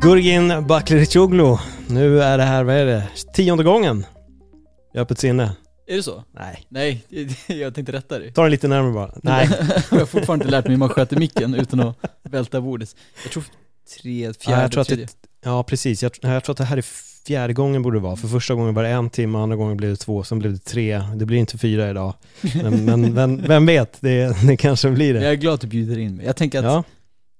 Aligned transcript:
Gurgin 0.00 0.66
Bakircioglu. 0.66 1.56
Nu 1.88 2.22
är 2.22 2.38
det 2.38 2.44
här, 2.44 2.64
vad 2.64 2.74
är 2.74 2.86
det, 2.86 3.08
tionde 3.34 3.64
gången 3.64 4.06
i 4.94 4.98
Öppet 4.98 5.18
sinne. 5.18 5.52
Är 5.86 5.96
det 5.96 6.02
så? 6.02 6.24
Nej. 6.34 6.66
Nej, 6.68 7.04
jag 7.46 7.74
tänkte 7.74 7.92
rätta 7.92 8.18
dig. 8.18 8.32
Ta 8.32 8.42
den 8.42 8.50
lite 8.50 8.68
närmare 8.68 8.92
bara. 8.92 9.14
Nej. 9.22 9.48
jag 9.90 9.98
har 9.98 10.06
fortfarande 10.06 10.44
inte 10.44 10.56
lärt 10.56 10.64
mig 10.64 10.72
hur 10.72 10.78
man 10.78 10.88
sköter 10.88 11.16
micken 11.16 11.54
utan 11.54 11.80
att 11.80 11.96
välta 12.22 12.60
bordet. 12.60 12.96
Jag 13.22 13.32
tror 13.32 13.44
tre, 14.02 14.32
fjärde, 14.32 14.36
ja, 14.56 14.62
jag 14.62 14.72
tror 14.72 14.80
att 14.80 14.88
tredje. 14.88 15.04
det, 15.04 15.12
ja, 15.44 15.62
precis. 15.62 16.02
Jag, 16.02 16.12
jag 16.20 16.44
tror 16.44 16.52
att 16.52 16.58
det 16.58 16.64
här 16.64 16.76
är 16.76 16.84
fjärde 17.26 17.52
gången 17.52 17.82
borde 17.82 17.96
det 17.96 18.02
vara. 18.02 18.16
För 18.16 18.28
första 18.28 18.54
gången 18.54 18.74
var 18.74 18.82
det 18.82 18.88
en 18.88 19.10
timme, 19.10 19.38
andra 19.38 19.56
gången 19.56 19.76
blev 19.76 19.90
det 19.90 19.96
två, 19.96 20.24
sen 20.24 20.38
blev 20.38 20.52
det 20.52 20.58
tre. 20.58 21.02
Det 21.16 21.26
blir 21.26 21.38
inte 21.38 21.58
fyra 21.58 21.90
idag. 21.90 22.14
Men, 22.62 22.84
men, 22.84 23.00
men 23.14 23.42
vem 23.42 23.66
vet, 23.66 24.00
det, 24.00 24.36
det 24.46 24.56
kanske 24.56 24.90
blir 24.90 25.14
det. 25.14 25.22
Jag 25.22 25.32
är 25.32 25.36
glad 25.36 25.54
att 25.54 25.60
du 25.60 25.66
bjuder 25.66 25.98
in 25.98 26.16
mig. 26.16 26.26
Jag 26.26 26.36
tänker 26.36 26.58
att 26.58 26.64
Ja, 26.64 26.84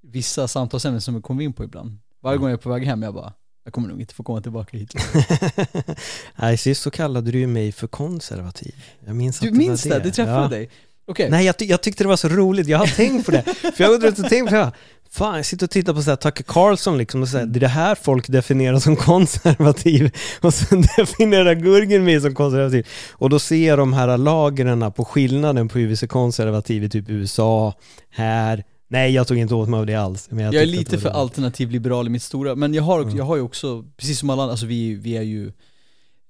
vissa 0.03 0.49
samtalsämnen 0.49 1.01
som 1.01 1.15
vi 1.15 1.21
kommer 1.21 1.43
in 1.43 1.53
på 1.53 1.65
ibland, 1.65 1.99
varje 2.23 2.39
gång 2.39 2.49
jag 2.49 2.59
är 2.59 2.63
på 2.63 2.71
väg 2.71 2.85
hem, 2.85 3.03
jag 3.03 3.15
bara, 3.15 3.33
jag 3.65 3.73
kommer 3.73 3.89
nog 3.89 4.01
inte 4.01 4.15
få 4.15 4.23
komma 4.23 4.41
tillbaka 4.41 4.77
hit. 4.77 4.95
Nej, 6.37 6.57
sist 6.57 6.83
så 6.83 6.91
kallade 6.91 7.31
du 7.31 7.39
ju 7.39 7.47
mig 7.47 7.73
för 7.73 7.87
konservativ. 7.87 8.75
Jag 9.07 9.17
minns 9.17 9.39
Du 9.39 9.49
att 9.49 9.55
minns 9.55 9.83
det? 9.83 9.89
det? 9.89 9.95
var 9.99 10.05
Det 10.05 10.11
träffade 10.11 10.43
Ja. 10.43 10.49
dig? 10.49 10.71
Okej. 11.07 11.31
Nej, 11.31 11.47
jag, 11.47 11.57
ty- 11.57 11.65
jag 11.67 11.83
tyckte 11.83 12.05
det 12.05 12.09
var 12.09 12.17
så 12.17 12.29
roligt. 12.29 12.67
Jag 12.69 12.79
har 12.79 12.87
tänkt 12.87 13.27
på 13.27 13.31
det. 13.33 13.43
För 13.77 13.85
jag 13.85 13.89
har 13.91 13.99
gått 13.99 14.19
och 14.19 14.29
tänkt 14.29 14.49
på 14.51 14.55
det. 14.57 14.73
Fan, 15.13 15.37
jag 15.37 15.47
sitter 15.47 15.67
och 15.67 15.71
tittar 15.71 15.95
på 15.95 16.03
så 16.03 16.11
här 16.11 16.17
Tucker 16.17 16.45
Carlson 16.45 16.99
liksom 16.99 17.23
och 17.23 17.29
säger 17.29 17.47
det 17.47 17.59
är 17.59 17.61
det 17.61 17.69
här 17.69 17.95
folk 17.95 18.29
definierar 18.29 18.79
som 18.79 18.97
konservativ. 18.97 20.11
Och 20.41 20.55
sen 20.55 20.85
definierar 20.97 21.55
Gurgen 21.55 22.05
mig 22.05 22.21
som 22.21 22.35
konservativ. 22.35 22.87
Och 23.13 23.31
då 23.31 23.39
ser 23.39 23.69
jag 23.69 23.79
de 23.79 23.93
här 23.93 24.19
lagren 24.19 24.93
på 24.93 25.05
skillnaden 25.05 25.69
på 25.69 25.79
hur 25.79 25.87
vi 25.89 25.97
ser 25.97 26.07
konservativ 26.07 26.85
i 26.85 26.89
typ 26.89 27.09
USA, 27.09 27.75
här. 28.11 28.65
Nej, 28.93 29.13
jag 29.13 29.27
tog 29.27 29.39
inte 29.39 29.55
åt 29.55 29.69
mig 29.69 29.81
av 29.81 29.87
det 29.87 29.95
alls. 29.95 30.29
Men 30.31 30.45
Jag 30.45 30.55
är 30.55 30.61
tyckte 30.67 30.81
att 30.81 30.93
lite 30.93 30.99
för 30.99 31.09
alternativ 31.11 31.71
liberal 31.71 32.07
i 32.07 32.11
mitt 32.11 32.23
stora, 32.23 32.55
men 32.55 32.75
jag 32.75 32.83
har, 32.83 33.03
Mm. 33.03 33.17
jag 33.17 33.25
har 33.25 33.37
ju 33.37 33.43
också, 33.43 33.85
precis 33.97 34.19
som 34.19 34.31
alla 34.31 34.43
andra, 34.43 34.53
alltså 34.53 34.67
vi, 34.67 34.95
vi 34.95 35.17
är 35.17 35.23
ju 35.23 35.53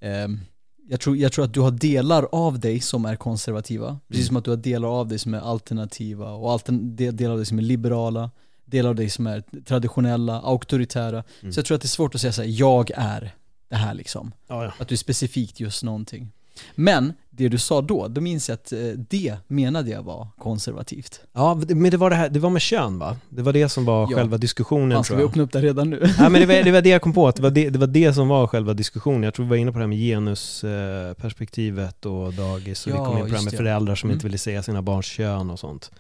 ehm, 0.00 0.40
jag, 0.88 1.00
tror, 1.00 1.16
jag 1.16 1.32
tror 1.32 1.44
att 1.44 1.54
du 1.54 1.60
har 1.60 1.70
delar 1.70 2.28
av 2.32 2.58
dig 2.60 2.80
som 2.80 3.04
är 3.04 3.16
konservativa, 3.16 3.98
precis 4.08 4.22
Mm. 4.22 4.26
som 4.28 4.36
att 4.36 4.44
du 4.44 4.50
har 4.50 4.56
delar 4.56 4.88
av 5.00 5.08
dig 5.08 5.18
som 5.18 5.34
är 5.34 5.38
alternativa 5.40 6.30
och 6.32 6.52
altern, 6.52 6.96
de- 6.96 7.10
delar 7.10 7.30
av 7.32 7.36
dig 7.38 7.46
som 7.46 7.58
är 7.58 7.62
liberala, 7.62 8.30
delar 8.64 8.88
av 8.90 8.94
dig 8.96 9.10
som 9.10 9.26
är 9.26 9.42
traditionella, 9.64 10.40
auktoritära. 10.40 11.24
Mm. 11.40 11.52
Så 11.52 11.58
jag 11.58 11.64
tror 11.66 11.74
att 11.74 11.82
det 11.82 11.86
är 11.86 11.88
svårt 11.88 12.14
att 12.14 12.20
säga 12.20 12.32
såhär, 12.32 12.48
jag 12.48 12.90
är 12.94 13.34
det 13.68 13.76
här 13.76 13.94
liksom. 13.94 14.32
Ja, 14.48 14.64
ja. 14.64 14.72
Att 14.78 14.88
du 14.88 14.94
är 14.94 14.96
specifikt 14.96 15.60
just 15.60 15.82
någonting. 15.82 16.32
Men 16.74 17.12
det 17.30 17.48
du 17.48 17.58
sa 17.58 17.80
då, 17.80 18.08
då 18.08 18.20
minns 18.20 18.48
jag 18.48 18.54
att 18.54 18.72
eh, 18.72 18.78
det 19.08 19.36
menade 19.46 19.90
jag 19.90 20.02
var 20.02 20.28
konservativt. 20.38 21.20
ja, 21.32 21.60
men 21.68 21.90
det 21.90 21.96
var 21.96 22.10
det 22.10 22.16
här, 22.16 22.28
det 22.28 22.40
var 22.40 22.50
med 22.50 22.62
kön 22.62 22.98
va? 22.98 23.16
Det 23.28 23.42
var 23.42 23.52
det 23.52 23.68
som 23.68 23.84
var 23.84 24.08
Ja. 24.10 24.16
själva 24.16 24.38
diskussionen 24.38 24.96
Fan, 24.96 25.04
ska 25.04 25.10
tror 25.14 25.18
vi 25.18 25.22
jag. 25.22 25.30
öppna 25.30 25.42
upp 25.42 25.52
det 25.52 25.60
redan 25.60 25.90
nu? 25.90 26.02
Ja, 26.18 26.28
men 26.28 26.40
det, 26.40 26.46
var, 26.46 26.54
det 26.64 26.70
var 26.72 26.82
det 26.82 26.88
jag 26.88 27.02
kom 27.02 27.12
på, 27.12 27.28
att 27.28 27.36
det 27.36 27.42
var 27.42 27.50
det, 27.50 27.70
det 27.70 27.78
var 27.78 27.86
det 27.86 28.12
som 28.14 28.28
var 28.28 28.46
själva 28.46 28.74
diskussionen. 28.74 29.22
Jag 29.22 29.34
tror 29.34 29.46
vi 29.46 29.50
var 29.50 29.56
inne 29.56 29.72
på 29.72 29.78
det 29.78 29.82
här 29.84 29.88
med 29.88 29.98
genusperspektivet 29.98 32.06
och 32.06 32.32
dagis 32.34 32.86
och 32.86 32.92
vi 32.92 32.96
Ja, 32.96 33.04
kom 33.04 33.16
in 33.18 33.24
på 33.24 33.30
det 33.30 33.36
här 33.36 33.44
med 33.44 33.52
det. 33.52 33.56
föräldrar 33.56 33.94
som 33.94 34.08
Mm. 34.10 34.14
inte 34.16 34.26
ville 34.26 34.38
säga 34.38 34.62
sina 34.62 34.82
barns 34.82 35.06
kön 35.06 35.50
och 35.50 35.58
sånt. 35.58 35.90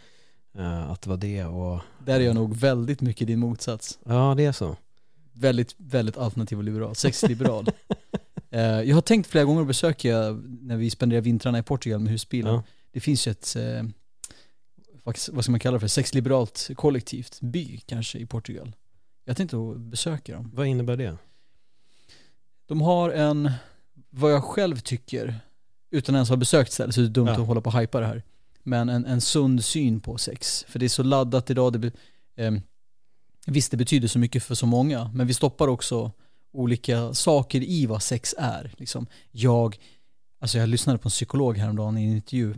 Eh, 0.58 0.90
att 0.90 1.02
det 1.02 1.10
var 1.10 1.16
det 1.16 1.44
och... 1.44 1.80
Där 2.06 2.20
är 2.20 2.24
jag 2.24 2.34
nog 2.34 2.56
väldigt 2.56 3.00
mycket 3.00 3.26
din 3.26 3.38
motsats. 3.38 3.98
Ja, 4.08 4.34
det 4.36 4.44
är 4.44 4.52
så. 4.52 4.76
Väldigt, 5.32 5.74
väldigt 5.78 6.16
alternativ 6.18 6.58
och 6.58 6.64
liberal. 6.64 6.94
Sexliberal. 6.94 7.66
Eh, 8.50 8.60
jag 8.62 8.94
har 8.94 9.02
tänkt 9.02 9.26
flera 9.26 9.44
gånger 9.44 9.60
att 9.60 9.66
besöka, 9.66 10.18
när 10.60 10.76
vi 10.76 10.90
spenderar 10.90 11.20
vintrarna 11.20 11.58
i 11.58 11.62
Portugal 11.62 12.00
med 12.00 12.12
husbilen. 12.12 12.54
Ja. 12.54 12.62
Det 12.92 13.00
finns 13.00 13.26
ju 13.26 13.30
ett, 13.30 13.56
eh, 13.56 13.82
vad, 15.04 15.18
ska 15.18 15.50
man 15.50 15.60
kalla 15.60 15.74
det 15.74 15.80
för, 15.80 15.86
sexliberalt 15.88 16.70
kollektivt, 16.74 17.38
by 17.40 17.80
kanske 17.86 18.18
i 18.18 18.26
Portugal. 18.26 18.72
Jag 19.24 19.36
tänkte 19.36 19.56
att 19.56 19.76
besöka 19.80 20.32
dem. 20.34 20.50
Vad 20.54 20.66
innebär 20.66 20.96
det? 20.96 21.16
De 22.66 22.80
har 22.80 23.10
en, 23.10 23.50
vad 24.10 24.32
jag 24.32 24.44
själv 24.44 24.76
tycker, 24.78 25.34
utan 25.90 26.14
ens 26.14 26.28
ha 26.28 26.36
besökt 26.36 26.72
stället, 26.72 26.94
så 26.94 27.00
är 27.00 27.02
det 27.04 27.10
dumt 27.10 27.26
Ja. 27.28 27.32
att 27.40 27.46
hålla 27.46 27.60
på 27.60 27.70
och 27.70 27.80
hypa 27.80 28.00
det 28.00 28.06
här. 28.06 28.22
Men 28.62 28.88
en, 28.88 29.04
en 29.06 29.20
sund 29.20 29.64
syn 29.64 30.00
på 30.00 30.18
sex. 30.18 30.64
För 30.68 30.78
det 30.78 30.84
är 30.86 30.88
så 30.88 31.02
laddat 31.02 31.50
idag, 31.50 31.72
det, 31.72 31.78
be- 31.78 31.92
ehm, 32.36 32.60
visst 33.46 33.70
det 33.70 33.76
betyder 33.76 34.08
så 34.08 34.18
mycket 34.18 34.42
för 34.42 34.54
så 34.54 34.66
många, 34.66 35.10
men 35.14 35.26
vi 35.26 35.34
stoppar 35.34 35.68
också 35.68 36.12
olika 36.52 37.14
saker 37.14 37.62
i 37.62 37.86
vad 37.86 38.02
sex 38.02 38.34
är. 38.38 38.74
Liksom, 38.76 39.06
jag, 39.30 39.76
alltså 40.40 40.58
jag 40.58 40.68
lyssnade 40.68 40.98
på 40.98 41.06
en 41.06 41.10
psykolog 41.10 41.58
häromdagen 41.58 41.98
i 41.98 42.04
en 42.04 42.12
intervju, 42.12 42.54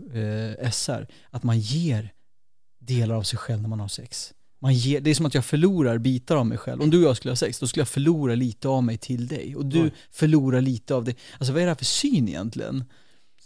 eh, 0.60 0.70
SR, 0.70 1.06
att 1.30 1.42
man 1.42 1.60
ger 1.60 2.12
delar 2.80 3.14
av 3.14 3.22
sig 3.22 3.38
själv 3.38 3.62
när 3.62 3.68
man 3.68 3.80
har 3.80 3.88
sex. 3.88 4.32
Man 4.60 4.74
ger, 4.74 5.00
det 5.00 5.10
är 5.10 5.14
som 5.14 5.26
att 5.26 5.34
jag 5.34 5.44
förlorar 5.44 5.98
bitar 5.98 6.36
av 6.36 6.46
mig 6.46 6.58
själv. 6.58 6.82
Om 6.82 6.90
du 6.90 7.02
och 7.02 7.08
jag 7.08 7.16
skulle 7.16 7.32
ha 7.32 7.36
sex, 7.36 7.58
då 7.58 7.66
skulle 7.66 7.80
jag 7.80 7.88
förlora 7.88 8.34
lite 8.34 8.68
av 8.68 8.82
mig 8.82 8.98
till 8.98 9.28
dig. 9.28 9.56
Och 9.56 9.66
du 9.66 9.82
Oj. 9.82 9.92
förlorar 10.10 10.60
lite 10.60 10.94
av 10.94 11.04
dig. 11.04 11.16
Alltså 11.38 11.52
vad 11.52 11.62
är 11.62 11.66
det 11.66 11.70
här 11.70 11.76
för 11.76 11.84
syn 11.84 12.28
egentligen? 12.28 12.84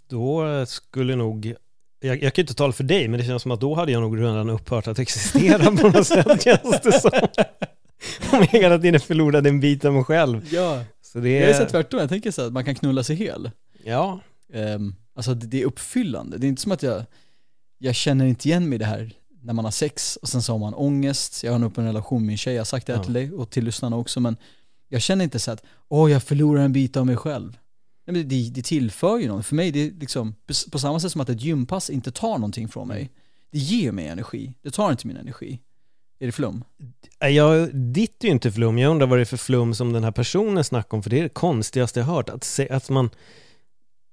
Då 0.08 0.66
skulle 0.66 1.16
nog... 1.16 1.54
Jag, 2.00 2.22
jag 2.22 2.34
kan 2.34 2.42
ju 2.42 2.44
inte 2.44 2.54
tala 2.54 2.72
för 2.72 2.84
dig, 2.84 3.08
men 3.08 3.20
det 3.20 3.26
känns 3.26 3.42
som 3.42 3.50
att 3.50 3.60
då 3.60 3.74
hade 3.74 3.92
jag 3.92 4.02
nog 4.02 4.20
redan 4.20 4.50
upphört 4.50 4.86
att 4.86 4.98
existera 4.98 5.76
på 5.76 5.88
något 5.88 6.06
sätt, 6.06 6.42
känns 6.42 6.80
det 6.82 7.00
som. 7.00 7.10
Om 8.32 8.38
jag 8.52 8.60
hela 8.60 8.78
tiden 8.78 9.00
förlorade 9.00 9.48
en 9.48 9.60
bit 9.60 9.84
av 9.84 9.92
mig 9.94 10.04
själv. 10.04 10.48
Ja. 10.54 10.84
Så 11.02 11.18
det 11.18 11.30
Jag 11.30 11.50
är 11.50 11.54
så 11.54 11.62
är... 11.62 11.68
tvärtom, 11.68 12.00
jag 12.00 12.08
tänker 12.08 12.30
så 12.30 12.42
att 12.42 12.52
man 12.52 12.64
kan 12.64 12.74
knulla 12.74 13.02
sig 13.02 13.16
hel. 13.16 13.50
Ja, 13.84 14.20
Um, 14.54 14.94
alltså 15.14 15.34
det, 15.34 15.46
det 15.46 15.62
är 15.62 15.66
uppfyllande. 15.66 16.38
Det 16.38 16.46
är 16.46 16.48
inte 16.48 16.62
som 16.62 16.72
att 16.72 16.82
jag, 16.82 17.04
jag 17.78 17.94
känner 17.94 18.26
inte 18.26 18.48
igen 18.48 18.68
mig 18.68 18.76
i 18.76 18.78
det 18.78 18.84
här 18.84 19.12
när 19.42 19.52
man 19.52 19.64
har 19.64 19.72
sex 19.72 20.16
och 20.16 20.28
sen 20.28 20.42
så 20.42 20.52
har 20.52 20.58
man 20.58 20.74
ångest. 20.74 21.44
Jag 21.44 21.52
har 21.52 21.58
nog 21.58 21.70
upp 21.70 21.78
en 21.78 21.84
relation 21.86 22.20
med 22.22 22.26
min 22.26 22.36
tjej, 22.36 22.54
jag 22.54 22.60
har 22.60 22.64
sagt 22.64 22.86
det 22.86 22.92
här 22.92 23.00
Ja. 23.00 23.04
till 23.04 23.12
dig 23.12 23.32
och 23.32 23.50
till 23.50 23.64
lyssnarna 23.64 23.96
också, 23.96 24.20
men 24.20 24.36
jag 24.88 25.02
känner 25.02 25.24
inte 25.24 25.38
så 25.38 25.50
att 25.50 25.62
åh 25.88 26.10
jag 26.12 26.22
förlorar 26.22 26.62
en 26.62 26.72
bit 26.72 26.96
av 26.96 27.06
mig 27.06 27.16
själv. 27.16 27.58
Nej, 28.06 28.16
men 28.16 28.28
det, 28.28 28.50
det 28.50 28.62
tillför 28.62 29.18
ju 29.18 29.28
något. 29.28 29.46
För 29.46 29.54
mig 29.54 29.70
det 29.70 29.80
är 29.86 29.90
liksom 30.00 30.34
på 30.72 30.78
samma 30.78 31.00
sätt 31.00 31.12
som 31.12 31.20
att 31.20 31.28
ett 31.28 31.42
gympass 31.42 31.90
inte 31.90 32.10
tar 32.10 32.38
någonting 32.38 32.68
från 32.68 32.88
mig. 32.88 33.10
Det 33.52 33.58
ger 33.58 33.92
mig 33.92 34.06
energi, 34.06 34.54
det 34.62 34.70
tar 34.70 34.90
inte 34.90 35.06
min 35.06 35.16
energi. 35.16 35.60
Är 36.18 36.26
det 36.26 36.32
flum? 36.32 36.64
Nej, 37.20 37.34
Jag, 37.34 37.74
ditt 37.76 38.24
är 38.24 38.26
ju 38.28 38.32
inte 38.32 38.52
flum, 38.52 38.78
jag 38.78 38.90
undrar 38.90 39.06
vad 39.06 39.18
det 39.18 39.22
är 39.22 39.24
för 39.24 39.36
flum 39.36 39.74
som 39.74 39.92
den 39.92 40.04
här 40.04 40.10
personen 40.10 40.64
snackar 40.64 40.96
om, 40.96 41.02
för 41.02 41.10
det 41.10 41.18
är 41.18 41.22
det 41.22 41.28
konstigaste 41.28 42.00
jag 42.00 42.06
hört. 42.06 42.28
Att, 42.28 42.44
se, 42.44 42.68
att 42.68 42.90
man, 42.90 43.10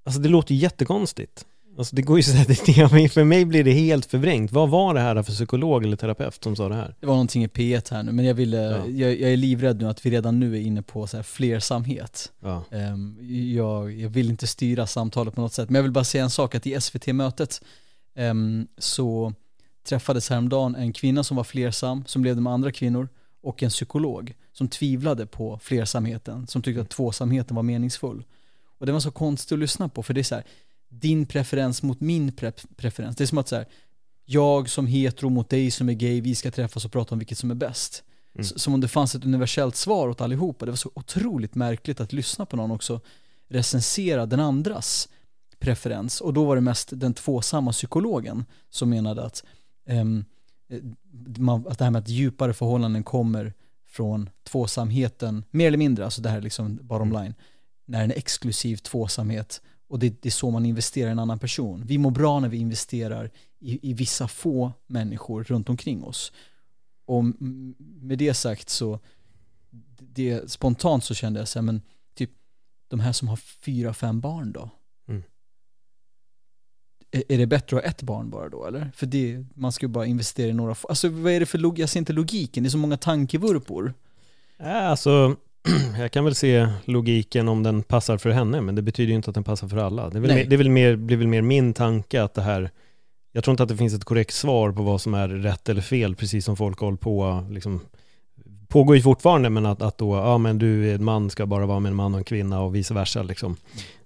alltså 0.05 0.21
det 0.21 0.29
låter 0.29 0.53
ju 0.53 0.61
jättekonstigt. 0.61 1.45
Alltså 1.77 1.95
det 1.95 2.01
går 2.01 2.17
ju 2.17 2.23
så 2.23 2.31
här, 2.31 2.47
det, 3.03 3.09
för 3.09 3.23
mig 3.23 3.45
blir 3.45 3.63
det 3.63 3.71
helt 3.71 4.05
förvrängt. 4.05 4.51
Vad 4.51 4.69
var 4.69 4.93
det 4.93 4.99
här 4.99 5.23
för 5.23 5.31
psykolog 5.33 5.83
eller 5.83 5.97
terapeut 5.97 6.43
som 6.43 6.55
sa 6.55 6.69
det 6.69 6.75
här? 6.75 6.95
Det 6.99 7.05
var 7.05 7.13
någonting 7.13 7.43
i 7.43 7.47
P1 7.47 7.91
här 7.91 8.03
nu, 8.03 8.11
men 8.11 8.25
jag, 8.25 8.33
ville, 8.33 8.57
Ja. 8.57 8.87
jag, 8.87 9.19
jag 9.19 9.31
är 9.33 9.37
livrädd 9.37 9.81
nu 9.81 9.87
att 9.89 10.05
vi 10.05 10.09
redan 10.09 10.39
nu 10.39 10.55
är 10.57 10.61
inne 10.61 10.81
på 10.81 11.07
så 11.07 11.17
här 11.17 11.23
flersamhet. 11.23 12.31
Ja. 12.41 12.63
Ehm, 12.71 13.17
jag, 13.55 13.91
jag 13.91 14.09
vill 14.09 14.29
inte 14.29 14.47
styra 14.47 14.87
samtalet 14.87 15.35
på 15.35 15.41
något 15.41 15.53
sätt, 15.53 15.69
men 15.69 15.75
jag 15.75 15.83
vill 15.83 15.91
bara 15.91 16.03
säga 16.03 16.23
en 16.23 16.29
sak, 16.29 16.55
att 16.55 16.67
i 16.67 16.81
SVT-mötet 16.81 17.61
ehm, 18.15 18.67
så 18.77 19.33
träffades 19.83 20.29
häromdagen 20.29 20.75
en 20.75 20.93
kvinna 20.93 21.23
som 21.23 21.37
var 21.37 21.43
flersam, 21.43 22.03
som 22.05 22.23
levde 22.23 22.41
med 22.41 22.53
andra 22.53 22.71
kvinnor, 22.71 23.09
och 23.41 23.63
en 23.63 23.69
psykolog 23.69 24.33
som 24.53 24.67
tvivlade 24.67 25.25
på 25.25 25.59
flersamheten, 25.63 26.47
som 26.47 26.61
tyckte 26.61 26.81
att 26.81 26.89
tvåsamheten 26.89 27.55
var 27.55 27.63
meningsfull. 27.63 28.23
Och 28.77 28.85
det 28.85 28.91
var 28.91 28.99
så 28.99 29.11
konstigt 29.11 29.51
att 29.51 29.59
lyssna 29.59 29.89
på, 29.89 30.03
för 30.03 30.13
det 30.13 30.21
är 30.21 30.23
så 30.23 30.35
här, 30.35 30.43
din 30.89 31.25
preferens 31.25 31.83
mot 31.83 32.01
min 32.01 32.31
pre- 32.31 32.67
preferens. 32.75 33.15
Det 33.15 33.23
är 33.23 33.25
som 33.25 33.37
att 33.37 33.47
så 33.47 33.55
här, 33.55 33.65
jag 34.25 34.69
som 34.69 34.87
hetero 34.87 35.29
mot 35.29 35.49
dig 35.49 35.71
som 35.71 35.89
är 35.89 35.93
gay, 35.93 36.21
vi 36.21 36.35
ska 36.35 36.51
träffas 36.51 36.85
och 36.85 36.91
prata 36.91 37.15
om 37.15 37.19
vilket 37.19 37.37
som 37.37 37.51
är 37.51 37.55
bäst. 37.55 38.03
Mm. 38.35 38.45
Som 38.45 38.73
om 38.73 38.81
det 38.81 38.87
fanns 38.87 39.15
ett 39.15 39.25
universellt 39.25 39.75
svar 39.75 40.09
åt 40.09 40.21
allihopa. 40.21 40.65
Det 40.65 40.71
var 40.71 40.75
så 40.75 40.91
otroligt 40.93 41.55
märkligt 41.55 41.99
att 41.99 42.13
lyssna 42.13 42.45
på 42.45 42.55
någon 42.55 42.71
också 42.71 43.01
recensera 43.49 44.25
den 44.25 44.39
andras 44.39 45.09
preferens. 45.59 46.21
Och 46.21 46.33
då 46.33 46.45
var 46.45 46.55
det 46.55 46.61
mest 46.61 46.89
den 46.91 47.13
tvåsamma 47.13 47.71
psykologen 47.71 48.45
som 48.69 48.89
menade 48.89 49.23
att, 49.23 49.43
man, 51.37 51.67
att 51.67 51.77
det 51.77 51.83
här 51.83 51.91
med 51.91 51.99
att 51.99 52.09
djupare 52.09 52.53
förhållanden 52.53 53.03
kommer 53.03 53.53
från 53.85 54.29
tvåsamheten, 54.43 55.43
mer 55.51 55.67
eller 55.67 55.77
mindre, 55.77 56.05
alltså 56.05 56.21
det 56.21 56.29
här 56.29 56.37
är 56.37 56.41
liksom 56.41 56.79
bottom 56.81 57.11
line, 57.11 57.33
när 57.85 57.97
det 57.97 58.01
är 58.01 58.05
en 58.05 58.11
exklusiv 58.11 58.77
tvåsamhet 58.77 59.61
och 59.87 59.99
det, 59.99 60.21
det 60.21 60.29
är 60.29 60.31
så 60.31 60.51
man 60.51 60.65
investerar 60.65 61.09
i 61.09 61.11
en 61.11 61.19
annan 61.19 61.39
person. 61.39 61.83
Vi 61.85 61.97
mår 61.97 62.11
bra 62.11 62.39
när 62.39 62.49
vi 62.49 62.57
investerar 62.57 63.31
i, 63.59 63.89
i 63.89 63.93
vissa 63.93 64.27
få 64.27 64.71
människor 64.87 65.43
runt 65.43 65.69
omkring 65.69 66.03
oss. 66.03 66.31
Och 67.05 67.25
med 68.01 68.17
det 68.17 68.33
sagt 68.33 68.69
så, 68.69 68.99
det, 69.99 70.51
spontant 70.51 71.03
så 71.03 71.13
kände 71.13 71.39
jag 71.39 71.47
så 71.47 71.59
här, 71.59 71.63
men 71.63 71.81
typ 72.15 72.31
de 72.87 72.99
här 72.99 73.11
som 73.11 73.27
har 73.27 73.35
fyra, 73.35 73.93
fem 73.93 74.19
barn 74.19 74.51
då? 74.51 74.69
Är, 77.13 77.37
det 77.37 77.45
bättre 77.45 77.77
att 77.77 77.83
ha 77.83 77.89
ett 77.89 78.01
barn 78.01 78.29
bara 78.29 78.49
då 78.49 78.65
eller? 78.65 78.91
För 78.95 79.05
det, 79.05 79.45
man 79.53 79.71
ska 79.71 79.85
ju 79.85 79.89
bara 79.89 80.05
investera 80.05 80.47
i 80.47 80.53
några 80.53 80.75
få. 80.75 80.87
Alltså 80.87 81.09
vad 81.09 81.33
är 81.33 81.39
det 81.39 81.45
för 81.45 81.57
logik? 81.57 81.79
Jag 81.79 81.89
ser 81.89 81.99
inte 81.99 82.13
logiken, 82.13 82.63
det 82.63 82.67
är 82.67 82.71
så 82.71 82.77
många 82.77 82.97
tankevurpor. 82.97 83.93
Äh, 84.59 84.87
alltså, 84.89 85.35
jag 85.99 86.11
kan 86.11 86.25
väl 86.25 86.35
se 86.35 86.67
logiken 86.85 87.47
om 87.47 87.63
den 87.63 87.83
passar 87.83 88.17
för 88.17 88.29
henne, 88.29 88.61
men 88.61 88.75
det 88.75 88.81
betyder 88.81 89.09
ju 89.09 89.15
inte 89.15 89.29
att 89.29 89.35
den 89.35 89.43
passar 89.43 89.67
för 89.67 89.77
alla. 89.77 90.09
Det, 90.09 90.17
är 90.17 90.21
väl 90.21 90.35
mer, 90.35 90.45
det 90.45 90.57
väl 90.57 90.69
mer, 90.69 90.95
blir 90.95 91.17
väl 91.17 91.27
mer 91.27 91.41
min 91.41 91.73
tanke 91.73 92.23
att 92.23 92.33
det 92.33 92.41
här, 92.41 92.71
jag 93.31 93.43
tror 93.43 93.51
inte 93.53 93.63
att 93.63 93.69
det 93.69 93.77
finns 93.77 93.93
ett 93.93 94.03
korrekt 94.03 94.33
svar 94.33 94.71
på 94.71 94.83
vad 94.83 95.01
som 95.01 95.13
är 95.13 95.27
rätt 95.27 95.69
eller 95.69 95.81
fel, 95.81 96.15
precis 96.15 96.45
som 96.45 96.57
folk 96.57 96.79
håller 96.79 96.97
på, 96.97 97.45
liksom, 97.49 97.79
pågår 98.67 98.95
ju 98.95 99.01
fortfarande, 99.01 99.49
men 99.49 99.65
att, 99.65 99.81
att 99.81 99.97
då, 99.97 100.15
ja 100.15 100.37
men 100.37 100.57
du 100.57 100.89
är 100.89 100.95
en 100.95 101.03
man, 101.03 101.29
ska 101.29 101.45
bara 101.45 101.65
vara 101.65 101.79
med 101.79 101.89
en 101.89 101.95
man 101.95 102.13
och 102.13 102.17
en 102.17 102.23
kvinna 102.23 102.61
och 102.61 102.75
vice 102.75 102.93
versa 102.93 103.23
liksom. 103.23 103.55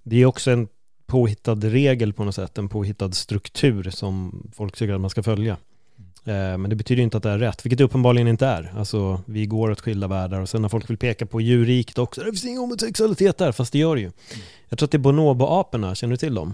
Det 0.04 0.22
är 0.22 0.26
också 0.26 0.52
en 0.52 0.68
påhittad 1.08 1.56
regel 1.56 2.14
på 2.14 2.24
något 2.24 2.36
sätt, 2.36 2.58
en 2.58 2.70
påhittad 2.70 3.12
struktur 3.12 3.90
som 3.90 4.44
folk 4.56 4.76
tycker 4.78 4.94
att 4.94 5.02
man 5.02 5.10
ska 5.10 5.24
följa. 5.24 5.58
Eh, 6.26 6.58
Men 6.58 6.70
det 6.70 6.76
betyder 6.76 7.04
inte 7.04 7.18
att 7.18 7.24
det 7.24 7.30
är 7.30 7.38
rätt, 7.38 7.66
vilket 7.66 7.78
det 7.78 7.84
uppenbarligen 7.84 8.28
inte 8.28 8.48
är. 8.48 8.74
Alltså, 8.78 9.22
vi 9.26 9.46
går 9.46 9.72
åt 9.72 9.82
skilda 9.82 10.08
världar 10.08 10.42
och 10.42 10.50
sen 10.50 10.62
när 10.62 10.70
folk 10.70 10.90
vill 10.90 10.98
peka 10.98 11.26
på 11.26 11.42
djurriket 11.42 11.98
också, 11.98 12.22
det 12.22 12.32
finns 12.32 12.46
ingen 12.46 12.60
homosexualitet 12.60 13.38
där, 13.38 13.52
fast 13.52 13.74
det 13.74 13.80
gör 13.80 13.96
det 13.96 14.02
ju. 14.02 14.12
Jag 14.70 14.80
tror 14.80 14.88
att 14.88 14.92
det 14.92 14.98
är 14.98 15.00
bonobo-aporna, 15.00 15.96
känner 15.96 16.12
du 16.12 16.18
till 16.18 16.36
dem? 16.36 16.54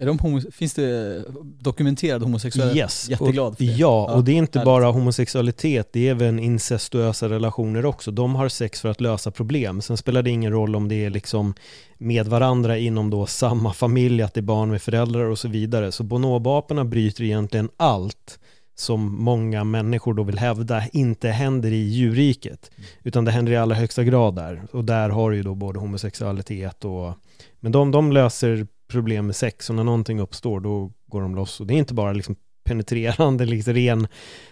Är 0.00 0.06
de 0.06 0.18
homo- 0.18 0.50
finns 0.50 0.74
det 0.74 1.24
dokumenterade 1.58 2.24
homosexuella? 2.24 2.74
Yes. 2.74 3.08
Jätteglad 3.08 3.56
för 3.56 3.64
det. 3.64 3.72
Ja, 3.72 4.14
och 4.14 4.24
det 4.24 4.32
är 4.32 4.36
inte 4.36 4.58
härligt. 4.58 4.66
bara 4.66 4.90
homosexualitet, 4.90 5.92
det 5.92 6.08
är 6.08 6.10
även 6.10 6.38
incestuösa 6.38 7.28
relationer 7.28 7.86
också. 7.86 8.10
De 8.10 8.34
har 8.34 8.48
sex 8.48 8.80
för 8.80 8.88
att 8.88 9.00
lösa 9.00 9.30
problem. 9.30 9.80
Sen 9.80 9.96
spelar 9.96 10.22
det 10.22 10.30
ingen 10.30 10.52
roll 10.52 10.76
om 10.76 10.88
det 10.88 11.04
är 11.04 11.10
liksom 11.10 11.54
med 11.98 12.26
varandra 12.26 12.78
inom 12.78 13.10
då 13.10 13.26
samma 13.26 13.72
familj, 13.72 14.22
att 14.22 14.34
det 14.34 14.40
är 14.40 14.42
barn 14.42 14.70
med 14.70 14.82
föräldrar 14.82 15.24
och 15.24 15.38
så 15.38 15.48
vidare. 15.48 15.92
Så 15.92 16.02
bonobo-aporna 16.02 16.84
bryter 16.84 17.24
egentligen 17.24 17.68
allt 17.76 18.38
som 18.74 19.24
många 19.24 19.64
människor 19.64 20.14
då 20.14 20.22
vill 20.22 20.38
hävda 20.38 20.82
inte 20.92 21.28
händer 21.28 21.72
i 21.72 21.76
djurriket. 21.88 22.70
Utan 23.02 23.24
det 23.24 23.30
händer 23.30 23.52
i 23.52 23.56
allra 23.56 23.76
högsta 23.76 24.04
grad 24.04 24.34
där. 24.34 24.62
Och 24.72 24.84
där 24.84 25.08
har 25.08 25.30
du 25.30 25.36
ju 25.36 25.42
då 25.42 25.54
både 25.54 25.78
homosexualitet 25.78 26.84
och... 26.84 27.12
Men 27.60 27.72
de, 27.72 27.90
de 27.90 28.12
löser 28.12 28.66
problem 28.90 29.26
med 29.26 29.36
sex 29.36 29.70
och 29.70 29.76
när 29.76 29.84
någonting 29.84 30.20
uppstår 30.20 30.60
då 30.60 30.90
går 31.08 31.20
de 31.22 31.34
loss. 31.34 31.60
Och 31.60 31.66
det 31.66 31.74
är 31.74 31.78
inte 31.78 31.94
bara 31.94 32.12
liksom 32.12 32.36
penetrerande, 32.64 33.44
liksom 33.54 33.74
ren 33.74 34.06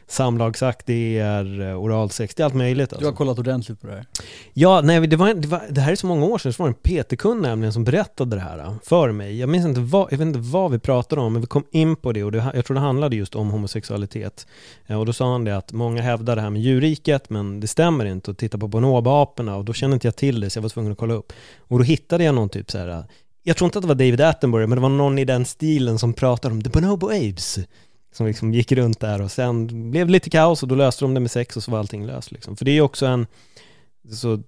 samlagsakt, 0.06 0.86
det 0.86 1.18
är 1.18 1.60
eh, 1.60 1.80
oralsex, 1.82 2.34
det 2.34 2.42
är 2.42 2.44
allt 2.44 2.54
möjligt. 2.54 2.90
Du 2.90 2.96
Alltså. 2.96 3.10
har 3.10 3.16
kollat 3.16 3.38
ordentligt 3.38 3.80
på 3.80 3.86
det 3.86 3.92
här. 3.92 4.06
Ja, 4.52 4.80
nej, 4.84 5.06
det, 5.06 5.16
var, 5.16 5.34
det, 5.34 5.48
var, 5.48 5.62
det 5.70 5.80
här 5.80 5.92
är 5.92 5.96
så 5.96 6.06
många 6.06 6.26
år 6.26 6.38
sedan, 6.38 6.52
så 6.52 6.62
var 6.62 6.70
det 6.82 6.90
en 6.98 7.04
PT-kund 7.04 7.42
nämligen 7.42 7.72
som 7.72 7.84
berättade 7.84 8.36
det 8.36 8.42
här 8.42 8.58
eh, 8.58 8.74
för 8.82 9.12
mig. 9.12 9.38
Jag 9.40 9.48
minns 9.48 9.66
inte 9.66 9.80
vad, 9.80 10.12
jag 10.12 10.18
vet 10.18 10.26
inte 10.26 10.38
vad 10.38 10.70
vi 10.70 10.78
pratade 10.78 11.22
om, 11.22 11.32
men 11.32 11.42
vi 11.42 11.46
kom 11.46 11.64
in 11.70 11.96
på 11.96 12.12
det 12.12 12.24
och 12.24 12.32
det, 12.32 12.50
jag 12.54 12.64
tror 12.64 12.74
det 12.74 12.80
handlade 12.80 13.16
just 13.16 13.34
om 13.34 13.50
homosexualitet. 13.50 14.46
Eh, 14.86 14.98
Och 14.98 15.06
då 15.06 15.12
sa 15.12 15.32
han 15.32 15.44
det 15.44 15.56
att 15.56 15.72
många 15.72 16.02
hävdar 16.02 16.36
det 16.36 16.42
här 16.42 16.50
med 16.50 16.62
djurriket, 16.62 17.30
men 17.30 17.60
det 17.60 17.66
stämmer 17.66 18.04
inte. 18.04 18.30
Och 18.30 18.38
titta 18.38 18.58
på 18.58 18.66
bonobo-aporna 18.68 19.56
och 19.56 19.64
då 19.64 19.72
kände 19.72 19.94
inte 19.94 20.06
jag 20.06 20.16
till 20.16 20.40
det, 20.40 20.50
så 20.50 20.56
jag 20.58 20.62
var 20.62 20.68
tvungen 20.68 20.92
att 20.92 20.98
kolla 20.98 21.14
upp. 21.14 21.32
Och 21.58 21.78
då 21.78 21.84
hittade 21.84 22.24
jag 22.24 22.34
någon 22.34 22.48
typ 22.48 22.70
så 22.70 22.78
här, 22.78 23.04
jag 23.48 23.56
tror 23.56 23.66
inte 23.66 23.78
att 23.78 23.82
det 23.82 23.88
var 23.88 23.94
David 23.94 24.20
Attenborough, 24.20 24.68
men 24.68 24.76
det 24.76 24.82
var 24.82 24.88
någon 24.88 25.18
i 25.18 25.24
den 25.24 25.44
stilen 25.44 25.98
som 25.98 26.12
pratade 26.12 26.54
om 26.54 26.62
the 26.62 26.70
bonobo 26.70 27.06
apes. 27.08 27.58
Som 28.12 28.26
liksom 28.26 28.54
gick 28.54 28.72
runt 28.72 29.00
där 29.00 29.22
och 29.22 29.30
sen 29.30 29.90
blev 29.90 30.06
det 30.06 30.12
lite 30.12 30.30
kaos 30.30 30.62
och 30.62 30.68
då 30.68 30.74
löste 30.74 31.04
de 31.04 31.14
det 31.14 31.20
med 31.20 31.30
sex 31.30 31.56
och 31.56 31.62
så 31.62 31.70
var 31.70 31.78
allting 31.78 32.06
löst 32.06 32.30
liksom. 32.32 32.56
För 32.56 32.64
det 32.64 32.70
är 32.70 32.74
ju 32.74 32.80
också 32.80 33.06
en, 33.06 33.26
så 34.12 34.42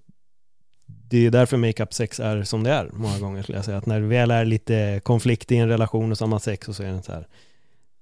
det 0.87 1.27
är 1.27 1.31
därför 1.31 1.57
makeup 1.57 1.95
sex 1.95 2.21
är 2.21 2.43
som 2.43 2.63
det 2.63 2.71
är 2.71 2.91
många 2.93 3.19
gånger 3.19 3.43
skulle 3.43 3.59
jag 3.59 3.65
säga. 3.65 3.77
Att 3.77 3.87
när 3.87 4.01
det 4.01 4.07
väl 4.07 4.31
är 4.31 4.45
lite 4.45 5.01
konflikt 5.05 5.53
i 5.53 5.57
en 5.57 5.69
relation 5.69 6.11
och 6.13 6.19
samma 6.19 6.39
sex 6.41 6.69
och 6.69 6.77
så 6.77 6.83
är 6.83 6.93
det 6.93 7.03
så 7.03 7.13
här, 7.13 7.27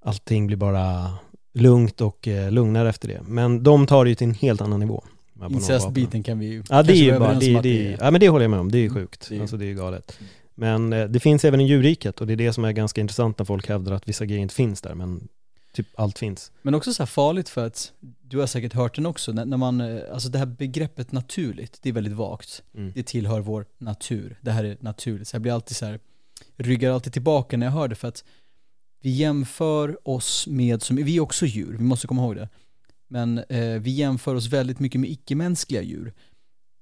allting 0.05 0.47
blir 0.47 0.57
bara 0.57 1.13
lugnt 1.53 2.01
och 2.01 2.27
eh, 2.27 2.51
lugnare 2.51 2.89
efter 2.89 3.07
det. 3.07 3.21
Men 3.27 3.63
de 3.63 3.87
tar 3.87 4.03
det 4.03 4.09
ju 4.09 4.15
till 4.15 4.27
en 4.27 4.33
helt 4.33 4.61
annan 4.61 4.79
nivå. 4.79 5.03
Incestbiten 5.55 6.23
kan 6.23 6.39
vi 6.39 6.45
ju 6.45 6.63
Ja 6.69 6.83
det 6.83 6.93
är 6.93 6.95
ju 6.95 7.19
bara, 7.19 7.33
det, 7.33 7.53
det, 7.53 7.61
det 7.61 7.97
ja 8.01 8.11
men 8.11 8.21
det 8.21 8.29
håller 8.29 8.43
jag 8.43 8.51
med 8.51 8.59
om, 8.59 8.71
det 8.71 8.77
är 8.77 8.81
ju 8.81 8.89
sjukt. 8.89 9.25
Det 9.29 9.35
är- 9.37 9.41
Alltså 9.41 9.57
det 9.57 9.65
är 9.65 9.67
ju 9.67 9.75
galet. 9.75 10.19
Men 10.59 10.93
eh, 10.93 11.07
det 11.07 11.19
finns 11.19 11.45
även 11.45 11.61
i 11.61 11.67
djurriket 11.67 12.21
och 12.21 12.27
det 12.27 12.33
är 12.33 12.37
det 12.37 12.53
som 12.53 12.65
är 12.65 12.71
ganska 12.71 13.01
intressant 13.01 13.37
när 13.37 13.45
folk 13.45 13.69
hävdar 13.69 13.93
att 13.93 14.07
vissa 14.07 14.25
grejer 14.25 14.41
inte 14.41 14.55
finns 14.55 14.81
där, 14.81 14.95
men 14.95 15.27
typ 15.73 15.87
allt 15.95 16.19
finns. 16.19 16.51
Men 16.61 16.75
också 16.75 16.93
så 16.93 17.03
här 17.03 17.07
farligt 17.07 17.49
för 17.49 17.65
att, 17.65 17.91
du 18.21 18.39
har 18.39 18.47
säkert 18.47 18.73
hört 18.73 18.95
den 18.95 19.05
också, 19.05 19.31
när, 19.31 19.57
man, 19.57 19.81
eh, 19.81 20.01
alltså 20.13 20.29
det 20.29 20.37
här 20.37 20.45
begreppet 20.45 21.11
naturligt, 21.11 21.79
det 21.81 21.89
är 21.89 21.93
väldigt 21.93 22.13
vagt. 22.13 22.63
Mm. 22.75 22.91
Det 22.95 23.03
tillhör 23.03 23.39
vår 23.39 23.65
natur, 23.77 24.39
det 24.41 24.51
här 24.51 24.63
är 24.63 24.77
naturligt. 24.79 25.27
Så 25.27 25.35
jag 25.35 25.41
blir 25.41 25.53
alltid 25.53 25.77
så 25.77 25.85
här, 25.85 25.99
ryggar 26.55 26.91
alltid 26.91 27.13
tillbaka 27.13 27.57
när 27.57 27.65
jag 27.65 27.73
hör 27.73 27.87
det 27.87 27.95
för 27.95 28.07
att 28.07 28.23
vi 29.01 29.09
jämför 29.09 30.07
oss 30.07 30.47
med, 30.47 30.81
som, 30.81 30.95
vi 30.95 31.17
är 31.17 31.21
också 31.21 31.45
djur, 31.45 31.75
vi 31.77 31.83
måste 31.83 32.07
komma 32.07 32.21
ihåg 32.21 32.35
det. 32.35 32.49
Men 33.07 33.37
eh, 33.37 33.79
vi 33.79 33.91
jämför 33.91 34.35
oss 34.35 34.47
väldigt 34.47 34.79
mycket 34.79 35.01
med 35.01 35.09
icke-mänskliga 35.09 35.81
djur. 35.81 36.13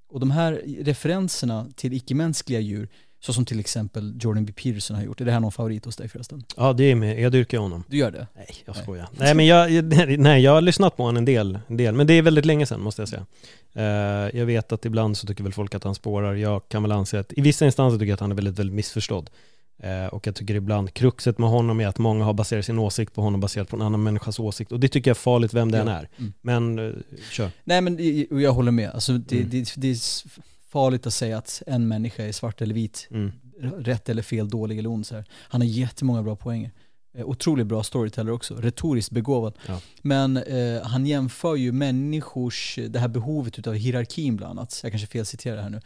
Och 0.08 0.20
de 0.20 0.30
här 0.30 0.62
referenserna 0.80 1.68
till 1.76 1.92
icke-mänskliga 1.92 2.60
djur, 2.60 2.88
så 3.20 3.32
som 3.32 3.44
till 3.44 3.60
exempel 3.60 4.14
Jordan 4.20 4.44
B. 4.44 4.52
Peterson 4.52 4.96
har 4.96 5.04
gjort, 5.04 5.20
är 5.20 5.24
det 5.24 5.32
här 5.32 5.40
någon 5.40 5.52
favorit 5.52 5.84
hos 5.84 5.96
dig 5.96 6.08
förresten? 6.08 6.44
Ja 6.56 6.72
det 6.72 6.84
är 6.84 6.94
med, 6.94 7.20
jag 7.20 7.32
dyrkar 7.32 7.58
honom. 7.58 7.84
Du 7.88 7.96
gör 7.96 8.10
det? 8.10 8.26
Nej, 8.36 8.46
jag 8.64 8.74
Nej. 8.76 8.82
skojar. 8.82 9.08
Nej 9.18 9.34
men 9.34 9.46
jag, 9.46 9.70
nej, 10.18 10.42
jag 10.42 10.52
har 10.52 10.60
lyssnat 10.60 10.96
på 10.96 11.02
honom 11.02 11.16
en 11.16 11.24
del, 11.24 11.58
en 11.68 11.76
del, 11.76 11.94
men 11.94 12.06
det 12.06 12.14
är 12.14 12.22
väldigt 12.22 12.44
länge 12.44 12.66
sedan 12.66 12.80
måste 12.80 13.02
jag 13.02 13.08
säga. 13.08 13.26
Eh, 13.74 14.38
jag 14.38 14.46
vet 14.46 14.72
att 14.72 14.84
ibland 14.84 15.16
så 15.16 15.26
tycker 15.26 15.42
väl 15.44 15.52
folk 15.52 15.74
att 15.74 15.84
han 15.84 15.94
spårar, 15.94 16.34
jag 16.34 16.68
kan 16.68 16.82
väl 16.82 16.92
anse 16.92 17.20
att 17.20 17.32
i 17.36 17.40
vissa 17.40 17.66
instanser 17.66 17.98
tycker 17.98 18.08
jag 18.10 18.14
att 18.14 18.20
han 18.20 18.30
är 18.30 18.34
väldigt, 18.36 18.58
väldigt 18.58 18.74
missförstådd. 18.74 19.30
Eh, 19.82 20.06
och 20.06 20.26
jag 20.26 20.34
tycker 20.34 20.54
ibland 20.54 20.94
kruxet 20.94 21.38
med 21.38 21.50
honom 21.50 21.80
är 21.80 21.86
att 21.86 21.98
många 21.98 22.24
har 22.24 22.32
baserat 22.34 22.64
sin 22.64 22.78
åsikt 22.78 23.14
på 23.14 23.22
honom 23.22 23.40
baserat 23.40 23.68
på 23.68 23.76
en 23.76 23.82
annan 23.82 24.02
människas 24.02 24.38
åsikt. 24.40 24.72
Och 24.72 24.80
det 24.80 24.88
tycker 24.88 25.10
jag 25.10 25.14
är 25.16 25.18
farligt 25.18 25.54
vem 25.54 25.72
den 25.72 25.86
Ja. 25.86 25.92
är. 25.92 26.08
Mm. 26.18 26.32
Men, 26.40 26.78
eh, 26.78 26.92
kör. 27.30 27.50
Nej 27.64 27.80
men 27.80 27.98
jag 28.42 28.52
håller 28.52 28.72
med, 28.72 28.90
alltså 28.90 29.12
det, 29.12 29.36
Mm. 29.36 29.50
det, 29.50 29.72
det 29.76 29.90
s- 29.90 30.24
farligt 30.78 31.06
att 31.06 31.14
säga 31.14 31.38
att 31.38 31.62
en 31.66 31.88
människa 31.88 32.22
är 32.22 32.32
svart 32.32 32.62
eller 32.62 32.74
vit, 32.74 33.08
Mm. 33.10 33.32
rätt 33.78 34.08
eller 34.08 34.22
fel, 34.22 34.48
dålig 34.48 34.78
eller 34.78 34.90
ond 34.90 35.06
så 35.06 35.14
här. 35.14 35.24
Han 35.32 35.60
har 35.60 35.68
jättemånga 35.68 36.22
bra 36.22 36.36
poänger. 36.36 36.70
Eh, 37.18 37.24
Otroligt 37.26 37.66
bra 37.66 37.82
storyteller 37.82 38.32
också, 38.32 38.54
retoriskt 38.54 39.10
begåvad. 39.12 39.54
Ja. 39.66 39.80
Men 40.02 40.36
eh, 40.36 40.82
han 40.82 41.06
jämför 41.06 41.56
ju 41.56 41.72
människors, 41.72 42.78
det 42.88 42.98
här 42.98 43.08
behovet 43.08 43.58
utav 43.58 43.74
hierarkin 43.74 44.36
bland 44.36 44.50
annat, 44.58 44.80
jag 44.82 44.92
kanske 44.92 45.06
felciterar 45.08 45.62
här 45.62 45.70
nu, 45.70 45.80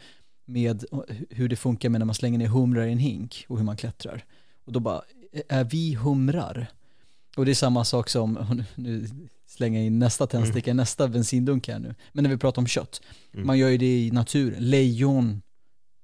med 0.45 0.85
hur 1.29 1.49
det 1.49 1.55
funkar 1.55 1.89
med 1.89 1.99
när 2.01 2.05
man 2.05 2.15
slänger 2.15 2.37
ner 2.37 2.47
humrar 2.47 2.85
i 2.85 2.91
en 2.91 2.97
hink 2.99 3.45
och 3.49 3.57
hur 3.57 3.65
man 3.65 3.77
klättrar. 3.77 4.23
Och 4.65 4.71
då 4.71 4.79
bara, 4.79 5.01
är 5.49 5.63
vi 5.63 5.93
humrar? 5.95 6.67
Och 7.37 7.45
det 7.45 7.51
är 7.51 7.55
samma 7.55 7.83
sak 7.85 8.09
som, 8.09 8.63
nu 8.75 9.07
slänger 9.55 9.79
jag 9.79 9.85
in 9.87 9.99
nästa 9.99 10.27
tändsticka, 10.27 10.71
Mm. 10.71 10.77
nästa 10.77 11.07
bensindunk 11.07 11.67
här 11.67 11.79
nu. 11.79 11.95
Men 12.11 12.23
när 12.23 12.29
vi 12.31 12.37
pratar 12.37 12.61
om 12.61 12.67
kött, 12.67 13.01
Mm. 13.33 13.47
man 13.47 13.57
gör 13.57 13.69
ju 13.69 13.77
det 13.77 13.99
i 14.05 14.11
naturen. 14.11 14.69
Lejon, 14.69 15.41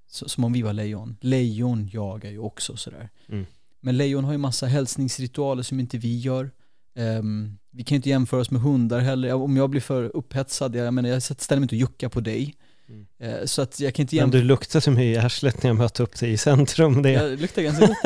så- 0.08 0.30
som 0.30 0.44
om 0.44 0.54
vi 0.54 0.62
var 0.62 0.74
lejon. 0.74 1.18
Lejon 1.22 1.90
jagar 1.94 2.30
ju 2.32 2.40
också 2.40 2.78
sådär. 2.78 3.10
Mm. 3.30 3.46
Men 3.82 3.98
lejon 3.98 4.24
har 4.24 4.32
ju 4.32 4.38
massa 4.38 4.66
hälsningsritualer 4.68 5.64
som 5.64 5.80
inte 5.80 5.98
vi 5.98 6.20
gör. 6.20 6.52
Ehm, 6.96 7.58
vi 7.72 7.84
kan 7.84 7.96
ju 7.96 7.98
inte 7.98 8.10
jämföra 8.10 8.42
oss 8.42 8.52
med 8.52 8.62
hundar 8.62 9.00
heller. 9.00 9.34
Om 9.34 9.58
jag 9.58 9.70
blir 9.70 9.82
för 9.82 10.16
upphetsad, 10.18 10.76
jag 10.76 10.94
menar 10.94 11.10
jag 11.10 11.24
ställer 11.24 11.60
mig 11.60 11.64
inte 11.66 11.76
och 11.76 11.80
juckar 11.80 12.10
på 12.10 12.20
dig. 12.20 12.56
Mm. 12.90 13.06
Eh, 13.20 13.46
så 13.46 13.62
att 13.62 13.80
jag 13.80 13.94
kan 13.96 14.04
inte 14.04 14.16
Men 14.16 14.24
jämföra. 14.26 14.42
du 14.42 14.48
luktade 14.48 14.82
som 14.82 14.98
i 15.00 15.18
arslet 15.18 15.64
när 15.64 15.70
jag 15.70 15.78
mötte 15.78 16.04
upp 16.04 16.20
dig 16.20 16.32
i 16.32 16.38
centrum. 16.38 17.02
Det. 17.02 17.12
Jag 17.12 17.40
luktar 17.42 17.62
ganska 17.62 17.88
gott 17.88 17.98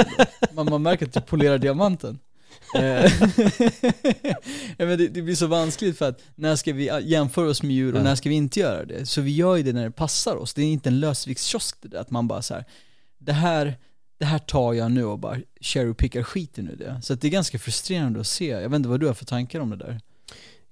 man, 0.56 0.66
man 0.70 0.82
märker 0.82 1.06
att 1.06 1.14
du 1.14 1.22
polerar 1.22 1.58
diamanten. 1.58 2.20
Eh, 2.76 3.12
ja, 4.78 4.86
men 4.86 4.98
det, 4.98 5.08
det 5.08 5.22
blir 5.22 5.36
så 5.36 5.48
vanskligt 5.48 5.98
för 5.98 6.10
att 6.10 6.20
när 6.36 6.56
ska 6.56 6.74
vi 6.74 6.92
jämföra 7.04 7.50
oss 7.50 7.64
med 7.64 7.72
djur 7.72 7.96
och 7.96 8.04
när 8.04 8.16
ska 8.16 8.30
vi 8.30 8.36
inte 8.36 8.60
göra 8.60 8.86
det? 8.86 9.06
Så 9.06 9.22
vi 9.22 9.32
gör 9.36 9.56
ju 9.56 9.64
det 9.64 9.74
när 9.74 9.84
det 9.84 9.92
passar 9.92 10.36
oss. 10.36 10.54
Det 10.54 10.62
är 10.62 10.66
inte 10.66 10.90
en 10.90 11.00
lösviktskiosk 11.00 11.78
det 11.82 11.88
där, 11.88 12.00
att 12.00 12.12
man 12.12 12.28
bara 12.28 12.42
så 12.42 12.54
här, 12.54 12.66
det 13.20 13.34
här, 13.34 13.76
det 14.20 14.26
här 14.26 14.40
tar 14.40 14.74
jag 14.74 14.92
nu 14.92 15.06
och 15.06 15.20
bara 15.20 15.38
cherrypickar 15.62 16.24
skiten 16.24 16.70
ur 16.70 16.76
det. 16.76 17.00
Så 17.04 17.16
det 17.16 17.28
är 17.28 17.32
ganska 17.32 17.60
frustrerande 17.60 18.20
att 18.20 18.28
se. 18.28 18.48
Jag 18.48 18.70
vet 18.70 18.76
inte 18.76 18.90
vad 18.90 19.00
du 19.00 19.08
har 19.08 19.14
för 19.14 19.26
tankar 19.26 19.60
om 19.60 19.70
det 19.70 19.76
där. 19.78 20.00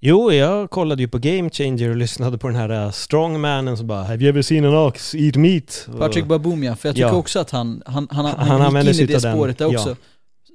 Jo, 0.03 0.31
jag 0.31 0.70
kollade 0.70 1.01
ju 1.01 1.08
på 1.08 1.17
Game 1.17 1.50
Changer 1.50 1.89
och 1.89 1.96
lyssnade 1.96 2.38
på 2.38 2.48
den 2.48 2.55
här 2.55 2.86
uh, 2.86 2.91
strongmannen 2.91 3.77
som 3.77 3.88
bara 3.88 4.03
Have 4.03 4.15
you 4.24 4.29
ever 4.29 4.41
seen 4.41 4.65
an 4.65 4.75
ox 4.75 5.15
eat 5.15 5.36
meat? 5.36 5.88
Patrick 6.00 6.25
Baboom 6.25 6.63
ja, 6.63 6.75
för 6.75 6.89
jag 6.89 6.96
tycker 6.96 7.08
Ja. 7.08 7.13
också 7.13 7.39
att 7.39 7.51
han, 7.51 7.84
han, 7.86 8.08
han, 8.12 8.25
han, 8.25 8.62
Han 8.62 8.86
gick 8.86 8.96
in 9.00 9.10
i 9.10 9.13
det 9.13 9.20
spåret 9.20 9.58
där 9.58 9.65
också. 9.65 9.89
ja. 9.89 9.96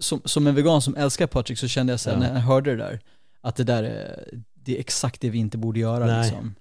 Som, 0.00 0.20
som 0.24 0.46
en 0.46 0.54
vegan 0.54 0.82
som 0.82 0.96
älskar 0.96 1.26
Patrick 1.26 1.58
så 1.58 1.68
kände 1.68 1.92
jag 1.92 2.00
så 2.00 2.10
här, 2.10 2.16
Ja. 2.16 2.20
när 2.20 2.34
jag 2.34 2.40
hörde 2.40 2.70
det 2.70 2.76
där, 2.76 3.00
att 3.40 3.56
det 3.56 3.64
där 3.64 3.82
är, 3.82 4.28
det 4.64 4.76
är 4.76 4.80
exakt 4.80 5.20
det 5.20 5.30
vi 5.30 5.38
inte 5.38 5.58
borde 5.58 5.80
göra 5.80 6.06
Nej. 6.06 6.22
liksom. 6.22 6.54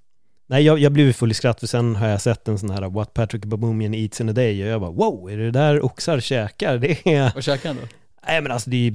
Nej, 0.48 0.64
jag, 0.64 0.80
jag 0.80 0.92
blev 0.92 1.14
full 1.14 1.32
i 1.32 1.34
skratt 1.34 1.60
för 1.60 1.68
sen 1.68 1.96
har 1.96 2.08
jag 2.08 2.22
sett 2.22 2.48
en 2.48 2.60
sån 2.60 2.70
här 2.70 2.90
What 2.90 3.14
Patrick 3.14 3.46
Baboumian 3.46 3.94
Eats 3.94 4.22
in 4.22 4.30
a 4.30 4.34
Day 4.34 4.64
och 4.64 4.70
jag 4.70 4.82
bara 4.82 4.92
wow, 4.92 5.32
är 5.32 5.38
det 5.38 5.52
där 5.52 5.86
oxar 5.86 6.20
käkar? 6.20 6.78
Det 6.80 7.08
är... 7.14 7.32
Vad 7.34 7.44
käkar 7.44 7.70
han 7.70 7.78
då? 7.82 7.88
Nej 8.28 8.42
men 8.42 8.52
alltså 8.52 8.70
det 8.70 8.88
är, 8.88 8.94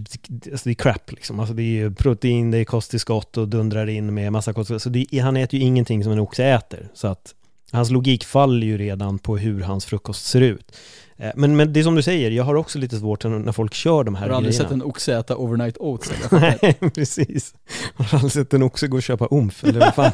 alltså 0.50 0.68
det 0.68 0.70
är 0.70 0.74
crap 0.74 1.12
liksom. 1.12 1.40
Alltså 1.40 1.54
det 1.54 1.80
är 1.80 1.90
protein, 1.90 2.50
det 2.50 2.58
är 2.58 2.64
kosttillskott 2.64 3.36
och 3.36 3.48
dundrar 3.48 3.86
in 3.86 4.14
med 4.14 4.32
massa 4.32 4.52
kosttillskott. 4.52 4.82
Så 4.82 4.88
det, 4.88 5.18
han 5.18 5.36
äter 5.36 5.60
ju 5.60 5.66
ingenting 5.66 6.04
som 6.04 6.12
en 6.12 6.18
oxe 6.18 6.44
äter. 6.44 6.88
Så 6.94 7.08
att 7.08 7.34
hans 7.72 7.90
logik 7.90 8.24
faller 8.24 8.66
ju 8.66 8.78
redan 8.78 9.18
på 9.18 9.36
hur 9.36 9.60
hans 9.60 9.84
frukost 9.84 10.26
ser 10.26 10.40
ut. 10.40 10.76
Eh, 11.20 11.30
Men, 11.36 11.56
men 11.56 11.72
det 11.72 11.80
är 11.80 11.84
som 11.84 11.94
du 11.94 12.02
säger, 12.02 12.30
jag 12.30 12.44
har 12.44 12.54
också 12.54 12.78
lite 12.78 12.96
svårt 12.98 13.24
när 13.24 13.52
folk 13.52 13.74
kör 13.74 14.04
de 14.04 14.14
här 14.14 14.22
Har 14.22 14.28
du 14.28 14.34
aldrig 14.34 14.52
grejerna. 14.54 14.68
sett 14.68 14.74
en 14.74 14.82
oxe 14.82 15.16
äta 15.18 15.36
overnight 15.36 15.76
oats? 15.78 16.12
Nej, 16.32 16.78
precis. 16.94 17.54
Har 17.94 18.04
du 18.10 18.16
aldrig 18.16 18.32
sett 18.32 18.54
en 18.54 18.62
oxe 18.62 18.86
gå 18.86 18.96
och 18.96 19.02
köpa 19.02 19.26
omf? 19.26 19.64
Eller 19.64 19.80
vad 19.80 19.94
fan, 19.94 20.12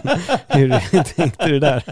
hur 0.49 1.03
tänkte 1.03 1.49
du 1.49 1.59
där? 1.61 1.83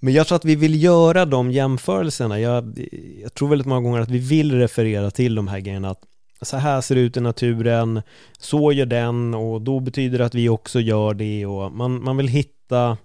Men 0.00 0.14
jag 0.14 0.26
tror 0.26 0.36
att 0.36 0.44
vi 0.44 0.56
vill 0.56 0.82
göra 0.82 1.24
de 1.24 1.50
jämförelserna. 1.52 2.40
Jag, 2.40 2.88
jag 3.22 3.34
tror 3.34 3.48
väldigt 3.48 3.66
många 3.66 3.80
gånger 3.80 4.00
att 4.00 4.10
vi 4.10 4.18
vill 4.18 4.58
referera 4.58 5.10
till 5.10 5.34
de 5.34 5.48
här 5.48 5.60
grejerna. 5.60 5.90
Att 5.90 6.02
så 6.42 6.56
här 6.56 6.80
ser 6.80 6.94
det 6.94 7.00
ut 7.00 7.16
i 7.16 7.20
naturen, 7.20 8.02
så 8.38 8.72
gör 8.72 8.86
den 8.86 9.34
och 9.34 9.62
då 9.62 9.80
betyder 9.80 10.18
det 10.18 10.24
att 10.26 10.34
vi 10.34 10.48
också 10.48 10.80
gör 10.80 11.14
det. 11.14 11.46
Och 11.46 11.72
man, 11.72 12.04
man 12.04 12.16
vill 12.16 12.28
hitta 12.28 12.96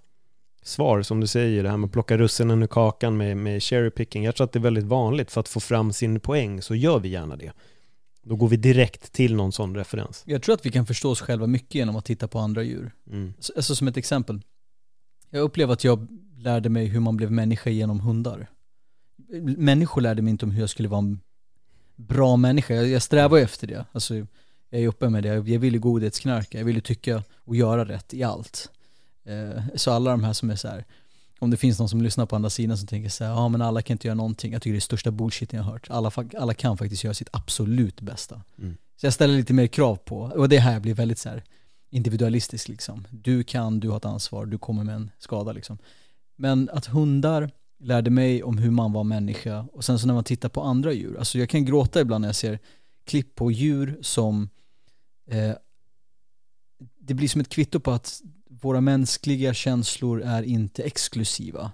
svar, 0.67 1.01
som 1.01 1.19
du 1.19 1.27
säger, 1.27 1.63
det 1.63 1.69
här 1.69 1.77
med 1.77 1.88
att 1.88 1.93
plocka 1.93 2.17
russinen 2.17 2.63
ur 2.63 2.67
kakan 2.67 3.17
med, 3.17 3.38
med 3.38 3.63
cherry 3.63 3.89
picking. 3.89 4.24
Jag 4.24 4.36
tror 4.36 4.45
att 4.45 4.51
det 4.51 4.59
är 4.59 4.62
väldigt 4.62 4.83
vanligt 4.86 5.31
för 5.31 5.41
att 5.41 5.47
få 5.47 5.59
fram 5.59 5.93
sin 5.93 6.19
poäng, 6.19 6.62
så 6.62 6.75
gör 6.75 7.00
vi 7.00 7.09
gärna 7.09 7.36
det. 7.36 7.51
Då 8.24 8.36
går 8.36 8.47
vi 8.47 8.57
direkt 8.57 9.12
till 9.12 9.36
någon 9.36 9.51
sån 9.51 9.75
referens. 9.75 10.24
Jag 10.25 10.43
tror 10.43 10.55
att 10.55 10.65
vi 10.65 10.71
kan 10.71 10.86
förstå 10.86 11.12
oss 11.12 11.21
själva 11.21 11.47
mycket 11.47 11.75
genom 11.75 11.95
att 11.95 12.05
titta 12.05 12.27
på 12.27 12.39
andra 12.39 12.63
djur. 12.63 12.91
Mm. 13.12 13.33
Så- 13.39 13.53
Alltså 13.55 13.75
som 13.75 13.88
ett 13.88 13.97
exempel. 13.97 14.41
Jag 15.29 15.41
upplever 15.41 15.74
att 15.74 15.83
jag 15.83 16.07
lärde 16.38 16.69
mig 16.69 16.86
hur 16.86 17.00
man 17.00 17.17
blev 17.17 17.31
människa 17.31 17.69
genom 17.69 18.00
hundar. 18.00 18.47
Människor 19.57 20.01
lärde 20.01 20.21
mig 20.21 20.31
inte 20.31 20.45
om 20.45 20.51
hur 20.51 20.59
jag 20.62 20.69
skulle 20.69 20.88
vara 20.89 21.00
en 21.00 21.19
bra 21.95 22.36
människa. 22.38 22.74
Jag, 22.74 22.88
jag 22.88 23.01
strävar 23.01 23.38
ju 23.38 23.43
efter 23.43 23.67
det. 23.67 23.86
Alltså, 23.91 24.15
jag 24.69 24.81
är 24.81 24.88
uppe 24.88 25.09
med 25.09 25.24
det. 25.24 25.29
Jag 25.29 25.59
vill 25.59 25.74
ju 25.74 25.79
godhetsknarka. 25.79 26.57
Jag 26.57 26.65
vill 26.65 26.75
ju 26.75 26.81
tycka 26.81 27.24
och 27.38 27.55
göra 27.55 27.86
rätt 27.86 28.13
i 28.13 28.24
allt. 28.24 28.71
Eh, 29.27 29.63
så 29.75 29.91
alla 29.91 30.12
de 30.12 30.24
här 30.24 30.34
som 30.34 30.50
är 30.50 30.55
så 30.55 30.67
här, 30.67 30.86
om 31.39 31.50
det 31.50 31.57
finns 31.57 31.79
någon 31.79 31.89
som 31.89 32.01
lyssnar 32.01 32.25
på 32.25 32.36
andra 32.36 32.50
sidan 32.50 32.77
som 32.77 32.88
tänker 32.88 33.10
så 33.10 33.24
ja 33.24 33.50
men 33.50 33.62
alla 33.62 33.81
kan 33.81 33.96
inte 33.96 34.07
göra 34.07 34.15
någonting. 34.15 34.53
Jag 34.53 34.62
tycker 34.62 34.74
det 34.74 34.77
är 34.77 34.81
största 34.81 35.12
bullshiten 35.12 35.57
jag 35.57 35.63
har 35.63 35.72
hört. 35.72 35.89
Alla, 35.89 36.12
alla 36.38 36.53
kan 36.53 36.77
faktiskt 36.77 37.03
göra 37.03 37.13
sitt 37.13 37.29
absolut 37.31 38.01
bästa. 38.01 38.41
Mm. 38.60 38.77
Så 38.96 39.05
jag 39.05 39.13
ställer 39.13 39.34
lite 39.34 39.53
mer 39.53 39.67
krav 39.67 39.96
på, 39.96 40.17
och 40.17 40.50
det 40.50 40.60
här 40.60 40.79
blir 40.79 40.93
väldigt 40.93 41.19
så 41.19 41.29
här 41.29 41.43
individualistisk 41.89 42.67
liksom. 42.67 43.07
Du 43.12 43.43
kan, 43.43 43.79
du 43.79 43.89
har 43.89 43.98
ett 43.98 44.05
ansvar, 44.05 44.46
du 44.46 44.57
kommer 44.57 44.84
med 44.84 44.96
en 44.96 45.12
skada 45.19 45.51
liksom. 45.51 45.77
Men 46.36 46.69
att 46.74 46.86
hundar 46.86 47.51
lärde 47.79 48.10
mig 48.10 48.43
om 48.43 48.57
hur 48.57 48.72
man 48.72 48.93
var 48.93 49.03
människa 49.03 49.65
och 49.74 49.86
sen 49.86 50.00
så 50.00 50.07
när 50.07 50.13
man 50.13 50.24
tittar 50.24 50.50
på 50.50 50.62
andra 50.62 50.93
djur, 50.93 51.17
alltså 51.17 51.39
jag 51.39 51.50
kan 51.50 51.65
gråta 51.65 52.01
ibland 52.01 52.22
när 52.22 52.27
jag 52.27 52.36
ser 52.36 52.60
klipp 53.05 53.36
på 53.36 53.51
djur 53.51 53.98
som 54.01 54.50
eh, 55.27 55.53
det 57.00 57.13
blir 57.13 57.27
som 57.27 57.41
ett 57.41 57.50
kvitto 57.50 57.79
på 57.79 57.91
att 57.91 58.22
våra 58.61 58.81
mänskliga 58.81 59.53
känslor 59.53 60.21
är 60.21 60.43
inte 60.43 60.83
exklusiva. 60.83 61.71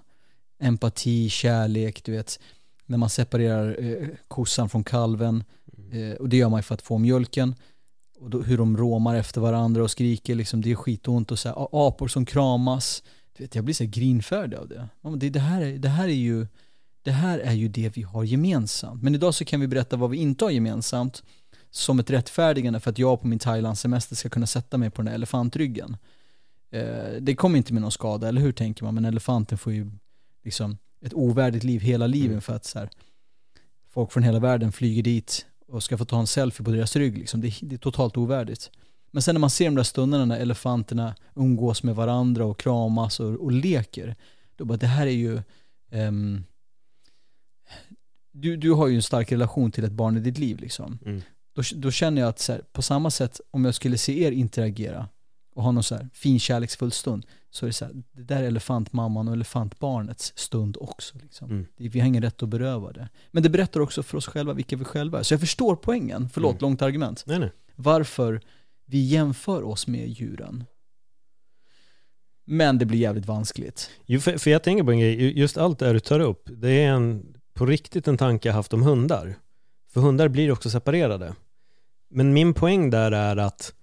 Empati, 0.58 1.28
kärlek, 1.28 2.04
du 2.04 2.12
vet, 2.12 2.40
när 2.86 2.98
man 2.98 3.10
separerar 3.10 3.76
eh, 3.84 4.08
kossan 4.28 4.68
från 4.68 4.84
kalven 4.84 5.44
eh, 5.92 6.16
och 6.16 6.28
det 6.28 6.36
gör 6.36 6.48
man 6.48 6.58
ju 6.58 6.62
för 6.62 6.74
att 6.74 6.82
få 6.82 6.98
mjölken 6.98 7.54
och 8.18 8.30
då, 8.30 8.42
hur 8.42 8.58
de 8.58 8.76
råmar 8.76 9.14
efter 9.14 9.40
varandra 9.40 9.82
och 9.82 9.90
skriker 9.90 10.34
liksom, 10.34 10.62
det 10.62 10.70
är 10.70 10.74
skitont 10.74 11.30
och 11.30 11.38
så 11.38 11.48
här, 11.48 11.68
apor 11.88 12.08
som 12.08 12.26
kramas. 12.26 13.02
Du 13.36 13.44
vet, 13.44 13.54
jag 13.54 13.64
blir 13.64 13.74
så 13.74 13.84
här 13.84 13.90
grinfärdig 13.90 14.56
av 14.56 14.68
det. 14.68 14.88
Det, 15.16 15.30
det, 15.30 15.40
här 15.40 15.62
är, 15.62 15.78
det, 15.78 15.88
här 15.88 16.08
är 16.08 16.12
ju, 16.12 16.46
det 17.02 17.10
här 17.10 17.38
är 17.38 17.52
ju 17.52 17.68
det 17.68 17.96
vi 17.96 18.02
har 18.02 18.24
gemensamt. 18.24 19.02
Men 19.02 19.14
idag 19.14 19.34
så 19.34 19.44
kan 19.44 19.60
vi 19.60 19.66
berätta 19.66 19.96
vad 19.96 20.10
vi 20.10 20.16
inte 20.16 20.44
har 20.44 20.50
gemensamt 20.50 21.22
som 21.70 21.98
ett 21.98 22.10
rättfärdigande 22.10 22.80
för 22.80 22.90
att 22.90 22.98
jag 22.98 23.20
på 23.20 23.26
min 23.26 23.38
Thailand-semester 23.38 24.16
ska 24.16 24.28
kunna 24.28 24.46
sätta 24.46 24.78
mig 24.78 24.90
på 24.90 25.02
den 25.02 25.08
här 25.08 25.14
elefantryggen. 25.14 25.96
Eh, 26.74 27.20
det 27.20 27.34
kommer 27.34 27.56
inte 27.56 27.72
med 27.72 27.82
någon 27.82 27.92
skada, 27.92 28.28
eller 28.28 28.40
hur 28.40 28.52
tänker 28.52 28.84
man? 28.84 28.94
Men 28.94 29.04
elefanten 29.04 29.58
får 29.58 29.72
ju 29.72 29.90
liksom 30.44 30.78
ett 31.00 31.14
ovärdigt 31.14 31.64
liv 31.64 31.80
hela 31.80 32.06
livet 32.06 32.44
för 32.44 32.56
att 32.56 32.64
så 32.64 32.78
här, 32.78 32.90
folk 33.90 34.12
från 34.12 34.22
hela 34.22 34.38
världen 34.38 34.72
flyger 34.72 35.02
dit 35.02 35.46
och 35.68 35.82
ska 35.82 35.98
få 35.98 36.04
ta 36.04 36.20
en 36.20 36.26
selfie 36.26 36.64
på 36.64 36.70
deras 36.70 36.96
rygg. 36.96 37.18
Liksom. 37.18 37.40
Det, 37.40 37.48
är, 37.48 37.66
det 37.66 37.74
är 37.74 37.78
totalt 37.78 38.16
ovärdigt. 38.16 38.70
Men 39.10 39.22
sen 39.22 39.34
när 39.34 39.40
man 39.40 39.50
ser 39.50 39.64
de 39.64 39.74
där 39.74 39.82
stunderna 39.82 40.24
när 40.24 40.38
elefanterna 40.38 41.14
umgås 41.34 41.82
med 41.82 41.96
varandra 41.96 42.44
och 42.44 42.58
kramas 42.58 43.20
och, 43.20 43.34
och 43.34 43.52
leker, 43.52 44.16
då 44.56 44.64
bara 44.64 44.78
det 44.78 44.86
här 44.86 45.06
är 45.06 45.10
ju 45.10 45.42
ehm, 45.90 46.44
du, 48.32 48.56
du 48.56 48.72
har 48.72 48.88
ju 48.88 48.96
en 48.96 49.02
stark 49.02 49.32
relation 49.32 49.72
till 49.72 49.84
ett 49.84 49.92
barn 49.92 50.16
i 50.16 50.20
ditt 50.20 50.38
liv 50.38 50.60
liksom. 50.60 50.98
Mm. 51.04 51.22
Då, 51.52 51.62
då 51.74 51.90
känner 51.90 52.20
jag 52.20 52.28
att 52.28 52.48
här, 52.48 52.62
på 52.72 52.82
samma 52.82 53.10
sätt 53.10 53.40
om 53.50 53.64
jag 53.64 53.74
skulle 53.74 53.98
se 53.98 54.24
er 54.24 54.32
interagera 54.32 55.08
och 55.54 55.62
ha 55.62 55.72
någon 55.72 55.82
så 55.82 55.94
här 55.94 56.08
fin 56.12 56.38
kärleksfull 56.40 56.92
stund 56.92 57.26
så 57.50 57.66
är 57.66 57.68
det 57.68 57.72
så 57.72 57.84
här, 57.84 57.94
det 58.12 58.22
där 58.22 58.42
är 58.42 58.46
elefantmamman 58.46 59.28
och 59.28 59.34
elefantbarnets 59.34 60.32
stund 60.36 60.76
också. 60.80 61.18
Liksom. 61.22 61.50
Mm. 61.50 61.66
Vi 61.76 62.00
har 62.00 62.06
ingen 62.06 62.22
rätt 62.22 62.42
att 62.42 62.48
beröva 62.48 62.92
det. 62.92 63.08
Men 63.30 63.42
det 63.42 63.48
berättar 63.50 63.80
också 63.80 64.02
för 64.02 64.18
oss 64.18 64.26
själva 64.26 64.52
vilka 64.52 64.76
vi 64.76 64.84
själva 64.84 65.18
är. 65.18 65.22
Så 65.22 65.34
jag 65.34 65.40
förstår 65.40 65.76
poängen, 65.76 66.28
förlåt, 66.32 66.52
Mm. 66.52 66.60
långt 66.62 66.82
argument. 66.82 67.24
Nej, 67.26 67.38
nej. 67.38 67.52
Varför 67.76 68.40
vi 68.86 68.98
jämför 69.04 69.62
oss 69.62 69.86
med 69.86 70.08
djuren. 70.08 70.64
Men 72.46 72.78
det 72.78 72.86
blir 72.86 72.98
jävligt 72.98 73.26
vanskligt. 73.26 73.90
Jo, 74.06 74.20
för, 74.20 74.38
för 74.38 74.50
jag 74.50 74.62
tänker 74.62 74.84
på 74.84 74.90
en 74.90 74.98
grej, 75.00 75.22
Ju- 75.22 75.32
just 75.32 75.56
allt 75.58 75.78
det 75.78 75.92
du 75.92 76.00
tar 76.00 76.20
upp, 76.20 76.48
det 76.52 76.70
är 76.70 76.88
en, 76.92 77.34
på 77.54 77.66
riktigt 77.66 78.08
en 78.08 78.16
tanke 78.16 78.48
jag 78.48 78.54
haft 78.54 78.72
om 78.72 78.82
hundar. 78.82 79.34
För 79.92 80.00
hundar 80.00 80.28
blir 80.28 80.50
också 80.52 80.70
separerade. 80.70 81.34
Men 82.10 82.32
min 82.32 82.54
poäng 82.54 82.90
där 82.90 83.12
är 83.12 83.36
att 83.36 83.74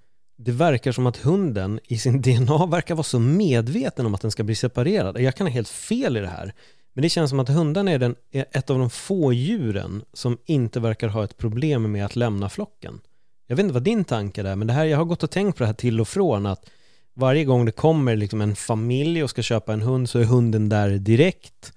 det 0.44 0.52
verkar 0.52 0.92
som 0.92 1.08
att 1.08 1.18
hunden 1.18 1.80
i 1.84 1.98
sin 1.98 2.22
DNA 2.22 2.66
verkar 2.66 2.96
vara 2.96 3.04
så 3.04 3.20
medveten 3.20 4.06
om 4.06 4.16
att 4.16 4.22
den 4.22 4.32
ska 4.32 4.44
bli 4.44 4.56
separerad. 4.56 5.22
Jag 5.22 5.36
kan 5.36 5.48
ha 5.48 5.52
helt 5.52 5.70
fel 5.70 6.18
i 6.18 6.20
det 6.20 6.28
här. 6.28 6.54
Men 6.94 7.02
det 7.02 7.10
känns 7.10 7.30
som 7.30 7.40
att 7.40 7.50
hunden 7.50 7.88
är, 7.88 8.00
den, 8.00 8.16
är 8.32 8.46
ett 8.52 8.70
av 8.70 8.80
de 8.80 8.90
få 8.90 9.34
djuren 9.34 10.04
som 10.14 10.38
inte 10.46 10.80
verkar 10.80 11.08
ha 11.08 11.24
ett 11.24 11.38
problem 11.38 11.92
med 11.92 12.06
att 12.06 12.16
lämna 12.16 12.50
flocken. 12.50 13.00
Jag 13.48 13.56
vet 13.56 13.64
inte 13.64 13.74
vad 13.74 13.84
din 13.84 14.04
tanke 14.04 14.42
är, 14.42 14.56
men 14.56 14.68
det 14.68 14.74
här, 14.74 14.86
jag 14.86 14.98
har 14.98 15.06
gått 15.06 15.24
och 15.24 15.32
tänkt 15.32 15.58
på 15.58 15.64
det 15.64 15.68
här 15.68 15.74
till 15.74 16.02
och 16.02 16.08
från 16.08 16.46
att 16.46 16.70
varje 17.14 17.46
gång 17.46 17.66
det 17.66 17.72
kommer 17.72 18.16
liksom 18.16 18.42
en 18.42 18.56
familj 18.56 19.24
och 19.24 19.30
ska 19.30 19.42
köpa 19.42 19.74
en 19.74 19.82
hund 19.82 20.10
så 20.10 20.20
är 20.20 20.24
hunden 20.24 20.70
där 20.70 20.90
direkt 20.90 21.74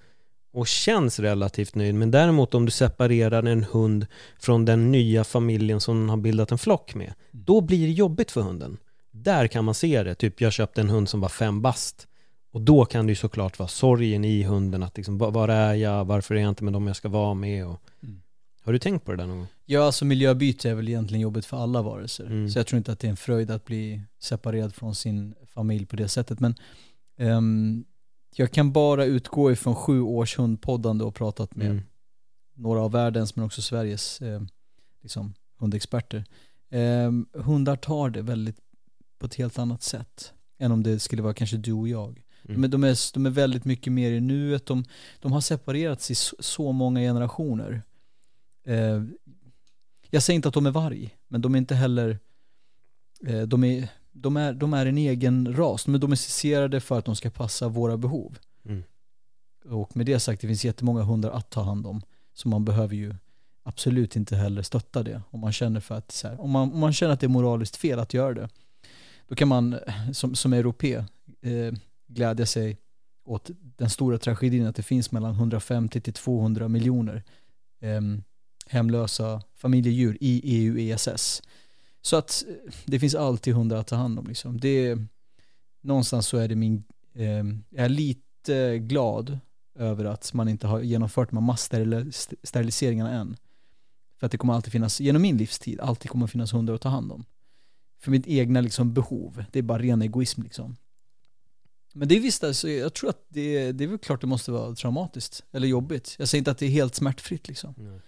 och 0.55 0.67
känns 0.67 1.19
relativt 1.19 1.75
nöjd. 1.75 1.95
Men 1.95 2.11
däremot 2.11 2.55
om 2.55 2.65
du 2.65 2.71
separerar 2.71 3.43
en 3.43 3.65
hund 3.65 4.07
från 4.39 4.65
den 4.65 4.93
nya 4.93 5.25
familjen 5.25 5.81
som 5.81 6.01
den 6.01 6.09
har 6.09 6.17
bildat 6.17 6.53
en 6.53 6.59
flock 6.59 6.95
med, 6.95 7.15
då 7.31 7.61
blir 7.61 7.87
det 7.87 7.93
jobbigt 7.93 8.31
för 8.31 8.41
hunden. 8.41 8.77
Där 9.11 9.47
kan 9.47 9.65
man 9.65 9.75
se 9.75 10.03
det, 10.03 10.15
typ 10.15 10.41
jag 10.41 10.53
köpte 10.53 10.81
en 10.81 10.91
hund 10.91 11.09
som 11.09 11.21
var 11.21 11.29
fem 11.29 11.63
bast 11.63 12.09
och 12.53 12.61
då 12.61 12.85
kan 12.85 13.07
det 13.07 13.11
ju 13.11 13.17
såklart 13.17 13.59
vara 13.59 13.69
sorgen 13.69 14.25
i 14.25 14.43
hunden 14.43 14.83
att 14.83 14.97
liksom, 14.97 15.19
var, 15.19 15.49
är 15.49 15.75
jag, 15.75 16.05
varför 16.05 16.35
är 16.35 16.41
jag 16.41 16.49
inte 16.49 16.65
med 16.65 16.73
dem 16.73 16.87
jag 16.87 16.97
ska 16.97 17.09
vara 17.09 17.35
med 17.35 17.67
och... 17.67 17.81
Mm. 18.03 18.21
Har 18.65 18.73
du 18.73 18.79
tänkt 18.79 19.05
på 19.05 19.11
det 19.11 19.17
där 19.17 19.27
någon 19.27 19.39
gång? 19.39 19.47
Ja, 19.65 19.85
alltså 19.85 20.05
miljöbyte 20.05 20.71
är 20.71 20.75
väl 20.75 20.89
egentligen 20.89 21.21
jobbigt 21.21 21.47
för 21.47 21.57
alla 21.57 21.83
varelser. 21.83 22.27
Mm. 22.27 22.51
Så 22.51 22.59
jag 22.59 22.67
tror 22.67 22.79
inte 22.79 22.93
att 22.93 22.99
det 22.99 23.07
är 23.07 23.11
en 23.11 23.17
fröjd 23.17 23.51
att 23.51 23.65
bli 23.65 24.01
separerad 24.21 24.75
från 24.75 24.95
sin 24.95 25.35
familj 25.55 25.87
på 25.87 25.97
det 25.97 26.09
sättet. 26.09 26.41
Men 26.41 26.55
ehm, 27.19 27.85
jag 28.37 28.51
kan 28.51 28.73
bara 28.73 29.05
utgå 29.05 29.53
ifrån 29.53 29.75
sju 29.75 30.01
års 30.01 30.39
hundpoddande 30.39 31.05
och 31.05 31.15
pratat 31.15 31.57
med 31.57 31.71
Mm. 31.71 31.83
några 32.55 32.81
av 32.81 32.93
världens 32.93 33.37
men 33.37 33.45
också 33.45 33.63
Sveriges 33.63 34.21
eh, 34.23 34.43
liksom, 35.03 35.35
hundexperter. 35.59 36.25
Ehm, 36.71 37.27
hundar 37.33 37.77
tar 37.77 38.11
det 38.11 38.23
väldigt 38.23 38.57
på 39.19 39.27
ett 39.27 39.35
helt 39.35 39.59
annat 39.59 39.83
sätt 39.83 40.33
än 40.59 40.73
om 40.73 40.83
det 40.83 40.99
skulle 40.99 41.23
vara 41.23 41.35
kanske 41.35 41.57
du 41.57 41.73
och 41.73 41.89
jag. 41.89 42.23
Mm. 42.49 42.71
De 42.71 42.85
är, 42.85 43.15
de 43.15 43.27
är 43.27 43.31
väldigt 43.31 43.65
mycket 43.65 43.93
mer 43.93 44.13
i 44.13 44.21
nuet, 44.21 44.67
de, 44.67 44.85
de 45.21 45.33
har 45.33 45.41
separerats 45.41 46.11
i 46.11 46.15
så, 46.15 46.37
så 46.41 46.73
många 46.73 47.01
generationer. 47.01 47.83
Eh, 48.65 49.03
jag 50.11 50.23
säger 50.23 50.35
inte 50.37 50.49
att 50.49 50.55
de 50.55 50.67
är 50.67 50.71
varg, 50.71 51.17
men 51.29 51.43
de 51.43 51.55
är 51.55 51.59
inte 51.59 51.75
heller, 51.75 52.19
eh, 53.27 53.43
de, 53.43 53.65
är, 53.65 53.89
de, 54.15 54.37
är, 54.37 54.53
de 54.53 54.75
är 54.75 54.87
en 54.87 54.99
egen 54.99 55.57
ras. 55.57 55.85
De 55.85 55.95
är 55.95 55.99
domesticerade 55.99 56.81
för 56.81 56.99
att 56.99 57.05
de 57.05 57.17
ska 57.17 57.31
passa 57.31 57.69
våra 57.69 57.97
behov. 57.97 58.39
Mm. 58.65 58.83
Och 59.65 59.97
med 59.97 60.07
det 60.07 60.21
sagt, 60.21 60.41
det 60.41 60.47
finns 60.47 60.65
jättemånga 60.65 61.03
hundar 61.03 61.31
att 61.31 61.51
ta 61.51 61.63
hand 61.63 61.87
om. 61.87 62.03
Så 62.35 62.49
man 62.49 62.65
behöver 62.65 62.95
ju 62.95 63.15
absolut 63.63 64.17
inte 64.17 64.37
heller 64.37 64.63
stötta 64.63 65.03
det. 65.03 65.23
Om 65.31 65.41
man 65.41 65.53
känner, 65.53 65.81
för 65.81 65.95
att, 65.95 66.21
här, 66.25 66.41
om 66.41 66.51
man, 66.51 66.73
om 66.73 66.81
man 66.81 66.93
känner 66.93 67.13
att 67.15 67.21
det 67.21 67.27
är 67.27 67.29
moraliskt 67.29 67.77
fel 67.77 67.99
att 67.99 68.15
göra 68.15 68.35
det. 68.35 68.49
Då 69.29 69.35
kan 69.35 69.49
man 69.49 69.73
eh, 69.73 70.11
som, 70.13 70.35
som 70.35 70.53
europé 70.53 70.95
eh, 71.41 71.75
glädja 72.07 72.47
sig 72.47 72.79
åt 73.25 73.51
den 73.77 73.91
stora 73.91 74.19
tragedin 74.19 74.67
att 74.67 74.77
det 74.77 74.83
finns 74.83 75.13
mellan 75.13 75.35
150 75.35 76.01
till 76.01 76.13
200 76.13 76.69
miljoner 76.69 77.23
eh, 77.81 78.01
hemlösa 78.67 79.43
familjedjur 79.55 80.19
i 80.21 80.41
EU 80.45 80.79
ESS. 80.79 81.43
Så 82.05 82.17
att 82.17 82.45
eh, 82.49 82.73
det 82.85 82.99
finns 82.99 83.15
alltid 83.15 83.55
hundar 83.55 83.77
att 83.77 83.87
ta 83.87 83.97
hand 83.97 84.19
om. 84.19 84.27
Liksom. 84.27 84.61
Det, 84.61 84.99
någonstans 85.81 86.27
så 86.27 86.37
är 86.37 86.49
det 86.49 86.57
min 86.57 86.85
eh, 87.15 87.45
jag 87.71 87.85
är 87.85 87.89
lite 87.89 88.79
glad 88.79 89.39
över 89.75 90.05
att 90.05 90.33
man 90.33 90.49
inte 90.49 90.67
har 90.67 90.81
genomfört 90.81 91.31
de 91.31 91.37
här 91.37 91.45
masssteriliseringarna 91.45 93.11
än. 93.11 93.37
För 94.19 94.27
att 94.27 94.33
det 94.33 94.39
kommer 94.39 94.55
alltid 94.55 94.73
finnas, 94.73 95.01
genom 95.01 95.23
min 95.23 95.37
livstid, 95.37 95.81
alltid 95.81 96.11
kommer 96.11 96.27
finnas 96.27 96.53
hundar 96.53 96.75
att 96.75 96.81
ta 96.81 96.89
hand 96.89 97.13
om. 97.13 97.25
För 98.01 98.11
mitt 98.11 98.27
egna 98.27 98.61
liksom 98.61 98.95
behov, 98.95 99.45
det 99.53 99.59
är 99.59 99.63
bara 99.63 99.83
ren 99.83 100.03
egoism 100.03 100.43
liksom. 100.43 100.77
Men 101.93 102.09
det 102.09 102.17
är 102.17 102.21
visst, 102.21 102.45
alltså, 102.45 102.69
jag 102.69 102.95
tror 102.95 103.11
att 103.11 103.25
det, 103.29 103.73
det 103.73 103.85
är 103.85 103.89
väl 103.89 103.99
klart 103.99 104.21
det 104.21 104.27
måste 104.27 104.53
vara 104.53 104.75
traumatiskt, 104.75 105.45
eller 105.53 105.69
jobbigt. 105.69 106.17
Jag 106.19 106.29
säger 106.29 106.41
inte 106.41 106.51
att 106.51 106.59
det 106.59 106.67
är 106.67 106.71
helt 106.71 106.95
smärtfritt 106.95 107.49
liksom. 107.49 107.75
Mm. 107.79 108.01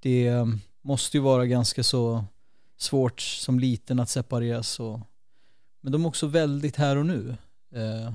Det 0.00 0.30
um, 0.30 0.60
måste 0.82 1.16
ju 1.16 1.22
vara 1.22 1.46
ganska 1.46 1.82
så 1.82 2.24
svårt 2.76 3.20
som 3.20 3.60
liten 3.60 4.00
att 4.00 4.10
separeras 4.10 4.80
och 4.80 5.00
men 5.86 5.92
de 5.92 6.04
är 6.04 6.08
också 6.08 6.26
väldigt 6.26 6.76
här 6.76 6.96
och 6.96 7.06
nu. 7.06 7.36
Eh, 7.74 8.12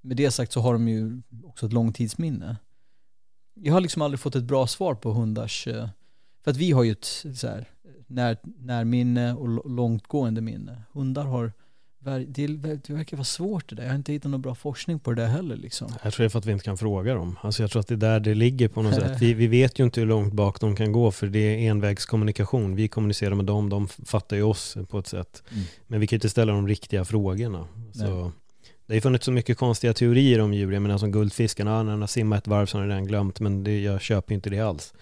med 0.00 0.16
det 0.16 0.30
sagt 0.30 0.52
så 0.52 0.60
har 0.60 0.72
de 0.72 0.88
ju 0.88 1.22
också 1.44 1.66
ett 1.66 1.72
långtidsminne. 1.72 2.56
Jag 3.54 3.72
har 3.72 3.80
liksom 3.80 4.02
aldrig 4.02 4.20
fått 4.20 4.36
ett 4.36 4.44
bra 4.44 4.66
svar 4.66 4.94
på 4.94 5.12
hundars, 5.12 5.66
eh, 5.66 5.88
för 6.44 6.50
att 6.50 6.56
vi 6.56 6.70
har 6.70 6.82
ju 6.82 6.92
ett 6.92 7.04
så 7.34 7.48
här, 7.48 7.58
eh, 7.58 7.90
när, 8.06 8.38
närminne 8.42 9.34
och 9.34 9.70
långtgående 9.70 10.40
minne. 10.40 10.82
Hundar 10.92 11.24
har 11.24 11.52
det, 12.04 12.46
det 12.46 12.90
verkar 12.90 13.16
vara 13.16 13.24
svårt 13.24 13.68
det 13.68 13.76
där. 13.76 13.82
Jag 13.82 13.90
har 13.90 13.96
inte 13.96 14.12
hittat 14.12 14.30
någon 14.30 14.42
bra 14.42 14.54
forskning 14.54 14.98
på 14.98 15.12
det 15.12 15.22
där 15.22 15.28
heller 15.28 15.56
liksom. 15.56 15.92
Jag 16.02 16.12
tror 16.12 16.22
det 16.22 16.26
är 16.26 16.28
för 16.28 16.38
att 16.38 16.46
vi 16.46 16.52
inte 16.52 16.64
kan 16.64 16.78
fråga 16.78 17.14
dem. 17.14 17.38
Alltså 17.42 17.62
jag 17.62 17.70
tror 17.70 17.80
att 17.80 17.86
det 17.86 17.94
är 17.94 17.96
där 17.96 18.20
det 18.20 18.34
ligger 18.34 18.68
på 18.68 18.82
något 18.82 18.94
sätt. 18.94 19.22
Vi, 19.22 19.34
vi 19.34 19.46
vet 19.46 19.78
ju 19.78 19.84
inte 19.84 20.00
hur 20.00 20.06
långt 20.06 20.32
bak 20.32 20.60
de 20.60 20.76
kan 20.76 20.92
gå 20.92 21.10
för 21.10 21.26
det 21.26 21.38
är 21.38 21.70
envägskommunikation. 21.70 22.76
Vi 22.76 22.88
kommunicerar 22.88 23.34
med 23.34 23.44
dem, 23.44 23.68
de 23.68 23.88
fattar 23.88 24.36
ju 24.36 24.42
oss 24.42 24.76
på 24.88 24.98
ett 24.98 25.06
sätt. 25.06 25.42
Mm. 25.52 25.64
Men 25.86 26.00
vi 26.00 26.06
kan 26.06 26.16
ju 26.16 26.18
inte 26.18 26.28
ställa 26.28 26.52
de 26.52 26.68
riktiga 26.68 27.04
frågorna. 27.04 27.66
Så 27.92 28.32
det 28.86 28.92
har 28.92 28.94
ju 28.94 29.00
funnits 29.00 29.24
så 29.24 29.32
mycket 29.32 29.58
konstiga 29.58 29.94
teorier 29.94 30.40
om 30.40 30.54
djur. 30.54 30.72
Jag 30.72 30.82
menar 30.82 30.98
som 30.98 31.12
guldfiskarna, 31.12 31.82
när 31.82 31.90
han 31.90 32.00
har 32.00 32.08
simmat 32.08 32.38
ett 32.38 32.46
varv 32.46 32.66
så 32.66 32.76
har 32.76 32.82
han 32.82 32.88
redan 32.88 33.06
glömt. 33.06 33.40
Men 33.40 33.64
det, 33.64 33.80
jag 33.80 34.00
köper 34.00 34.32
ju 34.32 34.34
inte 34.34 34.50
det 34.50 34.60
alls. 34.60 34.94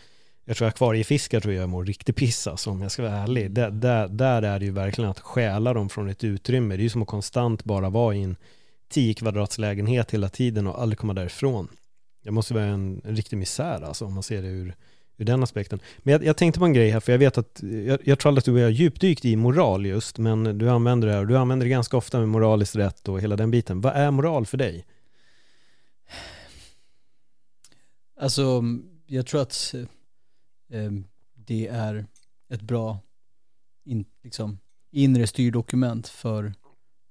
Jag 0.50 0.56
tror 0.56 0.68
akvariefiskar 0.68 1.40
tror 1.40 1.54
jag 1.54 1.68
mår 1.68 1.84
riktigt 1.84 2.16
piss 2.16 2.46
alltså, 2.46 2.70
om 2.70 2.82
jag 2.82 2.92
ska 2.92 3.02
vara 3.02 3.12
ärlig. 3.12 3.50
Där, 3.50 3.70
där, 3.70 4.08
där 4.08 4.42
är 4.42 4.58
det 4.58 4.64
ju 4.64 4.70
verkligen 4.70 5.10
att 5.10 5.20
stjäla 5.20 5.74
dem 5.74 5.88
från 5.88 6.08
ett 6.08 6.24
utrymme. 6.24 6.76
Det 6.76 6.80
är 6.80 6.82
ju 6.82 6.90
som 6.90 7.02
att 7.02 7.08
konstant 7.08 7.64
bara 7.64 7.90
vara 7.90 8.14
i 8.14 8.22
en 8.22 8.36
10 8.88 9.14
kvadrats 9.14 9.58
lägenhet 9.58 10.10
hela 10.10 10.28
tiden 10.28 10.66
och 10.66 10.82
aldrig 10.82 10.98
komma 10.98 11.14
därifrån. 11.14 11.68
Det 12.24 12.30
måste 12.30 12.54
vara 12.54 12.64
en, 12.64 13.00
en 13.04 13.16
riktig 13.16 13.36
misär 13.36 13.82
alltså 13.82 14.04
om 14.04 14.14
man 14.14 14.22
ser 14.22 14.42
det 14.42 14.48
ur, 14.48 14.74
ur 15.16 15.24
den 15.24 15.42
aspekten. 15.42 15.80
Men 15.98 16.12
jag, 16.12 16.24
jag, 16.24 16.36
tänkte 16.36 16.58
på 16.58 16.64
en 16.66 16.72
grej 16.72 16.90
här, 16.90 17.00
för 17.00 17.12
jag 17.12 17.18
vet 17.18 17.38
att, 17.38 17.60
jag, 17.86 17.98
jag 18.04 18.18
tror 18.18 18.38
att 18.38 18.44
du 18.44 18.62
har 18.62 18.70
djupdykt 18.70 19.24
i 19.24 19.36
moral 19.36 19.86
just, 19.86 20.18
men 20.18 20.58
du 20.58 20.70
använder 20.70 21.08
det 21.08 21.14
här 21.14 21.20
och 21.20 21.26
du 21.26 21.38
använder 21.38 21.66
det 21.66 21.70
ganska 21.70 21.96
ofta 21.96 22.18
med 22.18 22.28
moraliskt 22.28 22.76
rätt 22.76 23.08
och 23.08 23.20
hela 23.20 23.36
den 23.36 23.50
biten. 23.50 23.80
Vad 23.80 23.92
är 23.92 24.10
moral 24.10 24.46
för 24.46 24.56
dig? 24.56 24.86
Alltså, 28.20 28.62
jag 29.06 29.26
tror 29.26 29.42
att 29.42 29.74
det 31.34 31.66
är 31.66 32.06
ett 32.48 32.62
bra 32.62 32.98
in, 33.84 34.04
liksom, 34.22 34.58
inre 34.90 35.26
styrdokument 35.26 36.08
för 36.08 36.54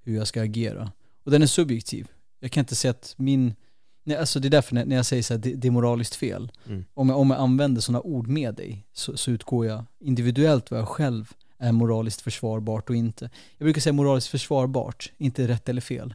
hur 0.04 0.16
jag 0.16 0.28
ska 0.28 0.42
agera. 0.42 0.92
Och 1.24 1.32
den 1.32 1.42
är 1.42 1.48
subjektiv. 1.48 2.08
Jag 2.39 2.51
kan 2.51 2.62
inte 2.62 2.75
säga 2.75 2.92
att 2.92 3.16
min, 3.18 3.56
nej, 4.04 4.18
alltså 4.18 4.39
det 4.39 4.48
är 4.48 4.50
därför 4.50 4.75
när 4.75 4.96
jag 4.96 5.06
säger 5.06 5.24
så 5.24 5.34
här, 5.34 5.42
det, 5.42 5.54
det 5.54 5.68
är 5.68 5.72
moraliskt 5.72 6.16
fel. 6.16 6.51
Mm. 6.66 6.86
Om, 6.94 7.10
jag, 7.10 7.20
om 7.20 7.30
jag 7.30 7.39
använder 7.39 7.82
sådana 7.82 8.01
ord 8.01 8.28
med 8.28 8.56
dig 8.56 8.86
så, 8.94 9.18
så 9.18 9.32
utgår 9.32 9.66
jag 9.66 9.86
individuellt 10.00 10.72
vad 10.72 10.80
jag 10.80 10.88
själv 10.88 11.34
är 11.58 11.72
moraliskt 11.72 12.22
försvarbart 12.22 12.89
och 12.89 12.96
inte. 12.96 13.30
Jag 13.58 13.66
brukar 13.66 13.82
säga 13.82 13.94
moraliskt 13.94 14.28
försvarbart, 14.28 15.12
inte 15.18 15.48
rätt 15.48 15.70
eller 15.70 15.82
fel. 15.82 16.13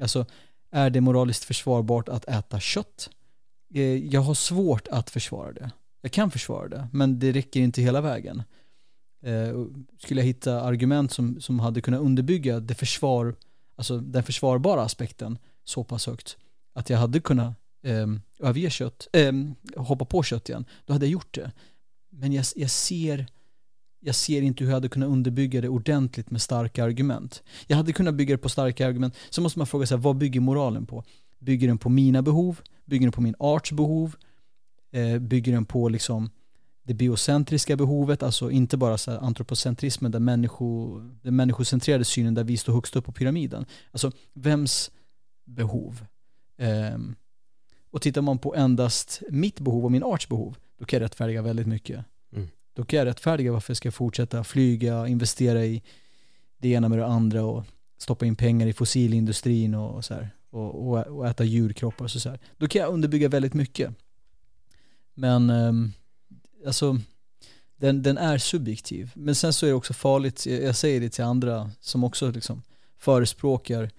Alltså, 0.00 0.26
är 0.70 0.90
det 0.90 1.00
moraliskt 1.00 1.44
försvarbart 1.44 2.08
att 2.08 2.24
äta 2.24 2.60
kött? 2.60 3.10
Eh, 3.74 3.82
jag 3.82 4.20
har 4.20 4.34
svårt 4.34 4.88
att 4.88 5.10
försvara 5.10 5.52
det 5.52 5.70
jag 6.00 6.12
kan 6.12 6.30
försvara 6.30 6.68
det, 6.68 6.88
men 6.92 7.18
det 7.18 7.32
räcker 7.32 7.60
inte 7.60 7.82
hela 7.82 8.00
vägen. 8.00 8.42
Eh, 9.22 9.64
skulle 9.98 10.20
jag 10.20 10.26
hitta 10.26 10.60
argument 10.62 11.12
som, 11.12 11.40
som 11.40 11.60
hade 11.60 11.80
kunnat 11.80 12.00
underbygga 12.00 12.60
det 12.60 12.74
försvar, 12.74 13.34
alltså 13.76 13.98
den 13.98 14.22
försvarbara 14.22 14.82
aspekten 14.82 15.38
så 15.64 15.84
pass 15.84 16.06
högt 16.06 16.36
att 16.72 16.90
jag 16.90 16.98
hade 16.98 17.20
kunnat 17.20 17.54
eh, 17.82 18.06
överge 18.38 18.70
kött, 18.70 19.08
eh, 19.12 19.32
hoppa 19.76 20.04
på 20.04 20.22
kött 20.22 20.48
igen, 20.48 20.64
då 20.84 20.92
hade 20.92 21.06
jag 21.06 21.12
gjort 21.12 21.34
det. 21.34 21.52
Men 22.10 22.32
jag, 22.32 22.44
jag, 22.56 22.70
ser, 22.70 23.26
jag 24.00 24.14
ser 24.14 24.42
inte 24.42 24.64
hur 24.64 24.70
jag 24.70 24.76
hade 24.76 24.88
kunnat 24.88 25.08
underbygga 25.08 25.60
det 25.60 25.68
ordentligt 25.68 26.30
med 26.30 26.42
starka 26.42 26.84
argument. 26.84 27.42
Jag 27.66 27.76
hade 27.76 27.92
kunnat 27.92 28.14
bygga 28.14 28.34
det 28.34 28.38
på 28.38 28.48
starka 28.48 28.86
argument. 28.86 29.14
Så 29.30 29.40
måste 29.40 29.58
man 29.58 29.66
fråga 29.66 29.86
sig, 29.86 29.96
vad 29.98 30.16
bygger 30.16 30.40
moralen 30.40 30.86
på? 30.86 31.04
Bygger 31.38 31.68
den 31.68 31.78
på 31.78 31.88
mina 31.88 32.22
behov? 32.22 32.60
Bygger 32.84 33.06
den 33.06 33.12
på 33.12 33.20
min 33.20 33.34
arts 33.38 33.72
behov? 33.72 34.16
Eh, 34.90 35.18
bygger 35.18 35.52
den 35.52 35.64
på 35.64 35.88
liksom 35.88 36.30
det 36.82 36.94
biocentriska 36.94 37.76
behovet, 37.76 38.22
alltså 38.22 38.50
inte 38.50 38.76
bara 38.76 38.98
så 38.98 39.18
antropocentrismen, 39.18 40.12
där 40.12 40.18
människo, 40.20 40.98
den 41.22 41.36
människocentrerade 41.36 42.04
synen 42.04 42.34
där 42.34 42.44
vi 42.44 42.56
står 42.56 42.72
högst 42.72 42.96
upp 42.96 43.04
på 43.04 43.12
pyramiden. 43.12 43.66
Alltså 43.90 44.12
vems 44.32 44.90
behov? 45.44 46.04
Eh, 46.56 46.98
och 47.90 48.02
tittar 48.02 48.22
man 48.22 48.38
på 48.38 48.54
endast 48.54 49.22
mitt 49.30 49.60
behov 49.60 49.84
och 49.84 49.92
min 49.92 50.02
arts 50.02 50.28
behov, 50.28 50.56
då 50.78 50.84
kan 50.84 50.96
jag 50.96 51.04
rättfärdiga 51.04 51.42
väldigt 51.42 51.66
mycket. 51.66 52.04
Mm. 52.32 52.48
Då 52.74 52.84
kan 52.84 52.98
jag 52.98 53.06
rättfärdiga 53.06 53.52
varför 53.52 53.70
jag 53.70 53.76
ska 53.76 53.92
fortsätta 53.92 54.44
flyga, 54.44 55.08
investera 55.08 55.64
i 55.64 55.82
det 56.58 56.68
ena 56.68 56.88
med 56.88 56.98
det 56.98 57.06
andra 57.06 57.44
och 57.44 57.64
stoppa 57.98 58.26
in 58.26 58.36
pengar 58.36 58.66
i 58.66 58.72
fossilindustrin 58.72 59.74
och, 59.74 60.04
så 60.04 60.14
här, 60.14 60.30
och, 60.50 60.88
och, 60.88 61.06
och 61.06 61.28
äta 61.28 61.44
djurkroppar 61.44 62.04
och 62.04 62.10
så, 62.10 62.20
så 62.20 62.28
här. 62.28 62.38
Då 62.56 62.68
kan 62.68 62.82
jag 62.82 62.92
underbygga 62.92 63.28
väldigt 63.28 63.54
mycket. 63.54 63.94
Men 65.20 65.50
ehm, 65.50 65.92
alltså, 66.66 66.98
den, 67.76 68.02
den 68.02 68.18
är 68.18 68.38
subjektiv. 68.38 69.10
Men 69.14 69.34
sen 69.34 69.52
så 69.52 69.66
är 69.66 69.70
det 69.70 69.76
också 69.76 69.92
farligt, 69.92 70.46
jag 70.46 70.76
säger 70.76 71.00
det 71.00 71.10
till 71.10 71.24
andra 71.24 71.70
som 71.80 72.04
också 72.04 72.30
liksom 72.30 72.62
förespråkar 72.98 73.90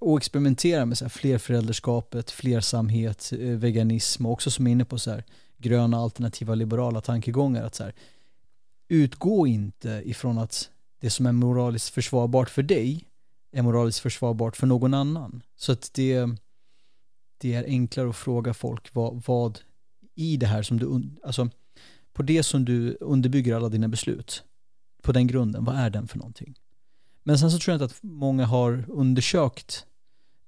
och 0.00 0.18
experimenterar 0.18 0.84
med 0.84 0.98
så 0.98 1.04
här 1.04 1.10
flerförälderskapet, 1.10 2.30
flersamhet, 2.30 3.32
eh, 3.32 3.48
veganism 3.48 4.26
och 4.26 4.32
också 4.32 4.50
som 4.50 4.66
är 4.66 4.70
inne 4.70 4.84
på 4.84 4.98
så 4.98 5.10
här 5.10 5.24
gröna 5.56 5.98
alternativa 5.98 6.54
liberala 6.54 7.00
tankegångar. 7.00 7.62
Att 7.62 7.74
så 7.74 7.84
här, 7.84 7.94
utgå 8.88 9.46
inte 9.46 10.02
ifrån 10.04 10.38
att 10.38 10.70
det 11.00 11.10
som 11.10 11.26
är 11.26 11.32
moraliskt 11.32 11.94
försvarbart 11.94 12.50
för 12.50 12.62
dig 12.62 13.04
är 13.52 13.62
moraliskt 13.62 14.00
försvarbart 14.00 14.56
för 14.56 14.66
någon 14.66 14.94
annan. 14.94 15.42
Så 15.56 15.72
att 15.72 15.90
det, 15.94 16.26
det 17.38 17.54
är 17.54 17.64
enklare 17.64 18.10
att 18.10 18.16
fråga 18.16 18.54
folk 18.54 18.94
vad, 18.94 19.22
vad 19.26 19.60
i 20.14 20.36
det 20.36 20.46
här 20.46 20.62
som 20.62 20.78
du, 20.78 21.02
alltså 21.22 21.50
på 22.12 22.22
det 22.22 22.42
som 22.42 22.64
du 22.64 22.96
underbygger 23.00 23.54
alla 23.54 23.68
dina 23.68 23.88
beslut, 23.88 24.42
på 25.02 25.12
den 25.12 25.26
grunden, 25.26 25.64
vad 25.64 25.76
är 25.76 25.90
den 25.90 26.08
för 26.08 26.18
någonting? 26.18 26.54
Men 27.22 27.38
sen 27.38 27.50
så 27.50 27.58
tror 27.58 27.72
jag 27.72 27.76
inte 27.76 27.94
att 27.94 28.02
många 28.02 28.46
har 28.46 28.84
undersökt 28.88 29.86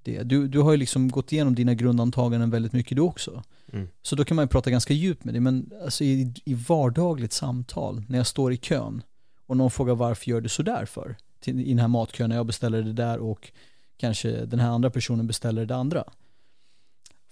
det. 0.02 0.22
Du, 0.22 0.48
du 0.48 0.60
har 0.60 0.72
ju 0.72 0.76
liksom 0.76 1.08
gått 1.08 1.32
igenom 1.32 1.54
dina 1.54 1.74
grundantaganden 1.74 2.50
väldigt 2.50 2.72
mycket 2.72 2.96
du 2.96 3.02
också. 3.02 3.42
Mm. 3.72 3.88
Så 4.02 4.16
då 4.16 4.24
kan 4.24 4.34
man 4.34 4.44
ju 4.44 4.48
prata 4.48 4.70
ganska 4.70 4.94
djupt 4.94 5.24
med 5.24 5.34
det, 5.34 5.40
men 5.40 5.70
alltså 5.84 6.04
i, 6.04 6.34
i 6.44 6.54
vardagligt 6.54 7.32
samtal, 7.32 8.02
när 8.08 8.18
jag 8.18 8.26
står 8.26 8.52
i 8.52 8.56
kön 8.56 9.02
och 9.46 9.56
någon 9.56 9.70
frågar 9.70 9.94
varför 9.94 10.30
gör 10.30 10.40
du 10.40 10.48
sådär 10.48 10.84
för? 10.84 11.16
Till, 11.40 11.60
I 11.60 11.68
den 11.68 11.78
här 11.78 11.88
matkön 11.88 12.28
när 12.28 12.36
jag 12.36 12.46
beställer 12.46 12.82
det 12.82 12.92
där 12.92 13.18
och 13.18 13.52
kanske 13.96 14.46
den 14.46 14.60
här 14.60 14.70
andra 14.70 14.90
personen 14.90 15.26
beställer 15.26 15.66
det 15.66 15.76
andra 15.76 16.04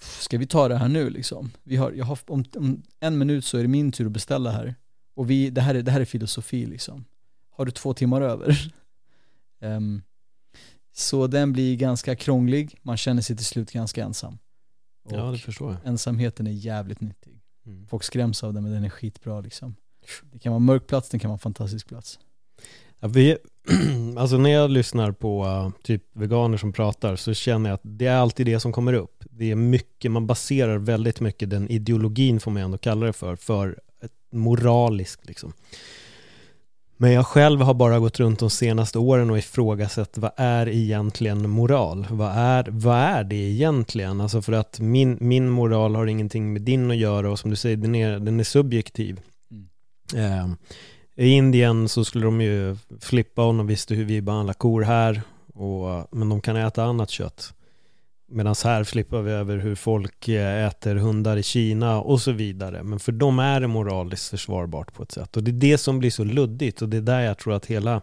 ska 0.01 0.39
vi 0.39 0.47
ta 0.47 0.69
det 0.69 0.77
här 0.77 0.89
nu 0.89 1.11
liksom? 1.11 1.51
Vi 1.63 1.77
har, 1.77 1.93
jag 1.93 2.05
har, 2.05 2.19
om, 2.27 2.45
om 2.57 2.83
en 3.01 3.19
minut 3.19 3.45
så 3.45 3.59
är 3.59 3.63
det 3.63 3.69
min 3.69 3.93
tur 3.93 4.07
att 4.07 4.13
beställa 4.13 4.51
här. 4.51 4.75
Och 5.15 5.31
vi, 5.31 5.51
det, 5.51 5.61
här 5.61 5.75
är, 5.75 5.83
det 5.83 5.91
här 5.91 6.01
är 6.01 6.05
filosofi 6.05 6.67
liksom. 6.67 7.05
Har 7.51 7.65
du 7.65 7.73
två 7.73 7.95
timmar 7.95 8.21
över? 8.23 8.75
um, 9.61 10.03
så 10.93 11.27
den 11.27 11.53
blir 11.53 11.77
ganska 11.77 12.17
krånglig, 12.17 12.79
man 12.83 12.97
känner 12.97 13.23
sig 13.23 13.37
till 13.37 13.47
slut 13.47 13.73
ganska 13.73 14.05
ensam. 14.05 14.39
Och 15.05 15.13
ja, 15.13 15.31
det 15.31 15.39
förstår 15.39 15.73
jag. 15.73 15.89
Ensamheten 15.89 16.47
är 16.47 16.51
jävligt 16.51 17.01
nyttig. 17.01 17.41
Mm. 17.67 17.87
Folk 17.87 18.03
skräms 18.03 18.45
av 18.45 18.55
den, 18.55 18.63
men 18.63 18.73
den 18.73 18.85
är 18.85 18.89
skitbra 18.89 19.41
liksom. 19.41 19.77
Det 20.33 20.39
kan 20.39 20.53
vara 20.53 20.61
en 20.61 20.65
mörk 20.65 20.87
plats, 20.87 21.09
den 21.09 21.21
kan 21.21 21.29
vara 21.29 21.37
en 21.37 21.39
fantastisk 21.39 21.89
plats. 21.89 22.19
Ja, 22.99 23.09
vi, 23.09 23.37
alltså 24.17 24.39
när 24.39 24.51
jag 24.51 24.71
lyssnar 24.71 25.13
på 25.13 25.45
uh, 25.45 25.71
typ 25.83 26.03
veganer 26.13 26.59
som 26.59 26.73
pratar 26.73 27.17
så 27.17 27.35
känner 27.35 27.71
jag 27.71 27.75
att 27.75 27.81
det 27.85 28.07
är 28.07 28.17
alltid 28.17 28.47
det 28.47 28.61
som 28.61 28.73
kommer 28.73 28.93
upp. 28.93 29.25
Det 29.31 29.51
är 29.51 29.57
mycket, 29.57 30.11
man 30.11 30.27
baserar 30.27 30.79
väldigt 30.79 31.21
mycket 31.21 31.51
den 31.51 31.71
ideologin 31.71 32.41
får 32.41 32.51
man 32.51 32.63
ändå 32.63 32.79
kalla 32.79 33.07
det 33.07 33.13
för, 33.13 33.37
för 33.37 33.79
ett 34.03 34.13
moraliskt 34.33 35.27
liksom. 35.27 35.53
Men 36.97 37.13
jag 37.13 37.27
själv 37.27 37.61
har 37.61 37.75
bara 37.75 37.99
gått 37.99 38.21
runt 38.21 38.39
de 38.39 38.51
senaste 38.51 38.99
åren 38.99 39.31
och 39.31 39.39
ifrågasatt 39.39 40.19
vad 40.19 40.31
är 40.37 40.69
egentligen 40.69 41.51
moral? 41.51 42.07
Vad 42.11 42.33
är, 42.33 42.67
vad 42.71 42.97
är 42.97 43.25
det 43.25 43.37
egentligen? 43.37 44.21
Alltså 44.21 44.43
för 44.43 44.53
att 44.53 44.81
min, 44.81 45.19
min 45.21 45.49
moral 45.49 45.95
har 45.95 46.07
ingenting 46.07 46.53
med 46.53 46.63
din 46.63 46.91
att 46.91 46.97
göra 46.97 47.31
och 47.31 47.39
som 47.39 47.51
du 47.51 47.57
säger, 47.57 47.77
den 47.77 47.95
är, 47.95 48.19
den 48.19 48.41
är 48.41 48.45
subjektiv. 48.45 49.21
Mm. 50.15 50.41
Eh, 50.41 50.49
i 51.17 51.29
Indien 51.29 51.89
så 51.89 52.05
skulle 52.05 52.25
de 52.25 52.41
ju 52.41 52.77
flippa 53.01 53.45
om 53.45 53.57
de 53.57 53.67
visste 53.67 53.95
hur 53.95 54.05
vi 54.05 54.23
behandlar 54.23 54.55
kor 54.55 54.83
här 54.83 55.23
Och, 55.55 56.09
men 56.11 56.29
de 56.29 56.41
kan 56.41 56.57
äta 56.57 56.85
annat 56.85 57.11
kött. 57.11 57.55
Medan 58.29 58.55
här 58.65 58.85
flippar 58.85 59.23
vi 59.23 59.33
över 59.33 59.57
hur 59.57 59.75
folk 59.75 60.29
eh, 60.29 60.67
äter 60.67 60.97
hundar 60.97 61.37
i 61.37 61.43
Kina 61.43 62.01
och 62.01 62.21
så 62.21 62.33
vidare. 62.33 62.83
Men 62.83 62.99
för 62.99 63.13
dem 63.13 63.39
är 63.39 63.61
det 63.61 63.67
moraliskt 63.67 64.29
försvarbart 64.29 64.93
på 64.93 65.03
ett 65.03 65.13
sätt. 65.13 65.37
Och 65.37 65.43
det 65.43 65.51
är 65.51 65.53
det 65.53 65.79
som 65.79 65.99
blir 65.99 66.11
så 66.11 66.25
luddigt 66.25 66.83
och 66.83 66.89
det 66.89 66.97
är 66.97 67.01
där 67.01 67.21
jag 67.21 67.39
tror 67.39 67.55
att 67.55 67.67
hela 67.67 68.01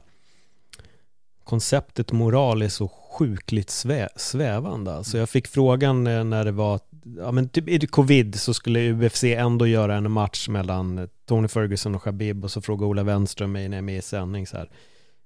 konceptet 1.43 2.11
moral 2.11 2.61
är 2.61 2.69
så 2.69 2.87
sjukligt 2.87 3.69
svä 3.69 4.09
svävande. 4.15 4.93
Alltså 4.93 5.17
jag 5.17 5.29
fick 5.29 5.47
frågan 5.47 6.07
eh, 6.07 6.23
när 6.23 6.45
det 6.45 6.51
var, 6.51 6.79
ja 7.03 7.31
men 7.31 7.49
typ 7.49 7.69
i 7.69 7.87
covid 7.87 8.39
så 8.39 8.53
skulle 8.53 8.91
UFC 8.93 9.23
ändå 9.23 9.67
göra 9.67 9.95
en 9.95 10.11
match 10.11 10.47
mellan 10.49 11.07
Tony 11.27 11.47
Ferguson 11.47 11.95
och 11.95 12.03
Khabib 12.03 12.43
och 12.43 12.51
så 12.51 12.61
frågade 12.61 12.85
Ola 12.89 13.03
Wenström 13.03 13.51
mig 13.51 13.69
när 13.69 13.77
jag 13.77 13.81
är 13.81 13.85
med 13.85 13.97
i 13.97 14.01
sändning 14.01 14.47
så 14.47 14.57
här. 14.57 14.69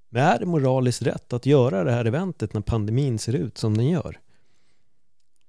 Men 0.09 0.23
är 0.23 0.39
det 0.39 0.45
moraliskt 0.45 1.01
rätt 1.01 1.33
att 1.33 1.45
göra 1.45 1.83
det 1.83 1.91
här 1.91 2.05
eventet 2.05 2.53
när 2.53 2.61
pandemin 2.61 3.19
ser 3.19 3.33
ut 3.33 3.57
som 3.57 3.77
den 3.77 3.89
gör? 3.89 4.19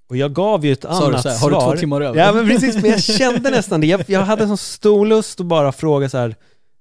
Och 0.08 0.16
jag 0.16 0.32
gav 0.32 0.64
ju 0.66 0.72
ett 0.72 0.82
Sa 0.82 0.88
annat 0.88 1.16
du 1.16 1.22
så 1.22 1.28
här, 1.28 1.36
svar. 1.36 1.50
har 1.50 1.70
du 1.70 1.76
två 1.76 1.80
timmar 1.80 2.00
över? 2.00 2.18
Ja 2.20 2.32
men 2.32 2.48
precis, 2.48 2.74
men 2.74 2.90
jag 2.90 3.02
kände 3.02 3.50
nästan 3.50 3.80
det. 3.80 3.86
Jag, 3.86 4.04
jag 4.06 4.20
hade 4.20 4.46
så 4.48 4.56
stor 4.56 5.06
lust 5.06 5.40
att 5.40 5.46
bara 5.46 5.72
fråga 5.72 6.08
så 6.08 6.18
här, 6.18 6.34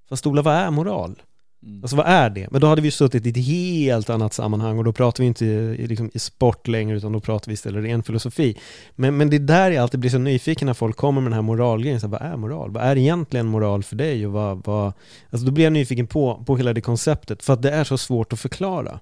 fast 0.09 0.27
Ola, 0.27 0.41
vad 0.41 0.53
är 0.55 0.71
moral? 0.71 1.21
Mm. 1.65 1.79
Alltså 1.81 1.95
vad 1.95 2.05
är 2.05 2.29
det? 2.29 2.47
Men 2.51 2.61
då 2.61 2.67
hade 2.67 2.81
vi 2.81 2.91
suttit 2.91 3.25
i 3.25 3.29
ett 3.29 3.45
helt 3.45 4.09
annat 4.09 4.33
sammanhang 4.33 4.77
och 4.77 4.83
då 4.83 4.93
pratar 4.93 5.23
vi 5.23 5.27
inte 5.27 5.45
i, 5.45 5.87
liksom, 5.87 6.11
i 6.13 6.19
sport 6.19 6.67
längre 6.67 6.97
utan 6.97 7.11
då 7.11 7.19
pratar 7.19 7.47
vi 7.47 7.53
istället 7.53 7.83
ren 7.83 8.03
filosofi. 8.03 8.57
Men, 8.95 9.17
men 9.17 9.29
det 9.29 9.37
är 9.37 9.39
där 9.39 9.71
jag 9.71 9.81
alltid 9.81 9.99
blir 9.99 10.09
så 10.09 10.17
nyfiken 10.17 10.65
när 10.65 10.73
folk 10.73 10.97
kommer 10.97 11.21
med 11.21 11.31
den 11.31 11.35
här 11.35 11.41
moralgrejen. 11.41 11.99
Så 11.99 12.07
här, 12.07 12.11
vad 12.11 12.21
är 12.21 12.37
moral? 12.37 12.71
Vad 12.71 12.83
är 12.83 12.97
egentligen 12.97 13.45
moral 13.45 13.83
för 13.83 13.95
dig? 13.95 14.27
Och 14.27 14.33
vad, 14.33 14.65
vad... 14.65 14.93
Alltså 15.29 15.45
då 15.45 15.51
blir 15.51 15.63
jag 15.63 15.73
nyfiken 15.73 16.07
på, 16.07 16.43
på 16.45 16.57
hela 16.57 16.73
det 16.73 16.81
konceptet 16.81 17.43
för 17.43 17.53
att 17.53 17.61
det 17.61 17.71
är 17.71 17.83
så 17.83 17.97
svårt 17.97 18.33
att 18.33 18.39
förklara. 18.39 18.99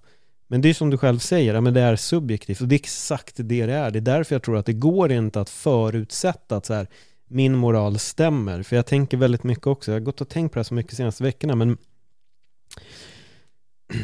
Men 0.47 0.62
det 0.62 0.69
är 0.69 0.73
som 0.73 0.89
du 0.89 0.97
själv 0.97 1.19
säger, 1.19 1.54
ja, 1.54 1.62
men 1.62 1.73
det 1.73 1.82
är 1.82 1.95
subjektivt 1.95 2.62
och 2.62 2.67
det 2.67 2.76
är 2.76 2.80
exakt 2.80 3.38
det 3.38 3.43
det 3.43 3.62
är. 3.73 3.91
Det 3.91 3.99
är 3.99 4.02
därför 4.02 4.36
jag 4.36 4.43
tror 4.43 4.58
att 4.58 4.65
det 4.65 4.73
går 4.73 5.12
inte 5.12 5.41
att 5.41 5.49
förutsätta 5.49 6.56
att 6.56 6.65
så 6.65 6.73
här, 6.73 6.88
min 7.28 7.56
moral 7.56 7.99
stämmer. 7.99 8.63
För 8.63 8.76
jag 8.76 8.86
tänker 8.86 9.17
väldigt 9.17 9.43
mycket 9.43 9.67
också, 9.67 9.91
jag 9.91 9.95
har 9.95 10.04
gått 10.06 10.21
och 10.21 10.30
tänkt 10.30 10.52
på 10.52 10.56
det 10.56 10.60
här 10.60 10.63
så 10.63 10.73
mycket 10.73 10.91
de 10.91 10.95
senaste 10.95 11.23
veckorna, 11.23 11.56
men 11.56 11.78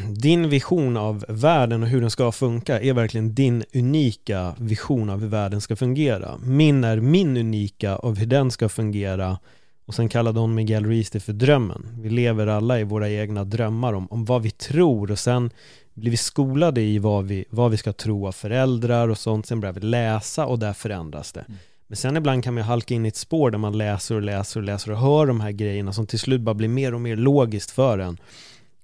din 0.08 0.48
vision 0.48 0.96
av 0.96 1.24
världen 1.28 1.82
och 1.82 1.88
hur 1.88 2.00
den 2.00 2.10
ska 2.10 2.32
funka 2.32 2.80
är 2.80 2.92
verkligen 2.92 3.34
din 3.34 3.64
unika 3.74 4.54
vision 4.58 5.10
av 5.10 5.20
hur 5.20 5.28
världen 5.28 5.60
ska 5.60 5.76
fungera. 5.76 6.38
Min 6.44 6.84
är 6.84 7.00
min 7.00 7.36
unika 7.36 7.96
av 7.96 8.18
hur 8.18 8.26
den 8.26 8.50
ska 8.50 8.68
fungera 8.68 9.38
och 9.86 9.94
sen 9.94 10.08
kallar 10.08 10.32
Don 10.32 10.54
Miguel 10.54 10.86
Ruiz 10.86 11.10
det 11.10 11.20
för 11.20 11.32
drömmen. 11.32 11.88
Vi 12.00 12.10
lever 12.10 12.46
alla 12.46 12.80
i 12.80 12.84
våra 12.84 13.10
egna 13.10 13.44
drömmar 13.44 13.92
om, 13.92 14.06
om 14.10 14.24
vad 14.24 14.42
vi 14.42 14.50
tror 14.50 15.10
och 15.10 15.18
sen 15.18 15.50
blir 15.94 16.10
vi 16.10 16.16
skolade 16.16 16.80
i 16.80 16.98
vad 16.98 17.24
vi, 17.24 17.44
vad 17.50 17.70
vi 17.70 17.76
ska 17.76 17.92
tro 17.92 18.26
av 18.26 18.32
föräldrar 18.32 19.08
och 19.08 19.18
sånt. 19.18 19.46
Sen 19.46 19.60
börjar 19.60 19.72
vi 19.72 19.80
läsa 19.80 20.46
och 20.46 20.58
där 20.58 20.72
förändras 20.72 21.32
det. 21.32 21.44
Men 21.86 21.96
sen 21.96 22.16
ibland 22.16 22.44
kan 22.44 22.54
man 22.54 22.62
halka 22.62 22.94
in 22.94 23.04
i 23.04 23.08
ett 23.08 23.16
spår 23.16 23.50
där 23.50 23.58
man 23.58 23.78
läser 23.78 24.14
och 24.14 24.22
läser 24.22 24.60
och 24.60 24.64
läser 24.64 24.90
och 24.90 24.98
hör 24.98 25.26
de 25.26 25.40
här 25.40 25.50
grejerna 25.50 25.92
som 25.92 26.06
till 26.06 26.18
slut 26.18 26.40
bara 26.40 26.54
blir 26.54 26.68
mer 26.68 26.94
och 26.94 27.00
mer 27.00 27.16
logiskt 27.16 27.70
för 27.70 27.98
en. 27.98 28.18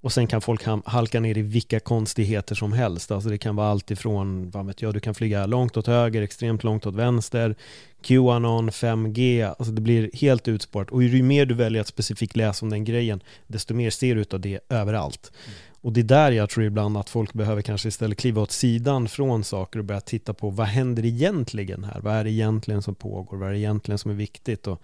Och 0.07 0.13
sen 0.13 0.27
kan 0.27 0.41
folk 0.41 0.63
halka 0.85 1.21
ner 1.21 1.39
i 1.39 1.43
vilka 1.43 1.81
konstigheter 1.81 2.55
som 2.55 2.73
helst. 2.73 3.11
Alltså 3.11 3.29
det 3.29 3.39
kan 3.39 3.57
vara 3.57 3.69
allt 3.69 3.91
ifrån, 3.91 4.51
vad 4.51 4.67
vet 4.67 4.83
jag, 4.83 4.95
du 4.95 5.01
kan 5.01 5.15
flyga 5.15 5.47
långt 5.47 5.77
åt 5.77 5.87
höger, 5.87 6.23
extremt 6.23 6.65
långt 6.65 6.87
åt 6.87 6.95
vänster, 6.95 7.55
Qanon, 8.03 8.71
5G, 8.71 9.55
alltså 9.59 9.73
det 9.73 9.81
blir 9.81 10.11
helt 10.13 10.49
utspårat. 10.49 10.91
Och 10.91 11.03
ju 11.03 11.23
mer 11.23 11.47
du 11.47 11.55
väljer 11.55 11.81
att 11.81 11.87
specifikt 11.87 12.37
läsa 12.37 12.67
om 12.67 12.71
den 12.71 12.85
grejen, 12.85 13.23
desto 13.47 13.75
mer 13.75 13.91
ser 13.91 14.15
du 14.15 14.25
av 14.31 14.41
det 14.41 14.61
överallt. 14.69 15.33
Och 15.81 15.93
det 15.93 16.01
är 16.01 16.05
där 16.05 16.33
jag 16.33 16.51
tror 16.51 16.67
ibland 16.67 16.97
att 16.97 17.11
folk 17.11 17.33
behöver 17.33 17.63
kanske 17.63 17.89
istället 17.89 18.19
kliva 18.19 18.43
åt 18.43 18.53
sidan 18.53 19.09
från 19.09 19.45
saker 19.45 19.79
och 19.79 19.85
börja 19.85 20.01
titta 20.01 20.35
på 20.35 20.51
vad 20.51 20.67
händer 20.67 21.05
egentligen 21.05 21.85
här? 21.85 22.01
Vad 22.01 22.15
är 22.15 22.25
det 22.25 22.31
egentligen 22.31 22.83
som 22.83 22.95
pågår? 22.95 23.37
Vad 23.37 23.49
är 23.49 23.53
det 23.53 23.59
egentligen 23.59 23.99
som 23.99 24.11
är 24.11 24.15
viktigt? 24.15 24.67
Och 24.67 24.83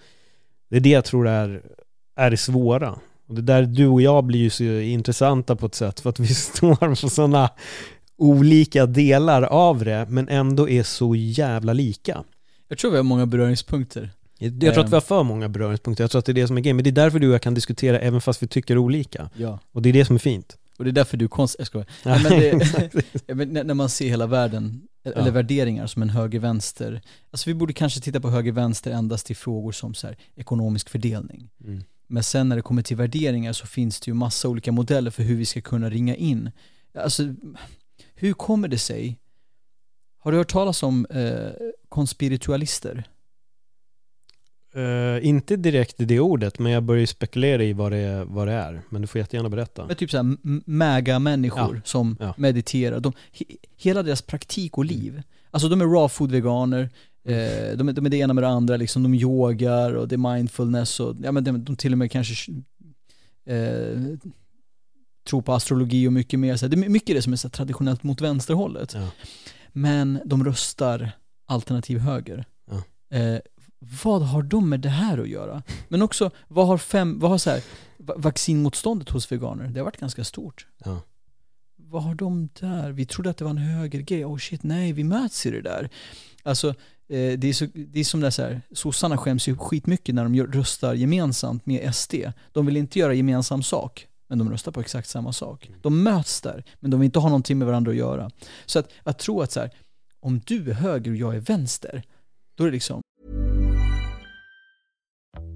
det 0.69 0.77
är 0.77 0.81
det 0.81 0.91
jag 0.91 1.05
tror 1.05 1.29
är, 1.29 1.63
är 2.17 2.31
det 2.31 2.37
svåra. 2.37 2.99
Och 3.33 3.37
det 3.37 3.43
där 3.43 3.63
du 3.63 3.87
och 3.87 4.03
jag 4.03 4.25
blir 4.25 4.41
ju 4.41 4.51
så 4.51 4.65
intressanta 4.65 5.57
på 5.57 5.67
ett 5.67 5.75
sätt 5.75 6.01
för 6.01 6.11
att 6.11 6.19
vi 6.21 6.27
står 6.35 7.01
på 7.03 7.09
sådana 7.11 7.51
olika 8.17 8.87
delar 8.87 9.43
av 9.43 9.85
det 9.85 10.07
men 10.09 10.29
ändå 10.29 10.69
är 10.69 10.83
så 10.83 11.15
jävla 11.15 11.73
lika. 11.73 12.25
Jag 12.69 12.79
tror 12.79 12.91
vi 12.91 12.97
har 12.97 13.05
många 13.05 13.27
beröringspunkter. 13.27 14.11
Jag 14.39 14.63
jag 14.63 14.75
tror 14.75 14.85
att 14.85 14.91
vi 14.91 14.97
har 14.97 15.01
för 15.01 15.23
många 15.23 15.49
beröringspunkter, 15.49 16.05
jag 16.05 16.11
tror 16.11 16.19
att 16.19 16.25
det 16.27 16.33
är 16.33 16.35
det 16.35 16.47
som 16.47 16.57
är 16.57 16.61
grejen. 16.61 16.77
Men 16.77 16.85
det 16.85 16.91
är 16.91 16.93
därför 16.93 17.19
du 17.19 17.29
och 17.29 17.35
jag 17.35 17.43
kan 17.43 17.55
diskutera 17.55 17.99
även 17.99 18.21
fast 18.21 18.43
vi 18.43 18.47
tycker 18.47 18.79
olika. 18.79 19.31
Ja. 19.35 19.59
Och 19.73 19.83
det 19.83 19.89
är 19.89 19.93
det 19.93 20.05
som 20.05 20.15
är 20.17 20.21
fint. 20.21 20.57
Och 20.79 20.85
det 20.85 20.91
är 20.91 20.93
därför 20.93 21.17
du 21.17 21.25
är 21.25 21.29
konst... 21.29 21.57
Jag 21.59 21.67
skojar. 21.67 21.87
Ja, 22.03 22.19
men 22.23 22.33
det, 22.41 22.51
exakt. 22.57 22.95
Ja, 23.27 23.35
men 23.35 23.49
när 23.49 23.65
när 23.65 23.75
man 23.75 23.89
ser 23.89 24.09
hela 24.09 24.27
världen, 24.27 24.83
eller 25.05 25.27
Ja. 25.27 25.33
värderingar 25.33 25.87
som 25.87 26.03
en 26.03 26.11
höger-vänster. 26.11 27.01
Alltså 27.31 27.51
vi 27.51 27.55
borde 27.55 27.73
kanske 27.73 28.01
titta 28.01 28.21
på 28.21 28.31
höger-vänster 28.31 28.91
endast 28.91 29.27
till 29.27 29.37
frågor 29.37 29.73
som 29.73 29.95
så 29.95 30.07
här, 30.07 30.17
ekonomisk 30.37 30.89
fördelning. 30.89 31.49
Mm. 31.65 31.83
Men 32.13 32.23
sen 32.23 32.49
när 32.49 32.57
det 32.57 32.63
kommer 32.63 32.83
till 32.83 32.97
värderingar 32.97 33.53
så 33.53 33.67
finns 33.67 34.01
det 34.01 34.11
ju 34.11 34.15
massa 34.15 34.49
olika 34.49 34.73
modeller 34.73 35.11
för 35.11 35.23
hur 35.23 35.37
vi 35.37 35.45
ska 35.47 35.61
kunna 35.61 35.91
ringa 35.91 36.15
in. 36.17 36.51
Alltså, 36.95 37.23
hur 38.15 38.33
kommer 38.33 38.69
det 38.69 38.79
sig? 38.79 39.19
Har 40.19 40.33
du 40.33 40.39
hört 40.39 40.53
talas 40.53 40.83
om 40.83 41.07
eh, 41.11 41.51
konspiritualister? 41.89 43.05
Eh, 44.75 45.27
inte 45.27 45.57
direkt 45.57 46.01
i 46.01 46.05
det 46.05 46.21
ordet, 46.21 46.59
men 46.59 46.73
jag 46.73 46.83
börjar 46.83 47.07
spekulera 47.07 47.65
i 47.65 47.73
vad 47.73 47.93
det, 47.93 48.25
vad 48.25 48.49
det 48.49 48.53
är. 48.53 48.83
Men 48.89 49.03
du 49.03 49.09
får 49.09 49.19
jättegärna 49.19 49.49
berätta. 49.49 49.87
Med 49.87 49.99
typ 49.99 50.11
såhär 50.11 50.37
mega-människor 50.71 51.75
Ja. 51.77 51.83
som 51.85 52.17
Ja. 52.21 52.35
mediterar. 52.37 53.01
De, 53.01 53.13
he, 53.33 53.45
hela 53.77 54.03
deras 54.03 54.23
praktik 54.23 54.79
och 54.79 54.85
liv. 54.85 55.23
Alltså 55.51 55.69
de 55.69 55.81
är 55.81 55.85
raw 55.87 56.09
food-veganer, 56.09 56.91
eh, 57.25 57.77
de, 57.77 57.89
är, 57.89 57.93
de 57.93 58.07
är 58.07 58.11
det 58.11 58.17
ena 58.17 58.35
med 58.35 58.45
det 58.45 58.49
andra, 58.49 58.77
liksom, 58.77 59.03
de 59.03 59.15
yogar 59.15 59.95
och 59.95 60.09
det 60.09 60.15
är 60.15 60.35
mindfulness 60.35 61.01
och 61.01 61.17
ja, 61.23 61.33
men 61.33 61.45
de, 61.45 61.65
de 61.65 61.77
till 61.77 61.93
och 61.93 61.99
med 61.99 62.11
kanske 62.11 62.53
eh, 63.47 64.01
tror 65.29 65.43
på 65.43 65.53
astrologi 65.53 66.09
och 66.09 66.13
mycket 66.13 66.41
mer. 66.41 66.57
Så 66.57 66.69
det 66.69 66.87
är 66.87 66.89
mycket 66.89 67.17
det 67.17 67.23
som 67.23 67.33
är 67.33 67.37
så 67.37 67.49
traditionellt 67.49 68.03
mot 68.03 68.21
vänsterhållet. 68.21 68.95
Ja. 68.95 69.09
Men 69.73 70.21
de 70.25 70.45
röstar 70.45 71.11
alternativ 71.47 71.99
höger. 71.99 72.45
Ja. 72.71 72.83
Eh, 73.19 73.39
vad 74.03 74.23
har 74.23 74.43
de 74.43 74.69
med 74.69 74.81
det 74.81 74.89
här 74.89 75.19
att 75.19 75.29
göra? 75.29 75.63
Men 75.89 76.03
också, 76.03 76.31
vad 76.49 76.67
har, 76.67 76.79
fem, 76.79 77.19
vad 77.19 77.31
har 77.31 77.39
så 77.39 77.51
här, 77.51 77.63
va- 77.99 78.15
vaccinmotståndet 78.17 79.09
hos 79.09 79.33
veganer? 79.33 79.67
Det 79.69 79.81
har 79.81 79.85
varit 79.85 79.97
ganska 80.01 80.25
stort. 80.25 80.67
Ja. 80.85 81.01
Vad 81.77 82.03
har 82.03 82.15
de 82.15 82.49
där? 82.61 82.93
Vi 82.93 83.07
trodde 83.07 83.31
att 83.31 83.37
det 83.37 83.45
var 83.45 83.51
en 83.51 83.59
högergrej. 83.59 84.25
Oh 84.25 84.39
shit, 84.39 84.63
nej, 84.63 84.93
vi 84.93 85.05
möts 85.05 85.47
i 85.47 85.51
det 85.51 85.63
där. 85.63 85.91
Alltså, 86.43 86.75
det, 87.09 87.45
är 87.45 87.53
så, 87.53 87.67
det 87.75 88.01
är 88.01 88.05
som 88.05 88.21
det 88.21 88.27
är 88.27 88.31
så 88.31 88.43
här, 88.43 88.61
sossarna 88.73 89.17
skäms 89.17 89.49
ju 89.49 89.57
skitmycket 89.57 90.15
när 90.15 90.23
de 90.23 90.35
gör, 90.35 90.47
röstar 90.47 90.95
gemensamt 90.95 91.67
med 91.67 91.95
SD. 91.95 92.15
De 92.53 92.67
vill 92.67 92.77
inte 92.77 92.99
göra 92.99 93.15
gemensam 93.15 93.63
sak, 93.63 94.07
men 94.29 94.39
de 94.39 94.51
röstar 94.51 94.73
på 94.73 94.81
exakt 94.81 95.09
samma 95.09 95.33
sak. 95.33 95.71
De 95.83 96.03
möts 96.03 96.41
där, 96.41 96.65
men 96.81 96.91
de 96.91 97.01
vill 97.01 97.05
inte 97.05 97.19
ha 97.19 97.29
någonting 97.29 97.59
med 97.59 97.67
varandra 97.67 97.91
att 97.91 97.97
göra. 97.97 98.31
Så 98.67 98.79
att, 98.79 98.89
att 99.03 99.19
tro 99.19 99.41
att 99.41 99.53
så 99.53 99.61
här, 99.61 99.71
om 100.21 100.41
du 100.47 100.71
är 100.71 100.75
höger 100.75 101.11
och 101.11 101.17
jag 101.17 101.37
är 101.37 101.41
vänster, 101.41 102.03
då 102.55 102.65
är 102.65 102.69
det 102.69 102.73
liksom, 102.75 103.01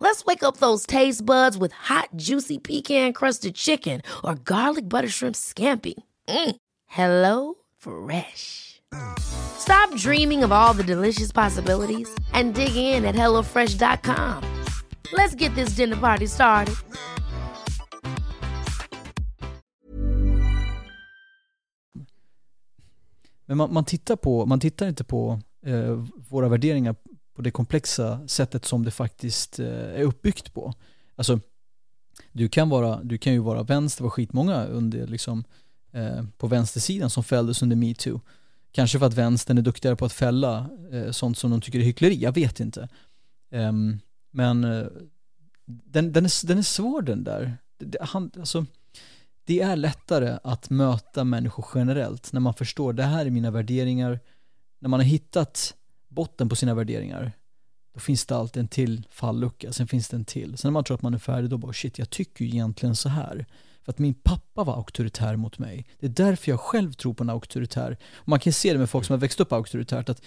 Let's 0.00 0.24
wake 0.24 0.42
up 0.42 0.56
those 0.56 0.86
taste 0.86 1.24
buds 1.24 1.58
with 1.58 1.72
hot, 1.72 2.08
juicy 2.16 2.58
pecan 2.58 3.12
crusted 3.12 3.54
chicken 3.54 4.00
or 4.24 4.34
garlic 4.34 4.88
butter 4.88 5.08
shrimp 5.08 5.36
scampi. 5.36 5.94
Mm. 6.28 6.56
Hello 6.86 7.54
Fresh. 7.76 8.80
Stop 9.20 9.94
dreaming 9.96 10.42
of 10.42 10.50
all 10.52 10.72
the 10.72 10.82
delicious 10.82 11.30
possibilities 11.30 12.08
and 12.32 12.54
dig 12.54 12.74
in 12.74 13.04
at 13.04 13.14
HelloFresh.com. 13.14 14.42
Let's 15.12 15.34
get 15.34 15.54
this 15.54 15.76
dinner 15.76 15.96
party 15.96 16.26
started. 16.26 16.74
men 23.50 23.56
man, 23.56 23.72
man 23.72 23.84
tittar 23.84 24.16
på, 24.16 24.46
man 24.46 24.60
tittar 24.60 24.88
inte 24.88 25.04
på 25.04 25.40
eh, 25.66 26.04
våra 26.28 26.48
värderingar 26.48 26.94
på 27.34 27.42
det 27.42 27.50
komplexa 27.50 28.28
sättet 28.28 28.64
som 28.64 28.84
det 28.84 28.90
faktiskt 28.90 29.58
eh, 29.58 29.66
är 29.68 30.02
uppbyggt 30.02 30.54
på. 30.54 30.74
Alltså, 31.16 31.40
du 32.32 32.48
kan, 32.48 32.68
vara, 32.68 33.00
du 33.02 33.18
kan 33.18 33.32
ju 33.32 33.38
vara 33.38 33.62
vänster, 33.62 34.02
det 34.02 34.04
var 34.04 34.10
skitmånga 34.10 34.64
under 34.64 35.06
liksom, 35.06 35.44
eh, 35.92 36.24
på 36.38 36.46
vänstersidan 36.46 37.10
som 37.10 37.24
fälldes 37.24 37.62
under 37.62 37.76
metoo. 37.76 38.20
Kanske 38.72 38.98
för 38.98 39.06
att 39.06 39.14
vänstern 39.14 39.58
är 39.58 39.62
duktigare 39.62 39.96
på 39.96 40.04
att 40.04 40.12
fälla 40.12 40.70
eh, 40.92 41.10
sånt 41.10 41.38
som 41.38 41.50
de 41.50 41.60
tycker 41.60 41.78
är 41.78 41.82
hyckleri, 41.82 42.22
jag 42.22 42.32
vet 42.32 42.60
inte. 42.60 42.88
Ehm, 43.50 43.98
men 44.30 44.64
eh, 44.64 44.86
den, 45.66 46.12
den, 46.12 46.24
är, 46.24 46.46
den 46.46 46.58
är 46.58 46.62
svår 46.62 47.02
den 47.02 47.24
där. 47.24 47.56
Det, 47.78 47.98
han, 48.00 48.30
alltså, 48.38 48.66
det 49.44 49.60
är 49.60 49.76
lättare 49.76 50.38
att 50.44 50.70
möta 50.70 51.24
människor 51.24 51.66
generellt 51.74 52.32
när 52.32 52.40
man 52.40 52.54
förstår 52.54 52.92
det 52.92 53.02
här 53.02 53.26
är 53.26 53.30
mina 53.30 53.50
värderingar. 53.50 54.20
När 54.78 54.88
man 54.88 55.00
har 55.00 55.04
hittat 55.04 55.74
botten 56.10 56.48
på 56.48 56.56
sina 56.56 56.74
värderingar, 56.74 57.32
då 57.94 58.00
finns 58.00 58.26
det 58.26 58.36
alltid 58.36 58.60
en 58.60 58.68
till 58.68 59.06
fallucka, 59.10 59.72
sen 59.72 59.86
finns 59.88 60.08
det 60.08 60.16
en 60.16 60.24
till. 60.24 60.58
Sen 60.58 60.68
när 60.68 60.72
man 60.72 60.84
tror 60.84 60.94
att 60.94 61.02
man 61.02 61.14
är 61.14 61.18
färdig, 61.18 61.50
då 61.50 61.58
bara 61.58 61.72
shit, 61.72 61.98
jag 61.98 62.10
tycker 62.10 62.44
ju 62.44 62.50
egentligen 62.50 62.96
så 62.96 63.08
här. 63.08 63.46
För 63.84 63.92
att 63.92 63.98
min 63.98 64.14
pappa 64.14 64.64
var 64.64 64.76
auktoritär 64.76 65.36
mot 65.36 65.58
mig. 65.58 65.86
Det 65.98 66.06
är 66.06 66.10
därför 66.10 66.50
jag 66.50 66.60
själv 66.60 66.92
tror 66.92 67.14
på 67.14 67.24
en 67.24 67.30
auktoritär. 67.30 67.96
Och 68.14 68.28
man 68.28 68.40
kan 68.40 68.52
se 68.52 68.72
det 68.72 68.78
med 68.78 68.90
folk 68.90 69.06
som 69.06 69.12
har 69.14 69.18
växt 69.20 69.40
upp 69.40 69.52
auktoritärt, 69.52 70.08
att 70.08 70.22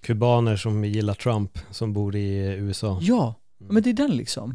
Kubaner 0.00 0.56
som 0.56 0.84
gillar 0.84 1.14
Trump, 1.14 1.58
som 1.70 1.92
bor 1.92 2.16
i 2.16 2.36
USA. 2.38 2.98
ja, 3.02 3.34
men 3.58 3.82
det 3.82 3.90
är 3.90 3.94
den 3.94 4.16
liksom. 4.16 4.54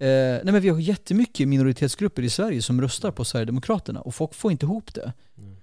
Eh, 0.00 0.08
nej 0.08 0.44
men 0.44 0.60
vi 0.60 0.68
har 0.68 0.78
jättemycket 0.80 1.48
minoritetsgrupper 1.48 2.22
i 2.22 2.30
Sverige 2.30 2.62
som 2.62 2.80
röstar 2.80 3.10
på 3.10 3.24
Sverigedemokraterna 3.24 4.00
och 4.00 4.14
folk 4.14 4.34
får 4.34 4.52
inte 4.52 4.66
ihop 4.66 4.94
det. 4.94 5.12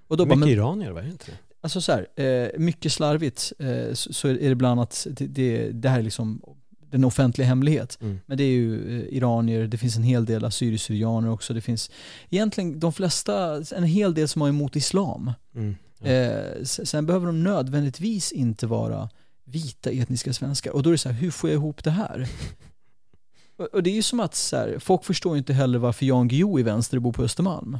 Och 0.08 0.18
då 0.18 0.26
bara, 0.26 0.36
Mycket 0.36 0.40
men, 0.40 0.50
iranier, 0.50 0.92
var 0.92 1.02
det 1.02 1.10
inte 1.10 1.26
det? 1.32 1.38
Alltså 1.66 1.82
så 1.82 1.92
här, 1.92 2.08
eh, 2.26 2.60
mycket 2.60 2.92
slarvigt 2.92 3.54
eh, 3.60 3.94
så, 3.94 4.14
så 4.14 4.28
är 4.28 4.50
det 4.50 4.56
bland 4.56 4.72
annat, 4.72 5.08
det, 5.12 5.28
det, 5.28 5.72
det 5.72 5.90
här 5.90 6.00
är 6.00 6.04
liksom 6.04 6.42
den 6.92 7.04
offentliga 7.04 7.48
hemlighet. 7.48 7.98
Mm. 8.02 8.20
Men 8.26 8.38
det 8.38 8.44
är 8.44 8.52
ju 8.52 9.00
eh, 9.00 9.18
iranier, 9.18 9.68
det 9.68 9.78
finns 9.78 9.98
en 9.98 10.04
hel 10.04 10.26
del 10.26 10.46
assyrier-syrianer 10.46 11.30
också, 11.30 11.54
det 11.54 11.62
finns 11.62 11.92
egentligen 12.30 12.80
de 12.80 12.94
flesta, 12.94 13.64
en 13.76 13.84
hel 13.84 14.14
del 14.14 14.28
som 14.28 14.42
har 14.42 14.50
emot 14.50 14.76
islam. 14.76 15.32
Mm. 15.56 15.76
Ja. 16.00 16.08
Eh, 16.08 16.64
sen 16.64 17.06
behöver 17.06 17.26
de 17.26 17.44
nödvändigtvis 17.44 18.32
inte 18.32 18.68
vara 18.68 19.10
vita 19.44 19.92
etniska 19.92 20.34
svenskar. 20.34 20.72
Och 20.72 20.84
då 20.84 20.90
är 20.90 20.92
det 20.92 20.98
så 20.98 21.10
här, 21.10 21.16
hur 21.16 21.32
får 21.32 21.50
jag 21.50 21.58
ihop 21.58 21.84
det 21.84 21.92
här? 21.92 22.30
och, 23.58 23.66
och 23.66 23.84
det 23.84 23.90
är 23.90 23.96
ju 23.96 24.04
som 24.04 24.20
att 24.20 24.36
så 24.36 24.58
här, 24.58 24.80
folk 24.80 25.04
förstår 25.04 25.34
ju 25.34 25.38
inte 25.38 25.54
heller 25.54 25.80
varför 25.80 26.06
Jan 26.06 26.28
Guillou 26.28 26.60
är 26.60 26.64
vänster 26.64 26.98
och 26.98 27.04
bor 27.04 27.14
på 27.14 27.24
Östermalm. 27.24 27.78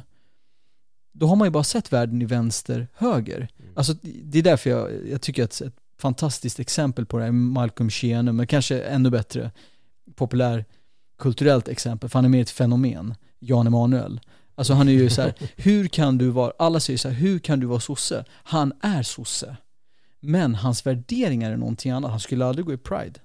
Då 1.18 1.26
har 1.26 1.36
man 1.36 1.46
ju 1.46 1.50
bara 1.50 1.64
sett 1.64 1.92
världen 1.92 2.22
i 2.22 2.24
vänster-höger. 2.24 3.48
Alltså 3.76 3.94
det 4.02 4.38
är 4.38 4.42
därför 4.42 4.70
jag, 4.70 5.08
jag 5.08 5.20
tycker 5.22 5.44
att 5.44 5.60
ett 5.60 5.74
fantastiskt 6.00 6.60
exempel 6.60 7.06
på 7.06 7.16
det 7.16 7.22
här 7.22 7.28
är 7.28 7.32
Malcolm 7.32 7.90
Schiene, 7.90 8.32
men 8.32 8.46
kanske 8.46 8.80
ännu 8.82 9.10
bättre 9.10 9.50
populär 10.14 10.64
kulturellt 11.18 11.68
exempel, 11.68 12.10
för 12.10 12.18
han 12.18 12.24
är 12.24 12.28
mer 12.28 12.42
ett 12.42 12.50
fenomen, 12.50 13.14
Jan 13.38 13.66
Emanuel. 13.66 14.20
Alltså 14.54 14.72
han 14.74 14.88
är 14.88 14.92
ju 14.92 15.10
så 15.10 15.22
här, 15.22 15.34
hur 15.56 15.88
kan 15.88 16.18
du 16.18 16.28
vara, 16.28 16.52
alla 16.58 16.80
säger 16.80 16.98
så 16.98 17.08
här, 17.08 17.16
hur 17.16 17.38
kan 17.38 17.60
du 17.60 17.66
vara 17.66 17.80
sosse? 17.80 18.24
Han 18.30 18.72
är 18.80 19.02
sosse. 19.02 19.56
Men 20.20 20.54
hans 20.54 20.86
värderingar 20.86 21.52
är 21.52 21.56
någonting 21.56 21.90
annat. 21.92 22.10
Han 22.10 22.20
skulle 22.20 22.44
aldrig 22.46 22.66
gå 22.66 22.72
i 22.72 22.76
Pride. 22.76 23.20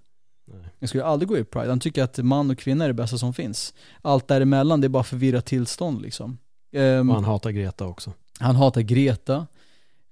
Nej. 0.48 0.64
Han 0.80 0.88
skulle 0.88 1.06
aldrig 1.06 1.30
gå 1.30 1.38
i 1.38 1.44
Pride. 1.44 1.70
Han 1.70 1.80
tycker 1.80 2.04
att 2.04 2.18
man 2.18 2.52
och 2.52 2.58
kvinna 2.58 2.84
är 2.84 2.88
det 2.88 2.94
bästa 2.94 3.18
som 3.18 3.34
finns. 3.34 3.74
Allt 4.02 4.28
däremellan, 4.28 4.82
det 4.82 4.88
är 4.88 4.90
bara 4.90 5.04
förvirrat 5.04 5.46
tillstånd 5.46 6.02
liksom. 6.02 6.38
Ehm, 6.74 7.10
Och 7.10 7.16
han 7.16 7.24
hatar 7.24 7.52
Greta 7.52 7.86
också. 7.86 8.14
han 8.40 8.56
hatar 8.56 8.82
Greta. 8.82 9.48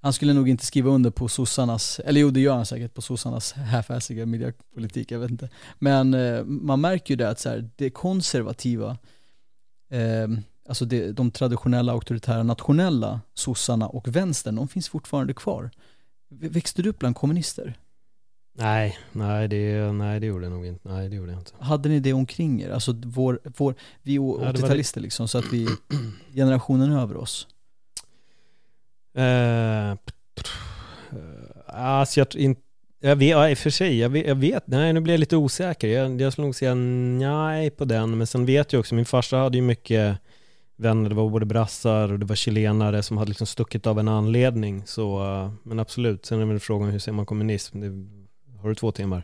Han 0.01 0.13
skulle 0.13 0.33
nog 0.33 0.49
inte 0.49 0.65
skriva 0.65 0.89
under 0.91 1.09
på 1.11 1.27
sossarnas, 1.27 1.99
eller 1.99 2.21
jo 2.21 2.29
det 2.29 2.39
gör 2.39 2.55
han 2.55 2.65
säkert 2.65 2.93
på 2.93 3.01
sossarnas 3.01 3.53
half-assiga 3.53 4.25
miljöpolitik, 4.25 5.11
jag 5.11 5.19
vet 5.19 5.31
inte. 5.31 5.49
Men 5.79 6.13
eh, 6.13 6.43
man 6.43 6.81
märker 6.81 7.11
ju 7.13 7.15
det 7.15 7.29
att 7.29 7.39
så 7.39 7.49
här, 7.49 7.69
det 7.75 7.89
konservativa, 7.89 8.97
eh, 9.91 10.27
alltså 10.69 10.85
det, 10.85 11.11
de 11.11 11.31
traditionella 11.31 11.91
auktoritära 11.91 12.43
nationella 12.43 13.21
sossarna 13.33 13.87
och 13.87 14.07
vänstern, 14.07 14.55
de 14.55 14.67
finns 14.67 14.89
fortfarande 14.89 15.33
kvar. 15.33 15.71
Växte 16.29 16.81
du 16.81 16.89
upp 16.89 16.99
bland 16.99 17.15
kommunister? 17.15 17.77
Nej, 18.57 18.97
nej 19.11 19.47
det, 19.47 19.91
nej 19.91 20.19
det 20.19 20.25
gjorde 20.25 20.45
jag 20.45 20.51
nog 20.51 20.65
inte. 20.65 20.89
Nej 20.89 21.09
det 21.09 21.15
gjorde 21.15 21.31
jag 21.31 21.41
inte. 21.41 21.51
Hade 21.59 21.89
ni 21.89 21.99
det 21.99 22.13
omkring 22.13 22.61
er? 22.61 22.69
Alltså 22.69 22.95
vår, 23.05 23.39
vår, 23.57 23.75
vi 24.01 24.15
är 24.15 24.19
var 24.19 24.53
det- 24.53 24.59
80-talister 24.59 24.99
liksom, 25.01 25.27
så 25.27 25.37
att 25.37 25.53
vi, 25.53 25.67
generationen 26.33 26.91
över 26.91 27.17
oss. 27.17 27.47
Eh, 29.19 29.91
eh, 29.91 29.95
alltså 31.67 32.19
jag, 32.19 32.35
in, 32.35 32.55
jag 32.99 33.15
vet, 33.15 33.29
ja, 33.29 33.49
i 33.49 33.53
och 33.53 33.57
för 33.57 33.69
sig, 33.69 33.99
jag 33.99 34.09
vet, 34.09 34.27
jag 34.27 34.35
vet, 34.35 34.67
nej 34.67 34.93
nu 34.93 34.99
blir 34.99 35.13
jag 35.13 35.19
lite 35.19 35.37
osäker. 35.37 35.87
Jag, 35.87 36.21
jag 36.21 36.31
skulle 36.31 36.45
nog 36.47 36.55
säga 36.55 36.75
nej 36.75 37.69
på 37.69 37.85
den, 37.85 38.17
men 38.17 38.27
sen 38.27 38.45
vet 38.45 38.73
jag 38.73 38.79
också, 38.79 38.95
min 38.95 39.05
farsa 39.05 39.37
hade 39.37 39.57
ju 39.57 39.63
mycket 39.63 40.17
vänner, 40.75 41.09
det 41.09 41.15
var 41.15 41.29
både 41.29 41.45
brassar 41.45 42.11
och 42.11 42.19
det 42.19 42.25
var 42.25 42.35
chilenare 42.35 43.03
som 43.03 43.17
hade 43.17 43.29
liksom 43.29 43.47
stuckit 43.47 43.87
av 43.87 43.99
en 43.99 44.07
anledning. 44.07 44.83
Så, 44.85 45.23
eh, 45.23 45.51
men 45.63 45.79
absolut, 45.79 46.25
sen 46.25 46.41
är 46.41 46.45
väl 46.45 46.59
frågan 46.59 46.89
hur 46.89 46.99
ser 46.99 47.11
man 47.11 47.25
kommunism? 47.25 47.79
Det, 47.79 47.87
har 48.61 48.69
du 48.69 48.75
två 48.75 48.91
timmar? 48.91 49.23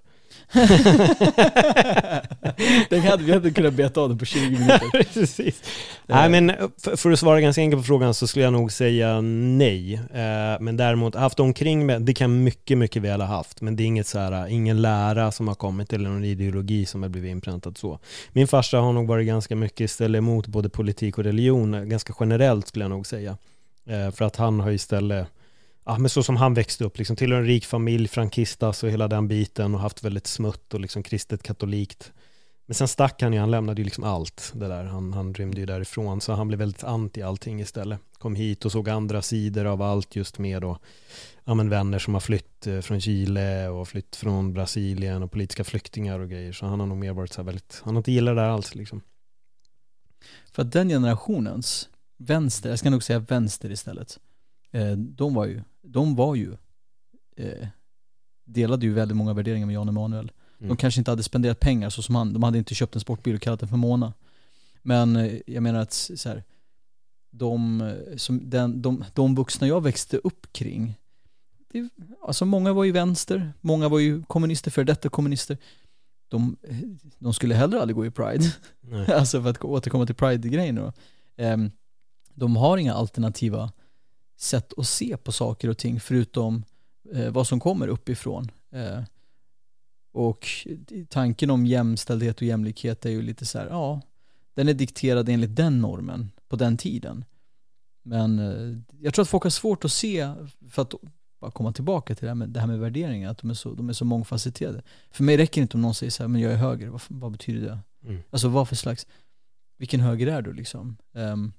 Den 2.90 3.02
hade, 3.02 3.24
vi 3.24 3.32
hade 3.32 3.52
kunnat 3.52 3.74
beta 3.74 4.02
av 4.02 4.10
den 4.10 4.18
på 4.18 4.26
20 4.26 4.50
minuter. 4.50 5.04
Precis. 5.14 5.64
Nej 6.06 6.30
men 6.30 6.52
för, 6.78 6.96
för 6.96 7.12
att 7.12 7.20
svara 7.20 7.42
ganska 7.42 7.62
enkelt 7.62 7.82
på 7.82 7.86
frågan 7.86 8.14
så 8.14 8.28
skulle 8.28 8.46
jag 8.46 8.54
nog 8.54 8.72
säga 8.72 9.22
nej. 9.22 9.94
Eh, 9.94 10.60
men 10.60 10.78
däremot 10.78 11.16
haft 11.16 11.40
omkring 11.40 11.86
med, 11.86 12.02
det 12.02 12.14
kan 12.14 12.44
mycket, 12.44 12.78
mycket 12.78 13.02
väl 13.02 13.22
ha 13.22 13.28
haft. 13.28 13.62
Men 13.62 13.76
det 13.76 13.84
är 13.84 13.86
inget 13.86 14.08
så 14.08 14.20
här, 14.20 14.48
ingen 14.48 14.82
lära 14.82 15.32
som 15.32 15.48
har 15.48 15.56
kommit 15.56 15.94
eller 15.94 16.10
någon 16.10 16.24
ideologi 16.24 16.86
som 16.86 17.02
har 17.02 17.10
blivit 17.10 17.32
inpräntat 17.32 17.78
så. 17.78 18.00
Min 18.32 18.48
farsa 18.48 18.80
har 18.80 18.94
nog 18.94 19.08
varit 19.08 19.28
ganska 19.28 19.56
mycket 19.56 19.82
istället 19.82 20.20
emot 20.20 20.48
både 20.48 20.70
politik 20.70 21.18
och 21.18 21.24
religion, 21.24 21.74
eh, 21.74 21.84
ganska 21.84 22.14
generellt 22.20 22.68
skulle 22.68 22.86
jag 22.86 22.90
nog 22.90 23.08
säga. 23.08 23.38
Eh, 23.86 24.12
för 24.12 24.26
att 24.26 24.36
han 24.36 24.60
har 24.60 24.72
istället 24.72 25.28
Ja, 25.86 25.98
men 25.98 26.10
så 26.10 26.24
som 26.24 26.36
han 26.36 26.54
växte 26.54 26.84
upp, 26.84 26.98
liksom 26.98 27.16
tillhör 27.16 27.40
en 27.40 27.46
rik 27.46 27.66
familj, 27.66 28.08
frankistas 28.08 28.84
och 28.84 28.90
hela 28.90 29.08
den 29.08 29.28
biten 29.28 29.76
och 29.76 29.82
haft 29.82 30.04
väldigt 30.04 30.28
smutt 30.28 30.74
och 30.74 30.80
liksom 30.80 31.04
kristet 31.04 31.44
katolikt. 31.44 32.12
Men 32.66 32.76
sen 32.76 32.88
stack 32.88 33.22
han 33.22 33.34
ju, 33.34 33.40
han 33.40 33.52
lämnade 33.52 33.82
ju 33.82 33.86
liksom 33.86 34.04
allt 34.04 34.52
det 34.56 34.68
där, 34.68 34.84
han, 34.84 35.14
han 35.14 35.34
rymde 35.34 35.60
ju 35.60 35.66
därifrån, 35.66 36.22
så 36.22 36.34
han 36.34 36.48
blev 36.48 36.60
väldigt 36.60 36.84
anti 36.84 37.22
allting 37.22 37.62
istället. 37.62 38.00
Kom 38.18 38.36
hit 38.36 38.66
och 38.66 38.72
såg 38.72 38.90
andra 38.90 39.22
sidor 39.22 39.66
av 39.66 39.82
allt 39.82 40.16
just 40.16 40.40
med 40.40 40.62
då, 40.62 40.80
ja 41.44 41.54
men 41.54 41.70
vänner 41.70 42.00
som 42.00 42.14
har 42.14 42.22
flytt 42.22 42.68
eh, 42.68 42.80
från 42.80 43.02
Chile 43.02 43.68
och 43.68 43.88
flytt 43.88 44.16
från 44.16 44.54
Brasilien 44.54 45.24
och 45.24 45.32
politiska 45.32 45.64
flyktingar 45.64 46.20
och 46.20 46.30
grejer, 46.30 46.52
så 46.52 46.66
han 46.66 46.80
har 46.80 46.88
nog 46.88 46.98
mer 46.98 47.14
varit 47.14 47.34
så 47.34 47.42
här 47.42 47.46
väldigt, 47.46 47.82
han 47.84 47.96
har 47.96 48.00
inte 48.00 48.12
gillat 48.12 48.36
det 48.36 48.42
där 48.42 48.50
alls 48.50 48.76
liksom. 48.76 49.02
För 50.52 50.62
att 50.62 50.72
den 50.72 50.90
generationens 50.90 51.90
vänster, 52.18 52.70
jag 52.70 52.80
ska 52.80 52.90
nog 52.90 53.04
säga 53.04 53.20
vänster 53.20 53.72
istället, 53.72 54.20
de 54.98 55.34
var 55.34 55.46
ju, 55.46 55.62
de 55.82 56.16
var 56.16 56.36
ju, 56.36 56.52
eh, 57.38 57.68
delade 58.46 58.86
ju 58.86 58.94
väldigt 58.94 59.18
många 59.18 59.34
värderingar 59.34 59.66
med 59.66 59.76
Jan 59.76 59.90
Emanuel. 59.90 60.32
De 60.58 60.66
Mm. 60.66 60.78
kanske 60.78 61.02
inte 61.02 61.12
hade 61.12 61.24
spenderat 61.24 61.60
pengar 61.60 61.90
så 61.90 62.02
som 62.02 62.16
han, 62.16 62.34
de 62.34 62.44
hade 62.44 62.58
inte 62.58 62.76
köpt 62.76 62.96
en 62.96 63.02
sportbil 63.02 63.36
och 63.36 63.42
kallat 63.42 63.60
den 63.60 63.70
för 63.70 63.78
Mona. 63.78 64.14
Men 64.82 65.16
eh, 65.16 65.40
jag 65.48 65.64
menar 65.64 65.80
att 65.80 65.94
så 65.94 66.30
här, 66.30 66.44
de, 67.32 67.82
eh, 67.82 68.16
som, 68.18 68.50
den, 68.50 68.82
de, 68.82 69.04
de 69.14 69.36
vuxna 69.36 69.68
jag 69.68 69.84
växte 69.84 70.18
upp 70.18 70.54
kring, 70.54 70.96
det, 71.72 71.90
alltså 72.22 72.46
många 72.46 72.74
var 72.74 72.84
ju 72.84 72.92
vänster, 72.92 73.54
många 73.62 73.90
var 73.90 74.00
ju 74.00 74.24
kommunister, 74.24 74.72
för 74.72 74.84
detta 74.84 75.10
kommunister. 75.10 75.58
De, 76.28 76.58
eh, 76.64 76.76
de 77.20 77.34
skulle 77.34 77.56
hellre 77.56 77.82
aldrig 77.82 77.96
gå 77.96 78.06
i 78.06 78.12
Pride. 78.12 78.46
Alltså 79.16 79.42
för 79.44 79.50
att 79.50 79.64
återkomma 79.64 80.06
till 80.06 80.16
Pride-grejen 80.16 80.76
då. 80.76 80.94
Ehm, 81.38 81.72
de 82.34 82.56
har 82.56 82.78
inga 82.78 82.94
alternativa 82.94 83.72
sätt 84.38 84.74
att 84.78 84.88
se 84.88 85.18
på 85.18 85.32
saker 85.32 85.70
och 85.70 85.78
ting 85.78 86.00
förutom 86.00 86.64
eh, 87.14 87.32
vad 87.32 87.48
som 87.48 87.60
kommer 87.60 87.88
uppifrån. 87.88 88.52
Eh, 88.72 89.04
och 90.12 90.48
tanken 91.10 91.50
om 91.50 91.66
jämställdhet 91.66 92.38
och 92.38 92.48
jämlikhet 92.48 93.06
är 93.06 93.10
ju 93.10 93.22
lite 93.22 93.46
så 93.46 93.60
här, 93.60 93.68
ja, 93.68 94.02
den 94.54 94.68
är 94.70 94.74
dikterad 94.74 95.30
enligt 95.30 95.56
den 95.56 95.82
normen 95.82 96.32
på 96.48 96.56
den 96.56 96.78
tiden. 96.78 97.26
Men 98.04 98.40
eh, 98.40 98.78
jag 99.00 99.14
tror 99.14 99.24
att 99.24 99.30
folk 99.30 99.44
har 99.44 99.50
svårt 99.50 99.86
att 99.86 99.92
se, 99.92 100.34
för 100.70 100.82
att 100.82 100.94
bara 101.40 101.52
komma 101.52 101.74
tillbaka 101.74 102.16
till 102.16 102.26
det 102.26 102.30
här 102.30 102.36
med, 102.36 102.50
det 102.50 102.60
här 102.60 102.68
med 102.68 102.80
värderingar, 102.80 103.32
att 103.32 103.38
de 103.38 103.50
är, 103.50 103.54
så, 103.54 103.74
de 103.74 103.90
är 103.90 103.94
så 103.94 104.06
mångfacetterade. 104.06 104.82
För 105.12 105.24
mig 105.24 105.38
räcker 105.38 105.62
det 105.62 105.64
inte 105.64 105.78
om 105.78 105.82
någon 105.82 105.96
säger 105.96 106.12
så 106.12 106.24
här, 106.24 106.28
men 106.28 106.42
jag 106.42 106.52
är 106.52 106.58
höger, 106.58 106.88
vad, 106.88 107.02
vad 107.08 107.32
betyder 107.32 107.62
det? 107.62 107.80
Mm. 108.10 108.24
Alltså 108.30 108.48
vad 108.48 108.70
för 108.70 108.76
slags, 108.76 109.08
vilken 109.78 110.00
höger 110.00 110.28
är 110.28 110.42
du 110.42 110.54
liksom? 110.54 110.98
Ehm, 111.14 111.54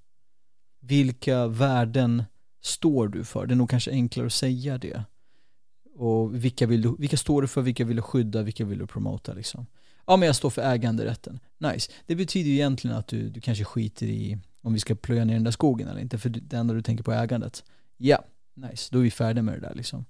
vilka 0.80 1.46
värden 1.46 2.24
står 2.66 3.08
du 3.08 3.24
för? 3.24 3.46
Det 3.46 3.54
är 3.54 3.56
nog 3.56 3.70
kanske 3.70 3.90
enklare 3.90 4.26
att 4.26 4.32
säga 4.32 4.78
det. 4.78 5.04
Och 5.94 6.44
vilka, 6.44 6.66
vill 6.66 6.82
du, 6.82 6.96
vilka 6.98 7.16
står 7.16 7.42
du 7.42 7.48
för, 7.48 7.62
vilka 7.62 7.84
vill 7.84 7.96
du 7.96 8.02
skydda, 8.02 8.42
vilka 8.42 8.64
vill 8.64 8.78
du 8.78 8.86
promota 8.86 9.34
liksom? 9.34 9.66
Ja 10.06 10.16
men 10.16 10.26
jag 10.26 10.36
står 10.36 10.50
för 10.50 10.62
äganderätten. 10.62 11.40
Nice. 11.58 11.92
Det 12.06 12.14
betyder 12.14 12.50
ju 12.50 12.54
egentligen 12.54 12.96
att 12.96 13.08
du, 13.08 13.28
du 13.28 13.40
kanske 13.40 13.64
skiter 13.64 14.06
i 14.06 14.38
om 14.62 14.72
vi 14.72 14.80
ska 14.80 14.94
plöja 14.94 15.24
ner 15.24 15.34
den 15.34 15.44
där 15.44 15.50
skogen 15.50 15.88
eller 15.88 16.00
inte, 16.00 16.18
för 16.18 16.28
det 16.28 16.56
enda 16.56 16.74
du 16.74 16.82
tänker 16.82 17.04
på 17.04 17.12
är 17.12 17.22
ägandet. 17.22 17.64
Ja, 17.96 18.24
nice. 18.54 18.88
Då 18.92 18.98
är 18.98 19.02
vi 19.02 19.10
färdiga 19.10 19.42
med 19.42 19.54
det 19.54 19.60
där 19.60 19.74
liksom. 19.74 20.04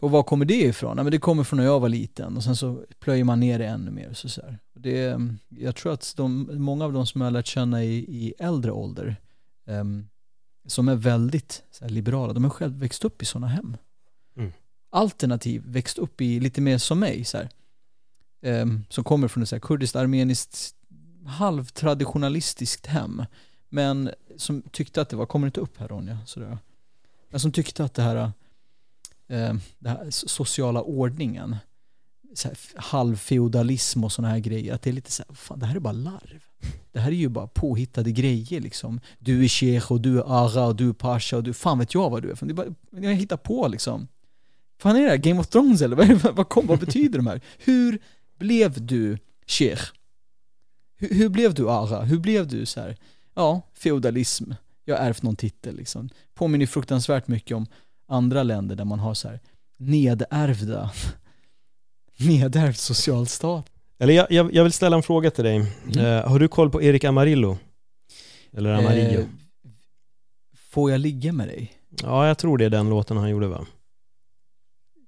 Och 0.00 0.10
var 0.10 0.22
kommer 0.22 0.44
det 0.44 0.62
ifrån? 0.62 0.96
Ja, 0.96 1.02
men 1.02 1.12
det 1.12 1.18
kommer 1.18 1.44
från 1.44 1.56
när 1.56 1.64
jag 1.64 1.80
var 1.80 1.88
liten 1.88 2.36
och 2.36 2.44
sen 2.44 2.56
så 2.56 2.84
plöjer 2.98 3.24
man 3.24 3.40
ner 3.40 3.58
det 3.58 3.66
ännu 3.66 3.90
mer. 3.90 4.12
Så 4.12 4.28
så 4.28 4.42
här. 4.42 4.58
Det, 4.74 5.20
jag 5.48 5.76
tror 5.76 5.92
att 5.92 6.14
de, 6.16 6.50
många 6.52 6.84
av 6.84 6.92
de 6.92 7.06
som 7.06 7.20
jag 7.20 7.26
har 7.26 7.30
lärt 7.30 7.46
känna 7.46 7.84
i, 7.84 7.96
i 7.98 8.34
äldre 8.38 8.72
ålder, 8.72 9.16
um, 9.64 10.08
som 10.68 10.88
är 10.88 10.94
väldigt 10.94 11.62
så 11.70 11.84
här, 11.84 11.90
liberala, 11.90 12.32
de 12.32 12.44
har 12.44 12.50
själv 12.50 12.78
växt 12.78 13.04
upp 13.04 13.22
i 13.22 13.24
sådana 13.24 13.46
hem. 13.46 13.76
Mm. 14.36 14.52
alternativ, 14.90 15.62
växt 15.66 15.98
upp 15.98 16.20
i 16.20 16.40
lite 16.40 16.60
mer 16.60 16.78
som 16.78 17.00
mig 17.00 17.24
så 17.24 17.36
här. 17.36 17.48
Ehm, 18.42 18.84
som 18.88 19.04
kommer 19.04 19.28
från 19.28 19.42
ett 19.42 19.48
så 19.48 19.54
här 19.54 19.60
kurdiskt, 19.60 19.96
armeniskt, 19.96 20.74
halvtraditionalistiskt 21.26 22.86
hem. 22.86 23.24
Men 23.68 24.10
som 24.36 24.62
tyckte 24.62 25.00
att 25.00 25.08
det 25.08 25.16
var, 25.16 25.26
kommer 25.26 25.46
inte 25.46 25.60
upp 25.60 25.78
här 25.78 25.88
Ronja, 25.88 26.18
sådär. 26.26 26.58
Men 27.28 27.40
som 27.40 27.52
tyckte 27.52 27.84
att 27.84 27.94
det 27.94 28.02
här, 28.02 28.32
ehm, 29.28 29.60
det 29.78 29.88
här 29.88 30.06
sociala 30.10 30.82
ordningen, 30.82 31.56
så 32.34 32.48
här, 32.48 32.58
halvfeodalism 32.76 34.04
och 34.04 34.12
sådana 34.12 34.32
här 34.32 34.40
grejer, 34.40 34.74
att 34.74 34.82
det 34.82 34.90
är 34.90 34.94
lite 34.94 35.12
så 35.12 35.22
här, 35.28 35.34
fan 35.34 35.58
det 35.58 35.66
här 35.66 35.76
är 35.76 35.80
bara 35.80 35.92
larv. 35.92 36.44
Det 36.92 37.00
här 37.00 37.10
är 37.10 37.16
ju 37.16 37.28
bara 37.28 37.46
påhittade 37.46 38.12
grejer 38.12 38.60
liksom. 38.60 39.00
Du 39.18 39.44
är 39.44 39.48
sheikh 39.48 39.92
och 39.92 40.00
du 40.00 40.18
är 40.18 40.44
aga 40.44 40.64
och 40.64 40.76
du 40.76 40.88
är 40.88 40.92
pasha 40.92 41.36
och 41.36 41.42
du, 41.42 41.54
fan 41.54 41.78
vet 41.78 41.94
jag 41.94 42.10
vad 42.10 42.22
du 42.22 42.30
är. 42.30 42.36
Det 42.40 42.52
är 42.52 42.54
bara, 42.54 42.74
jag 42.90 43.14
hittar 43.14 43.36
på 43.36 43.68
liksom. 43.68 44.08
Fan 44.78 44.96
är 44.96 45.02
det 45.02 45.08
här? 45.08 45.16
Game 45.16 45.40
of 45.40 45.46
Thrones 45.46 45.82
eller? 45.82 45.96
Vad, 46.22 46.36
vad, 46.36 46.48
kom, 46.48 46.66
vad 46.66 46.78
betyder 46.78 47.18
de 47.18 47.26
här? 47.26 47.40
Hur 47.58 47.98
blev 48.38 48.86
du 48.86 49.18
sheikh? 49.46 49.82
Hur, 50.96 51.14
hur 51.14 51.28
blev 51.28 51.54
du 51.54 51.70
aga? 51.70 52.00
Hur 52.00 52.18
blev 52.18 52.48
du 52.48 52.66
så 52.66 52.80
här? 52.80 52.96
Ja, 53.34 53.62
feodalism. 53.74 54.52
Jag 54.84 54.96
har 54.96 55.04
ärvt 55.04 55.22
någon 55.22 55.36
titel 55.36 55.76
liksom. 55.76 56.08
Påminner 56.34 56.66
fruktansvärt 56.66 57.28
mycket 57.28 57.56
om 57.56 57.66
andra 58.08 58.42
länder 58.42 58.76
där 58.76 58.84
man 58.84 58.98
har 58.98 59.14
så 59.14 59.28
här 59.28 59.40
nedärvda, 59.76 60.90
nedärvd 62.18 62.76
socialstat. 62.76 63.66
Eller 63.98 64.14
jag, 64.14 64.26
jag, 64.30 64.54
jag 64.54 64.62
vill 64.62 64.72
ställa 64.72 64.96
en 64.96 65.02
fråga 65.02 65.30
till 65.30 65.44
dig. 65.44 65.56
Eh, 65.98 66.28
har 66.28 66.38
du 66.38 66.48
koll 66.48 66.70
på 66.70 66.82
Erik 66.82 67.04
Amarillo? 67.04 67.58
Eller 68.52 68.70
Amarillo? 68.72 69.20
Eh, 69.20 69.26
får 70.70 70.90
jag 70.90 71.00
ligga 71.00 71.32
med 71.32 71.48
dig? 71.48 71.72
Ja, 72.02 72.26
jag 72.26 72.38
tror 72.38 72.58
det 72.58 72.64
är 72.64 72.70
den 72.70 72.90
låten 72.90 73.16
han 73.16 73.30
gjorde 73.30 73.46
va? 73.48 73.66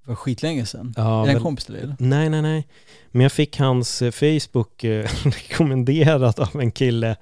Det 0.05 0.09
var 0.09 0.15
skitlänge 0.17 0.67
sedan. 0.67 0.95
Ja, 0.97 1.23
är 1.23 1.27
det 1.27 1.33
en 1.33 1.43
kompis 1.43 1.65
till 1.65 1.75
dig 1.75 1.83
eller? 1.83 1.97
Nej, 1.99 2.29
nej, 2.31 2.43
nej. 2.43 2.69
Men 3.11 3.23
jag 3.23 3.33
fick 3.33 3.59
hans 3.59 4.03
eh, 4.03 4.11
Facebook 4.11 4.85
eh, 4.85 5.09
rekommenderat 5.25 6.39
av 6.39 6.61
en 6.61 6.71
kille 6.71 7.17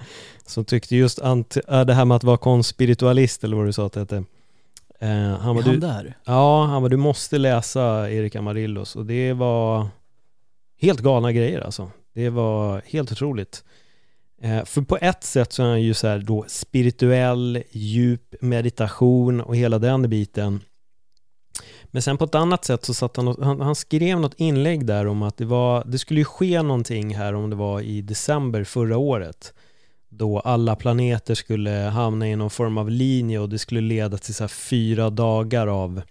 som 0.46 0.64
tyckte 0.64 0.96
just 0.96 1.18
ant- 1.18 1.59
äh, 1.81 1.85
det 1.85 1.94
här 1.94 2.05
med 2.05 2.16
att 2.16 2.24
vara 2.24 2.37
konspiritualist 2.37 3.44
eller 3.44 3.57
vad 3.57 3.66
du 3.66 3.72
sa 3.72 3.87
att 3.87 3.92
det 3.92 4.01
hette. 4.01 4.24
Eh, 5.00 5.08
han 5.11 5.56
var, 5.56 5.62
han 5.62 5.72
du, 5.72 5.80
där? 5.80 6.16
ja, 6.24 6.64
han 6.64 6.82
var 6.82 6.88
du 6.88 6.96
måste 6.96 7.38
läsa 7.38 8.11
Erik 8.11 8.37
Amarillos 8.37 8.96
och 8.96 9.06
det 9.06 9.32
var 9.32 9.88
helt 10.80 11.00
galna 11.00 11.32
grejer 11.32 11.61
alltså. 11.61 11.90
Det 12.14 12.30
var 12.30 12.82
helt 12.87 13.12
otroligt. 13.12 13.64
Eh, 14.42 14.64
för 14.64 14.82
på 14.82 14.98
ett 15.00 15.24
sätt 15.24 15.52
så 15.52 15.62
är 15.62 15.66
han 15.66 15.82
ju 15.82 15.94
så 15.94 16.06
här 16.06 16.18
då 16.18 16.44
spirituell, 16.48 17.62
djup 17.70 18.34
meditation 18.40 19.40
och 19.40 19.56
hela 19.56 19.78
den 19.78 20.11
biten. 20.11 20.61
Men 21.84 22.02
sen 22.02 22.18
på 22.18 22.24
ett 22.24 22.34
annat 22.34 22.64
sätt 22.64 22.84
så 22.84 22.94
satt 22.94 23.16
han, 23.16 23.28
och, 23.28 23.44
han, 23.44 23.61
han 23.61 23.74
skrev 23.74 24.20
något 24.20 24.34
inlägg 24.40 24.87
där 24.87 25.06
om 25.06 25.22
att 25.22 25.37
det 25.37 25.44
var, 25.44 25.84
det 25.87 25.98
skulle 25.98 26.20
ju 26.20 26.24
ske 26.24 26.62
någonting 26.62 27.14
här 27.14 27.34
om 27.34 27.50
det 27.50 27.56
var 27.56 27.80
i 27.80 28.02
december 28.02 28.64
förra 28.64 28.96
året. 28.96 29.54
Då 30.09 30.40
alla 30.40 30.77
planeter 30.77 31.35
skulle 31.35 31.71
hamna 31.71 32.29
i 32.29 32.37
någon 32.37 32.51
form 32.51 32.79
av 32.79 32.90
linje 32.90 33.38
och 33.38 33.49
det 33.49 33.59
skulle 33.59 33.81
leda 33.81 34.18
till 34.18 34.35
så 34.35 34.42
här 34.42 34.49
fyra 34.49 35.11
dagar 35.11 35.66
av 35.66 36.03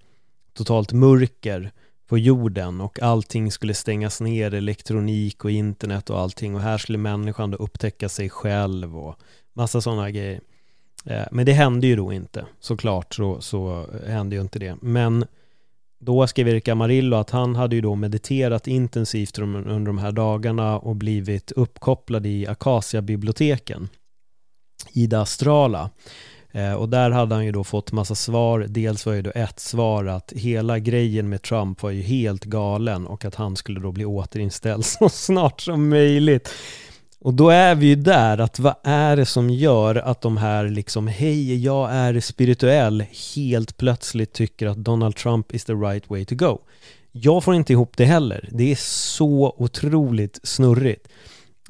totalt 0.53 0.93
mörker 0.93 1.71
på 2.07 2.17
jorden 2.17 2.81
och 2.81 3.01
allting 3.01 3.51
skulle 3.51 3.73
stängas 3.73 4.21
ner, 4.21 4.53
elektronik 4.53 5.45
och 5.45 5.51
internet 5.51 6.09
och 6.09 6.19
allting 6.19 6.55
och 6.55 6.61
här 6.61 6.77
skulle 6.77 6.97
människan 6.97 7.51
då 7.51 7.57
upptäcka 7.57 8.09
sig 8.09 8.29
själv 8.29 8.97
och 8.97 9.15
massa 9.53 9.81
sådana 9.81 10.11
grejer. 10.11 10.41
Eh, 11.05 11.25
men 11.31 11.45
det 11.45 11.53
hände 11.53 11.87
ju 11.87 11.95
då 11.95 12.13
inte, 12.13 12.45
såklart 12.59 13.13
så, 13.13 13.41
så 13.41 13.85
hände 14.07 14.35
ju 14.35 14.41
inte 14.41 14.59
det. 14.59 14.75
Men 14.81 15.25
då 15.99 16.27
skrev 16.27 16.47
Erik 16.47 16.67
Amarillo 16.67 17.17
att 17.17 17.29
han 17.29 17.55
hade 17.55 17.75
ju 17.75 17.81
då 17.81 17.95
mediterat 17.95 18.67
intensivt 18.67 19.39
under 19.39 19.85
de 19.85 19.97
här 19.97 20.11
dagarna 20.11 20.79
och 20.79 20.95
blivit 20.95 21.51
uppkopplad 21.51 22.25
i 22.25 22.47
Acacia-biblioteken 22.47 23.89
i 24.93 25.07
det 25.07 25.21
astrala. 25.21 25.89
Eh, 26.51 26.73
och 26.73 26.89
där 26.89 27.11
hade 27.11 27.35
han 27.35 27.45
ju 27.45 27.51
då 27.51 27.63
fått 27.63 27.91
massa 27.91 28.15
svar. 28.15 28.65
Dels 28.69 29.05
var 29.05 29.13
ju 29.13 29.21
då 29.21 29.31
ett 29.35 29.59
svar 29.59 30.05
att 30.05 30.33
hela 30.35 30.79
grejen 30.79 31.29
med 31.29 31.41
Trump 31.41 31.83
var 31.83 31.89
ju 31.89 32.01
helt 32.01 32.45
galen 32.45 33.07
och 33.07 33.25
att 33.25 33.35
han 33.35 33.55
skulle 33.55 33.79
då 33.79 33.91
bli 33.91 34.05
återinställd 34.05 34.85
så 34.85 35.09
snart 35.09 35.61
som 35.61 35.89
möjligt. 35.89 36.49
Och 37.19 37.33
då 37.33 37.49
är 37.49 37.75
vi 37.75 37.85
ju 37.85 37.95
där, 37.95 38.37
att 38.37 38.59
vad 38.59 38.75
är 38.83 39.15
det 39.15 39.25
som 39.25 39.49
gör 39.49 39.95
att 39.95 40.21
de 40.21 40.37
här 40.37 40.69
liksom, 40.69 41.07
hej, 41.07 41.63
jag 41.63 41.91
är 41.91 42.19
spirituell, 42.19 43.05
helt 43.35 43.77
plötsligt 43.77 44.33
tycker 44.33 44.67
att 44.67 44.77
Donald 44.77 45.15
Trump 45.15 45.53
is 45.53 45.65
the 45.65 45.73
right 45.73 46.09
way 46.09 46.25
to 46.25 46.35
go. 46.35 46.59
Jag 47.11 47.43
får 47.43 47.55
inte 47.55 47.73
ihop 47.73 47.97
det 47.97 48.05
heller. 48.05 48.49
Det 48.51 48.71
är 48.71 48.75
så 49.15 49.55
otroligt 49.57 50.39
snurrigt. 50.43 51.07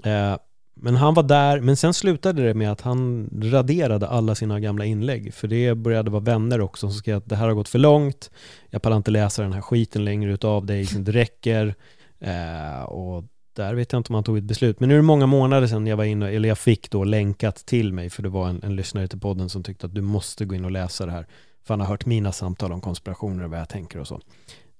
Eh, 0.03 0.35
men 0.79 0.95
han 0.95 1.13
var 1.13 1.23
där, 1.23 1.59
men 1.59 1.77
sen 1.77 1.93
slutade 1.93 2.43
det 2.43 2.53
med 2.53 2.71
att 2.71 2.81
han 2.81 3.29
raderade 3.43 4.07
alla 4.07 4.35
sina 4.35 4.59
gamla 4.59 4.85
inlägg. 4.85 5.33
För 5.33 5.47
det 5.47 5.75
började 5.75 6.11
vara 6.11 6.23
vänner 6.23 6.61
också 6.61 6.89
som 6.89 6.97
skrev 6.97 7.17
att 7.17 7.29
det 7.29 7.35
här 7.35 7.47
har 7.47 7.53
gått 7.53 7.69
för 7.69 7.79
långt. 7.79 8.31
Jag 8.69 8.81
pallar 8.81 8.97
inte 8.97 9.11
läsa 9.11 9.41
den 9.41 9.53
här 9.53 9.61
skiten 9.61 10.05
längre 10.05 10.33
utav 10.33 10.65
dig, 10.65 10.87
det 10.97 11.11
räcker. 11.11 11.75
Eh, 12.19 12.83
och 12.83 13.23
där 13.57 13.73
vet 13.73 13.91
jag 13.91 13.99
inte 13.99 14.09
om 14.09 14.15
han 14.15 14.23
tog 14.23 14.37
ett 14.37 14.43
beslut. 14.43 14.79
Men 14.79 14.89
nu 14.89 14.95
är 14.95 14.99
det 14.99 15.03
många 15.03 15.25
månader 15.25 15.67
sedan 15.67 15.87
jag 15.87 15.97
var 15.97 16.03
inne, 16.03 16.29
eller 16.29 16.49
jag 16.49 16.57
fick 16.57 16.91
då 16.91 17.03
länkat 17.03 17.55
till 17.55 17.93
mig, 17.93 18.09
för 18.09 18.23
det 18.23 18.29
var 18.29 18.49
en, 18.49 18.63
en 18.63 18.75
lyssnare 18.75 19.07
till 19.07 19.19
podden 19.19 19.49
som 19.49 19.63
tyckte 19.63 19.85
att 19.85 19.95
du 19.95 20.01
måste 20.01 20.45
gå 20.45 20.55
in 20.55 20.65
och 20.65 20.71
läsa 20.71 21.05
det 21.05 21.11
här. 21.11 21.27
För 21.65 21.73
han 21.73 21.79
har 21.81 21.87
hört 21.87 22.05
mina 22.05 22.31
samtal 22.31 22.71
om 22.71 22.81
konspirationer 22.81 23.43
och 23.43 23.49
vad 23.51 23.59
jag 23.59 23.69
tänker 23.69 23.99
och 23.99 24.07
så. 24.07 24.21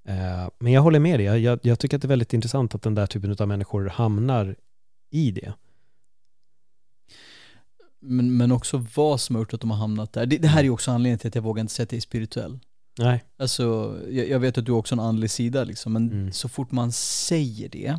Eh, 0.08 0.48
men 0.58 0.72
jag 0.72 0.82
håller 0.82 0.98
med 0.98 1.18
dig, 1.20 1.26
jag, 1.26 1.38
jag, 1.38 1.58
jag 1.62 1.78
tycker 1.78 1.96
att 1.96 2.02
det 2.02 2.06
är 2.06 2.08
väldigt 2.08 2.32
intressant 2.32 2.74
att 2.74 2.82
den 2.82 2.94
där 2.94 3.06
typen 3.06 3.36
av 3.38 3.48
människor 3.48 3.88
hamnar 3.88 4.56
i 5.10 5.30
det. 5.30 5.52
Men, 8.00 8.36
men 8.36 8.52
också 8.52 8.86
vad 8.94 9.20
som 9.20 9.34
har 9.36 9.40
gjort 9.42 9.54
att 9.54 9.60
de 9.60 9.70
har 9.70 9.78
hamnat 9.78 10.12
där. 10.12 10.26
Det, 10.26 10.38
det 10.38 10.48
här 10.48 10.64
är 10.64 10.70
också 10.70 10.90
anledningen 10.90 11.18
till 11.18 11.28
att 11.28 11.34
jag 11.34 11.42
vågar 11.42 11.60
inte 11.60 11.72
säga 11.74 11.84
att 11.84 11.92
jag 11.92 11.96
är 11.96 12.00
spirituell. 12.00 12.58
Nej. 12.98 13.24
Alltså, 13.38 13.96
jag, 14.10 14.28
jag 14.28 14.40
vet 14.40 14.58
att 14.58 14.64
du 14.66 14.72
har 14.72 14.78
också 14.78 14.94
en 14.94 15.00
andlig 15.00 15.30
sida 15.30 15.64
liksom, 15.64 15.92
men 15.92 16.12
Mm. 16.12 16.32
så 16.32 16.48
fort 16.48 16.70
man 16.72 16.92
säger 16.92 17.68
det 17.68 17.98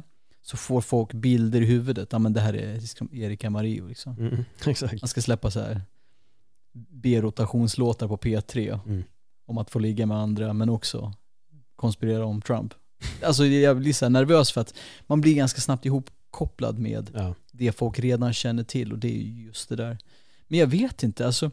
så 0.50 0.58
får 0.58 0.82
folk 0.82 1.14
bilder 1.14 1.62
i 1.62 1.66
huvudet. 1.66 2.10
Ja 2.12 2.20
men 2.20 2.34
det 2.34 2.42
här 2.42 2.54
är 2.54 2.80
liksom 2.82 3.10
Erik 3.14 3.44
Amarillo 3.44 3.88
liksom. 3.88 4.18
Mm, 4.20 4.46
exakt. 4.66 5.02
Man 5.02 5.08
ska 5.08 5.22
släppa 5.22 5.52
så 5.52 5.60
här 5.60 5.82
B-rotationslåtar 6.74 8.08
på 8.08 8.18
P3 8.18 8.80
Mm. 8.86 9.04
om 9.46 9.58
att 9.58 9.70
få 9.70 9.80
ligga 9.80 10.06
med 10.06 10.18
andra 10.18 10.54
men 10.54 10.70
också 10.70 11.14
konspirera 11.76 12.26
om 12.26 12.42
Trump. 12.42 12.74
Alltså 13.24 13.46
jag 13.46 13.78
blir 13.78 13.94
så 13.94 14.10
nervös 14.10 14.52
för 14.52 14.62
att 14.62 14.74
man 15.08 15.22
blir 15.22 15.36
ganska 15.36 15.62
snabbt 15.62 15.86
ihopkopplad 15.86 16.80
med 16.80 17.12
Ja. 17.14 17.36
det 17.52 17.72
folk 17.72 18.00
redan 18.00 18.34
känner 18.34 18.64
till 18.64 18.92
och 18.92 19.00
det 19.00 19.08
är 19.08 19.22
ju 19.22 19.44
just 19.46 19.70
det 19.70 19.76
där. 19.76 19.98
Men 20.48 20.60
jag 20.60 20.68
vet 20.68 21.04
inte, 21.04 21.26
alltså 21.26 21.52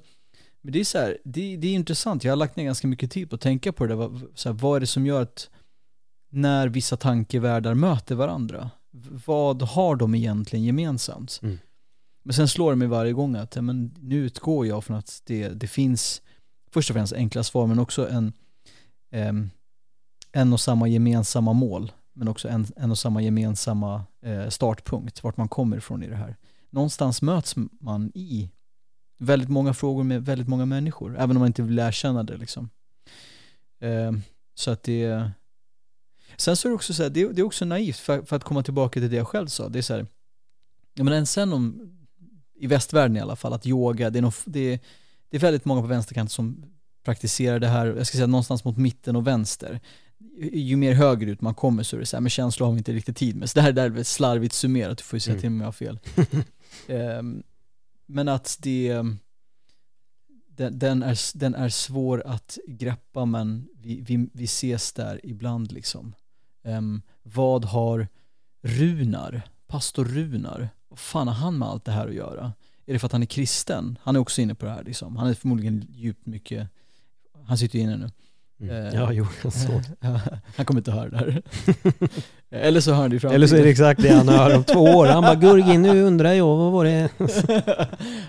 men 0.60 0.72
det 0.72 0.80
är 0.80 0.84
så 0.84 0.98
här, 0.98 1.18
det, 1.24 1.56
det 1.56 1.68
är 1.68 1.74
intressant, 1.74 2.24
jag 2.24 2.32
har 2.32 2.36
lagt 2.36 2.56
ner 2.56 2.64
ganska 2.64 2.86
mycket 2.88 3.10
tid 3.10 3.30
på 3.30 3.34
att 3.36 3.40
tänka 3.42 3.72
på 3.72 3.86
det 3.86 3.94
där, 3.96 4.20
så 4.34 4.48
här, 4.48 4.56
vad 4.56 4.76
är 4.76 4.80
det 4.80 4.86
som 4.86 5.06
gör 5.06 5.22
att 5.22 5.50
när 6.30 6.68
vissa 6.68 6.96
tankevärldar 6.96 7.74
möter 7.74 8.14
varandra, 8.14 8.70
vad 9.26 9.62
har 9.62 9.96
de 9.96 10.14
egentligen 10.14 10.64
gemensamt? 10.64 11.40
Mm. 11.42 11.58
Men 12.22 12.34
sen 12.34 12.48
slår 12.48 12.70
det 12.70 12.76
mig 12.76 12.88
varje 12.88 13.12
gång 13.12 13.36
att 13.36 13.56
ja, 13.56 13.62
men, 13.62 13.94
nu 14.00 14.16
utgår 14.16 14.66
jag 14.66 14.84
från 14.84 14.96
att 14.96 15.22
det, 15.24 15.48
det 15.48 15.66
finns 15.66 16.22
först 16.70 16.90
och 16.90 16.94
främst 16.94 17.12
enkla 17.12 17.42
svar 17.42 17.66
men 17.66 17.78
också 17.78 18.08
en, 18.08 18.32
ehm, 19.10 19.50
en 20.32 20.52
och 20.52 20.60
samma 20.60 20.88
gemensamma 20.88 21.52
mål 21.52 21.92
men 22.12 22.28
också 22.28 22.48
en, 22.48 22.66
en 22.76 22.90
och 22.90 22.98
samma 22.98 23.22
gemensamma 23.22 24.04
eh, 24.22 24.48
startpunkt, 24.48 25.22
vart 25.22 25.36
man 25.36 25.48
kommer 25.48 25.76
ifrån 25.76 26.02
i 26.02 26.08
det 26.08 26.16
här. 26.16 26.36
Någonstans 26.70 27.22
möts 27.22 27.54
man 27.80 28.12
i 28.14 28.50
väldigt 29.18 29.48
många 29.48 29.74
frågor 29.74 30.04
med 30.04 30.24
väldigt 30.24 30.48
många 30.48 30.66
människor, 30.66 31.16
även 31.18 31.30
om 31.36 31.38
man 31.38 31.46
inte 31.46 31.62
vill 31.62 31.78
erkänna 31.78 32.22
det 32.22 32.36
liksom. 32.36 32.70
Eh, 33.80 34.12
så 34.54 34.70
att 34.70 34.82
det 34.82 35.30
Sen 36.36 36.56
så 36.56 36.68
är 36.68 36.70
det 36.70 36.74
också 36.74 36.94
så 36.94 37.02
här, 37.02 37.10
det, 37.10 37.32
det 37.32 37.40
är 37.40 37.46
också 37.46 37.64
naivt 37.64 37.96
för, 37.98 38.22
för 38.22 38.36
att 38.36 38.44
komma 38.44 38.62
tillbaka 38.62 39.00
till 39.00 39.10
det 39.10 39.16
jag 39.16 39.28
själv 39.28 39.46
sa. 39.46 39.68
Det 39.68 39.78
är 39.78 39.82
så 39.82 39.94
här, 39.94 40.06
ja 40.94 41.04
men 41.04 41.12
än 41.14 41.26
sen 41.26 41.52
om, 41.52 41.92
i 42.54 42.66
västvärlden 42.66 43.16
i 43.16 43.20
alla 43.20 43.36
fall, 43.36 43.52
att 43.52 43.66
yoga, 43.66 44.10
det 44.10 44.18
är, 44.18 44.22
nog, 44.22 44.32
det, 44.44 44.80
det 45.30 45.36
är 45.36 45.40
väldigt 45.40 45.64
många 45.64 45.80
på 45.80 45.86
vänsterkanten 45.86 46.30
som 46.30 46.64
praktiserar 47.04 47.58
det 47.58 47.68
här, 47.68 47.86
jag 47.86 48.06
ska 48.06 48.16
säga 48.16 48.26
någonstans 48.26 48.64
mot 48.64 48.76
mitten 48.76 49.16
och 49.16 49.26
vänster. 49.26 49.80
Ju- 50.52 50.76
mer 50.76 50.92
högerut 50.92 51.40
man 51.40 51.54
kommer 51.54 51.82
så 51.82 51.96
är 51.96 52.00
det 52.00 52.06
så 52.06 52.16
här, 52.16 52.20
men 52.20 52.30
känslor 52.30 52.66
har 52.66 52.72
vi 52.72 52.78
inte 52.78 52.92
riktigt 52.92 53.16
tid 53.16 53.36
med. 53.36 53.50
Så 53.50 53.58
det 53.58 53.62
här, 53.62 53.72
det 53.72 53.80
här 53.80 53.98
är 53.98 54.02
slarvigt 54.02 54.54
summerat, 54.54 54.98
du 54.98 55.04
får 55.04 55.16
ju 55.16 55.20
säga 55.20 55.32
Mm. 55.32 55.40
till 55.40 55.48
om 55.48 55.60
jag 55.60 55.66
har 55.66 55.72
fel. 55.72 55.98
Ehm, 56.88 57.42
men 58.06 58.28
att 58.28 58.58
det, 58.60 59.02
den, 60.48 60.78
den, 60.78 61.02
är, 61.02 61.38
den 61.38 61.54
är 61.54 61.68
svår 61.68 62.22
att 62.26 62.58
greppa 62.66 63.24
men 63.24 63.68
vi, 63.76 64.00
vi, 64.00 64.28
vi 64.32 64.44
ses 64.44 64.92
där 64.92 65.20
ibland 65.22 65.72
liksom. 65.72 66.14
Um, 66.66 67.02
vad 67.22 67.64
har 67.64 68.08
Runar, 68.62 69.42
pastor 69.66 70.04
Runar, 70.04 70.68
vad 70.88 70.98
fan 70.98 71.28
har 71.28 71.34
han 71.34 71.58
med 71.58 71.68
allt 71.68 71.84
det 71.84 71.92
här 71.92 72.08
att 72.08 72.14
göra? 72.14 72.52
Är 72.86 72.92
det 72.92 72.98
för 72.98 73.06
att 73.06 73.12
han 73.12 73.22
är 73.22 73.26
kristen? 73.26 73.98
Han 74.02 74.16
är 74.16 74.20
också 74.20 74.42
inne 74.42 74.54
på 74.54 74.66
det 74.66 74.72
här 74.72 74.84
liksom. 74.84 75.16
Han 75.16 75.28
är 75.28 75.34
förmodligen 75.34 75.86
djupt 75.90 76.26
mycket, 76.26 76.68
han 77.44 77.58
sitter 77.58 77.78
ju 77.78 77.84
inne 77.84 77.96
nu. 77.96 78.10
Mm. 78.60 78.86
Eh, 78.86 78.94
Ja, 78.94 79.12
jo, 79.12 79.26
jag 79.42 79.52
såg. 79.52 79.82
han 80.56 80.66
kommer 80.66 80.80
inte 80.80 80.90
höra 80.92 81.08
det 81.08 81.16
här. 81.16 81.42
Eller 82.50 82.80
så 82.80 82.92
hör 82.92 83.00
han 83.02 83.10
det 83.10 83.20
framtiden. 83.20 83.34
Eller 83.34 83.46
så 83.46 83.56
är 83.56 83.62
det 83.62 83.70
exakt 83.70 84.02
det 84.02 84.08
han 84.08 84.28
hör 84.28 84.56
om 84.56 84.64
två 84.64 84.80
år. 84.80 85.06
Han 85.06 85.22
bara 85.22 85.34
Gurgin, 85.34 85.82
nu 85.82 86.02
undrar 86.02 86.32
jag 86.32 86.56
vad 86.56 86.72
var 86.72 86.84
det? 86.84 87.08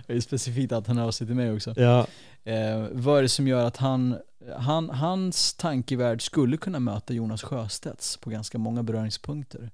det 0.07 0.13
är 0.13 0.19
specifikt 0.19 0.71
att 0.71 0.87
han 0.87 0.97
hör 0.97 1.11
sig 1.11 1.27
till 1.27 1.35
mig 1.35 1.51
också. 1.51 1.73
Ja, 1.77 2.07
Eh, 2.47 2.87
vad 2.91 3.17
är 3.17 3.21
det 3.21 3.29
som 3.29 3.47
gör 3.47 3.65
att 3.65 3.77
han, 3.77 4.17
han, 4.57 4.89
hans 4.89 5.53
tankevärld 5.53 6.21
skulle 6.21 6.57
kunna 6.57 6.79
möta 6.79 7.13
Jonas 7.13 7.43
Sjöstedts 7.43 8.17
på 8.17 8.29
ganska 8.29 8.57
många 8.57 8.83
beröringspunkter? 8.83 9.71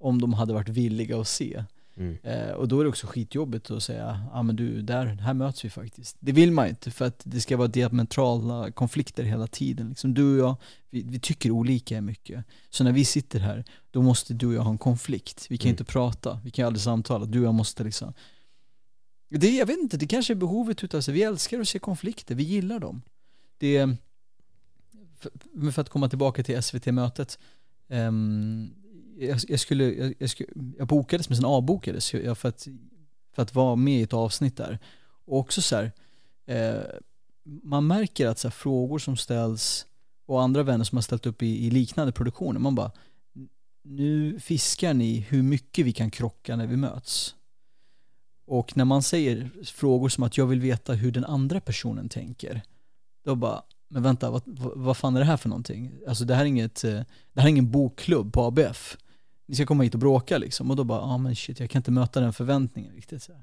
Om 0.00 0.20
de 0.20 0.34
hade 0.34 0.54
varit 0.54 0.68
villiga 0.68 1.20
att 1.20 1.28
se. 1.28 1.64
Mm. 1.96 2.16
Eh, 2.22 2.50
och 2.50 2.68
då 2.68 2.80
är 2.80 2.84
det 2.84 2.88
också 2.88 3.06
skitjobbigt 3.06 3.70
att 3.70 3.82
säga, 3.82 4.20
ja 4.32 4.38
ah, 4.38 4.42
men 4.42 4.56
du, 4.56 4.82
där, 4.82 5.06
här 5.06 5.34
möts 5.34 5.64
vi 5.64 5.70
faktiskt. 5.70 6.16
Det 6.20 6.32
vill 6.32 6.52
man 6.52 6.68
inte 6.68 6.90
för 6.90 7.04
att 7.04 7.20
det 7.24 7.40
ska 7.40 7.56
vara 7.56 7.68
diametrala 7.68 8.70
konflikter 8.72 9.22
hela 9.24 9.46
tiden. 9.46 9.88
Liksom 9.88 10.14
du 10.14 10.40
och 10.40 10.48
jag, 10.48 10.56
vi, 10.90 11.02
vi 11.02 11.20
tycker 11.20 11.50
olika 11.50 12.00
mycket. 12.00 12.44
Så 12.70 12.84
när 12.84 12.92
vi 12.92 13.04
sitter 13.04 13.40
här, 13.40 13.64
då 13.90 14.02
måste 14.02 14.34
du 14.34 14.46
och 14.46 14.54
jag 14.54 14.62
ha 14.62 14.70
en 14.70 14.78
konflikt. 14.78 15.46
Vi 15.50 15.58
kan 15.58 15.66
Mm. 15.68 15.72
inte 15.72 15.84
prata, 15.84 16.40
vi 16.44 16.50
kan 16.50 16.66
aldrig 16.66 16.82
samtala. 16.82 17.26
Du 17.26 17.38
och 17.40 17.46
jag 17.46 17.54
måste 17.54 17.84
liksom 17.84 18.12
det, 19.28 19.50
jag 19.50 19.66
vet 19.66 19.78
inte, 19.78 19.96
det 19.96 20.06
kanske 20.06 20.32
är 20.32 20.34
behovet 20.34 20.84
utav 20.84 21.00
sig. 21.00 21.14
Vi 21.14 21.22
älskar 21.22 21.60
att 21.60 21.68
se 21.68 21.78
konflikter, 21.78 22.34
vi 22.34 22.42
gillar 22.42 22.78
dem. 22.78 23.02
Det, 23.58 23.88
för, 25.18 25.70
för 25.72 25.82
att 25.82 25.88
komma 25.88 26.08
tillbaka 26.08 26.42
till 26.42 26.62
SVT-mötet. 26.62 27.38
ehm, 27.88 28.70
jag, 29.18 29.40
jag, 29.48 29.60
skulle, 29.60 29.84
jag, 29.84 30.14
jag, 30.18 30.30
skulle, 30.30 30.48
jag 30.78 30.86
bokades 30.86 31.28
men 31.28 31.36
sen 31.36 31.44
avbokades 31.44 32.14
jag 32.14 32.38
för 32.38 32.48
att, 32.48 32.68
för 33.34 33.42
att 33.42 33.54
vara 33.54 33.76
med 33.76 34.00
i 34.00 34.02
ett 34.02 34.12
avsnitt 34.12 34.56
där. 34.56 34.78
Och 35.26 35.38
också 35.38 35.62
så 35.62 35.76
här, 35.76 35.92
eh, 36.46 36.82
man 37.62 37.86
märker 37.86 38.26
att 38.26 38.38
så 38.38 38.48
här, 38.48 38.52
frågor 38.52 38.98
som 38.98 39.16
ställs 39.16 39.86
och 40.26 40.42
andra 40.42 40.62
vänner 40.62 40.84
som 40.84 40.96
har 40.96 41.02
ställt 41.02 41.26
upp 41.26 41.42
i, 41.42 41.66
i 41.66 41.70
liknande 41.70 42.12
produktioner, 42.12 42.60
man 42.60 42.74
bara 42.74 42.92
nu 43.84 44.40
fiskar 44.40 44.94
ni 44.94 45.18
hur 45.18 45.42
mycket 45.42 45.86
vi 45.86 45.92
kan 45.92 46.10
krocka 46.10 46.56
när 46.56 46.66
vi 46.66 46.76
möts. 46.76 47.34
Och 48.46 48.76
när 48.76 48.84
man 48.84 49.02
säger 49.02 49.50
frågor 49.64 50.08
som 50.08 50.24
att 50.24 50.38
jag 50.38 50.46
vill 50.46 50.60
veta 50.60 50.92
hur 50.92 51.12
den 51.12 51.24
andra 51.24 51.60
personen 51.60 52.08
tänker, 52.08 52.62
då 53.24 53.34
bara, 53.34 53.62
men 53.88 54.02
vänta, 54.02 54.30
vad, 54.30 54.42
vad, 54.76 54.96
fan 54.96 55.16
är 55.16 55.20
det 55.20 55.26
här 55.26 55.36
för 55.36 55.48
någonting? 55.48 55.92
Alltså 56.08 56.24
det 56.24 56.34
här 56.34 56.42
är 56.42 56.46
inget, 56.46 56.84
eh, 56.84 57.00
det 57.32 57.40
här 57.40 57.44
är 57.44 57.50
ingen 57.50 57.70
bokklubb 57.70 58.32
på 58.32 58.42
ABF. 58.42 58.96
Ni 59.46 59.54
ska 59.54 59.66
komma 59.66 59.82
hit 59.82 59.94
och 59.94 60.00
bråka 60.00 60.38
liksom. 60.38 60.70
Och 60.70 60.76
då 60.76 60.84
bara, 60.84 60.98
ja 60.98 61.04
ah, 61.04 61.18
men 61.18 61.36
shit, 61.36 61.60
jag 61.60 61.70
kan 61.70 61.80
inte 61.80 61.90
möta 61.90 62.20
den 62.20 62.32
förväntningen 62.32 62.92
riktigt. 62.94 63.22
Så 63.22 63.32
här. 63.32 63.42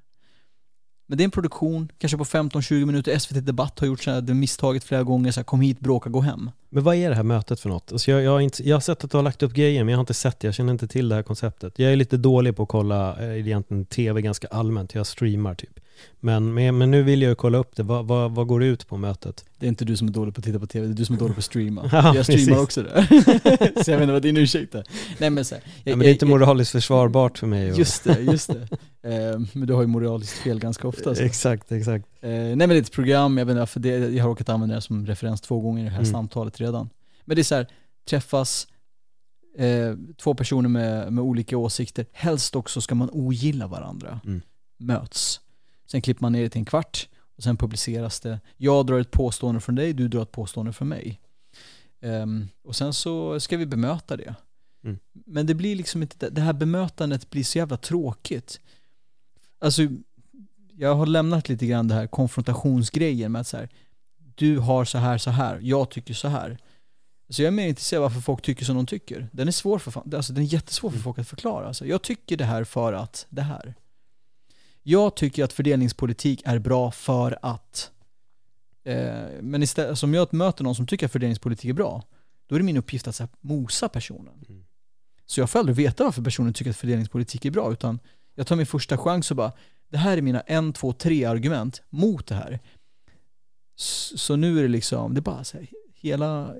Men 1.08 1.18
det 1.18 1.22
är 1.22 1.26
en 1.26 1.32
produktion, 1.32 1.92
kanske 1.98 2.18
på 2.18 2.24
15-20 2.24 2.86
minuter. 2.86 3.20
SVT 3.20 3.46
Debatt 3.46 3.80
har 3.80 3.88
gjort 3.88 4.04
så 4.04 4.12
här, 4.12 4.22
det 4.22 4.34
misstaget 4.34 4.84
flera 4.84 5.04
gånger, 5.04 5.32
så 5.32 5.40
här, 5.40 5.46
kom 5.46 5.62
hit, 5.62 5.80
bråka, 5.80 6.10
gå 6.10 6.22
hem. 6.22 6.52
Men 6.70 6.84
vad 6.84 6.96
är 6.96 7.10
det 7.10 7.16
här 7.16 7.24
mötet 7.24 7.60
för 7.60 7.70
något? 7.70 7.92
Alltså 7.92 8.12
jag, 8.12 8.22
jag, 8.22 8.32
har 8.32 8.40
inte, 8.40 8.70
jag 8.70 8.76
har 8.76 8.82
sett 8.82 9.04
att 9.04 9.12
du 9.12 9.18
har 9.18 9.24
lagt 9.24 9.44
upp 9.44 9.54
grejer, 9.54 9.84
men 9.84 9.92
jag 9.92 9.98
har 9.98 10.02
inte 10.02 10.14
sett 10.14 10.40
det. 10.40 10.48
Jag 10.48 10.56
känner 10.56 10.72
inte 10.72 10.88
till 10.88 11.10
det 11.10 11.16
här 11.16 11.24
konceptet. 11.24 11.80
Jag 11.80 11.92
är 11.92 11.96
lite 11.96 12.18
dålig 12.18 12.56
på 12.56 12.64
att 12.64 12.70
kolla 12.70 13.22
eh, 13.22 13.40
egentligen 13.40 13.86
tv 13.86 14.22
ganska 14.22 14.48
allmänt. 14.48 14.96
Jag 14.96 15.08
streamar 15.08 15.56
typ. 15.56 15.80
Men, 16.20 16.54
men, 16.54 16.78
men 16.78 16.92
nu 16.92 17.04
vill 17.04 17.22
jag 17.22 17.30
ju 17.30 17.36
kolla 17.36 17.58
upp 17.58 17.76
det. 17.76 17.84
Vad, 17.84 18.06
vad, 18.08 18.32
vad 18.32 18.48
går 18.48 18.60
det 18.60 18.66
ut 18.66 18.88
på 18.88 18.98
mötet? 18.98 19.46
Det 19.58 19.66
är 19.66 19.68
inte 19.68 19.86
du 19.86 19.98
som 19.98 20.08
är 20.08 20.12
dålig 20.12 20.36
på 20.36 20.40
att 20.40 20.46
titta 20.46 20.60
på 20.60 20.68
tv, 20.68 20.88
det 20.88 20.94
är 20.94 20.96
du 20.96 21.06
som 21.06 21.16
är 21.16 21.20
dålig 21.20 21.36
på 21.36 21.40
att 21.40 21.46
streama. 21.46 21.90
Ja, 21.92 22.16
jag 22.16 22.26
streamar 22.26 22.46
precis. 22.46 22.64
också 22.64 22.84
det. 22.84 23.84
så 23.86 23.92
jag 23.92 23.98
vet 23.98 24.02
inte 24.04 24.14
vad 24.14 24.22
din 24.22 24.38
ursäkt 24.38 24.76
är. 24.76 24.84
Nej 25.18 25.30
men 25.30 25.46
så 25.46 25.56
här, 25.56 25.64
jag, 25.84 25.92
Ja, 25.94 25.96
men 25.96 26.00
det 26.00 26.10
är 26.10 26.14
inte 26.14 26.26
jag- 26.26 26.30
moraliskt 26.30 26.72
försvarbart 26.72 27.38
för 27.38 27.48
mig. 27.48 27.72
och- 27.72 27.78
Just 27.80 28.04
det, 28.04 28.20
just 28.22 28.48
det. 28.48 28.68
Eh, 29.06 29.40
men 29.54 29.68
du 29.68 29.74
har 29.74 29.82
ju 29.82 29.88
moraliskt 29.88 30.34
fel 30.34 30.60
ganska 30.60 30.88
ofta. 30.88 31.16
Så. 31.16 31.24
Exakt, 31.24 31.72
exakt. 31.72 32.06
Eh, 32.22 32.30
nej 32.30 32.56
men 32.56 32.70
det 32.70 32.76
är 32.76 32.82
ett 32.82 32.92
program, 32.92 33.38
jag 33.38 33.46
vet 33.46 33.52
inte 33.52 33.60
varför 33.60 33.80
det, 33.80 33.90
jag 33.90 34.24
har 34.24 34.30
råkat 34.30 34.50
använda 34.50 34.76
det 34.76 34.82
som 34.82 35.06
referens 35.06 35.42
två 35.42 35.60
gånger 35.60 35.82
i 35.82 35.86
det 35.86 35.92
här 35.92 36.00
Mm. 36.00 36.12
samtalet 36.12 36.60
redan. 36.60 36.90
Men 37.26 37.36
det 37.36 37.42
är 37.42 37.44
så 37.44 37.56
här, 37.56 37.68
träffas 38.10 38.68
eh, 39.58 39.94
två 40.24 40.34
personer 40.34 40.70
med, 40.70 41.14
med 41.14 41.24
olika 41.24 41.58
åsikter, 41.58 42.06
helst 42.12 42.56
också 42.56 42.82
ska 42.82 42.96
man 42.96 43.10
ogilla 43.12 43.68
varandra, 43.68 44.20
Mm. 44.26 44.42
möts. 44.80 45.40
Sen 45.94 46.02
klipper 46.02 46.22
man 46.22 46.32
ner 46.32 46.42
det 46.42 46.50
till 46.50 46.60
en 46.60 46.66
kvart 46.66 47.10
och 47.38 47.44
sen 47.44 47.58
publiceras 47.58 48.20
det. 48.20 48.40
Jag 48.58 48.86
drar 48.86 49.00
ett 49.00 49.12
påstående 49.12 49.62
från 49.62 49.76
dig, 49.76 49.94
du 49.94 50.08
drar 50.08 50.22
ett 50.22 50.32
påstående 50.32 50.74
från 50.74 50.88
mig. 50.88 51.20
Ehm, 52.02 52.48
och 52.64 52.76
sen 52.76 52.94
så 52.94 53.40
ska 53.40 53.58
vi 53.58 53.66
bemöta 53.66 54.18
det. 54.18 54.36
Mm. 54.84 55.00
Men 55.14 55.46
det 55.46 55.54
blir 55.54 55.76
liksom 55.76 56.02
inte, 56.02 56.30
det 56.30 56.42
här 56.42 56.54
bemötandet 56.54 57.30
blir 57.30 57.44
så 57.44 57.58
jävla 57.58 57.78
tråkigt. 57.78 58.60
Alltså, 59.60 59.82
jag 60.72 60.96
har 60.96 61.06
lämnat 61.06 61.50
lite 61.50 61.66
grann 61.66 61.88
det 61.88 61.96
här 61.96 62.08
konfrontationsgrejen 62.08 63.32
med 63.32 63.42
att 63.42 63.48
så 63.48 63.58
här, 63.58 63.70
du 64.36 64.60
har 64.60 64.86
så 64.86 64.98
här, 64.98 65.18
så 65.18 65.30
här, 65.30 65.60
jag 65.62 65.90
tycker 65.90 66.14
så 66.14 66.28
här. 66.28 66.58
Så 67.30 67.42
jag 67.42 67.48
är 67.48 67.52
mer 67.52 67.68
intresserad 67.68 68.04
av 68.04 68.10
varför 68.10 68.22
folk 68.22 68.42
tycker 68.42 68.66
som 68.66 68.76
de 68.76 68.86
tycker. 68.86 69.30
Den 69.32 69.48
är 69.48 69.52
svår 69.52 69.80
för 69.80 69.92
fan, 69.92 70.14
alltså 70.16 70.34
den 70.34 70.44
är 70.44 70.48
jättesvår 70.48 70.90
för 70.90 71.00
folk 71.00 71.20
att 71.20 71.28
förklara. 71.28 71.68
Alltså, 71.68 71.86
jag 71.86 72.02
tycker 72.02 72.38
det 72.38 72.46
här 72.46 72.64
för 72.64 72.94
att 72.94 73.26
det 73.30 73.42
här. 73.42 73.76
Jag 74.84 75.16
tycker 75.16 75.44
att 75.44 75.54
fördelningspolitik 75.54 76.42
är 76.46 76.60
bra 76.60 76.92
för 76.92 77.38
att. 77.42 77.92
Eh, 78.86 79.24
men 79.42 79.64
istället, 79.64 79.90
alltså, 79.90 80.06
om 80.06 80.14
jag 80.14 80.34
möter 80.34 80.64
någon 80.64 80.76
som 80.76 80.88
tycker 80.88 81.06
att 81.06 81.12
fördelningspolitik 81.12 81.70
är 81.70 81.74
bra, 81.74 82.04
då 82.48 82.56
är 82.56 82.60
det 82.60 82.66
min 82.66 82.78
uppgift 82.78 83.08
att 83.08 83.16
så 83.16 83.24
här, 83.24 83.30
mosa 83.42 83.90
personen. 83.90 84.46
Mm. 84.50 84.66
Så 85.26 85.40
jag 85.40 85.50
får 85.50 85.60
aldrig 85.60 85.76
veta 85.76 86.04
varför 86.04 86.22
personen 86.22 86.54
tycker 86.54 86.72
att 86.72 86.78
fördelningspolitik 86.78 87.46
är 87.46 87.52
bra, 87.52 87.72
utan 87.72 88.00
jag 88.36 88.48
tar 88.48 88.56
min 88.56 88.66
första 88.66 88.98
chans 88.98 89.32
och 89.32 89.38
bara, 89.38 89.52
det 89.90 89.98
här 89.98 90.18
är 90.18 90.22
mina 90.22 90.42
en, 90.42 90.74
två, 90.74 90.94
tre 90.94 91.26
argument 91.26 91.82
mot 91.90 92.28
det 92.28 92.36
här. 92.36 92.60
Så 94.16 94.36
nu 94.36 94.60
är 94.60 94.62
det 94.62 94.68
liksom, 94.68 95.14
det 95.14 95.20
är 95.20 95.22
bara 95.22 95.44
så 95.44 95.58
här, 95.58 95.68
hela, 95.96 96.56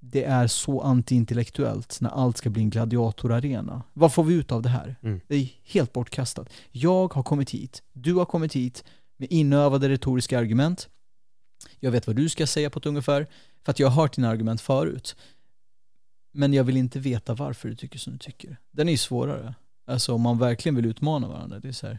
det 0.00 0.24
är 0.24 0.46
så 0.46 0.80
antiintellektuellt 0.80 2.00
när 2.00 2.10
allt 2.10 2.36
ska 2.36 2.50
bli 2.50 2.62
en 2.62 2.70
gladiatorarena. 2.70 3.82
Vad 3.92 4.12
får 4.12 4.24
vi 4.24 4.34
ut 4.34 4.52
av 4.52 4.62
det 4.62 4.68
här? 4.68 4.96
Mm. 5.02 5.20
Det 5.26 5.34
är 5.36 5.48
helt 5.64 5.92
bortkastat. 5.92 6.52
Jag 6.70 7.14
har 7.14 7.22
kommit 7.22 7.50
hit, 7.50 7.82
du 7.92 8.14
har 8.14 8.24
kommit 8.24 8.56
hit 8.56 8.84
med 9.16 9.32
inövade 9.32 9.88
retoriska 9.88 10.38
argument. 10.38 10.88
Jag 11.80 11.90
vet 11.90 12.06
vad 12.06 12.16
du 12.16 12.28
ska 12.28 12.46
säga 12.46 12.70
på 12.70 12.78
ett 12.78 12.86
ungefär, 12.86 13.26
för 13.64 13.70
att 13.70 13.78
jag 13.78 13.88
har 13.88 14.02
hört 14.02 14.16
dina 14.16 14.28
argument 14.28 14.60
förut. 14.60 15.16
Men 16.32 16.52
jag 16.52 16.64
vill 16.64 16.76
inte 16.76 16.98
veta 16.98 17.34
varför 17.34 17.68
du 17.68 17.76
tycker 17.76 17.98
som 17.98 18.12
du 18.12 18.18
tycker. 18.18 18.56
Den 18.70 18.88
är 18.88 18.92
ju 18.92 18.98
svårare. 18.98 19.54
Alltså 19.86 20.14
om 20.14 20.20
man 20.22 20.38
verkligen 20.38 20.76
vill 20.76 20.86
utmana 20.86 21.28
varandra, 21.28 21.58
det 21.58 21.68
är 21.68 21.72
så 21.72 21.86
här, 21.86 21.98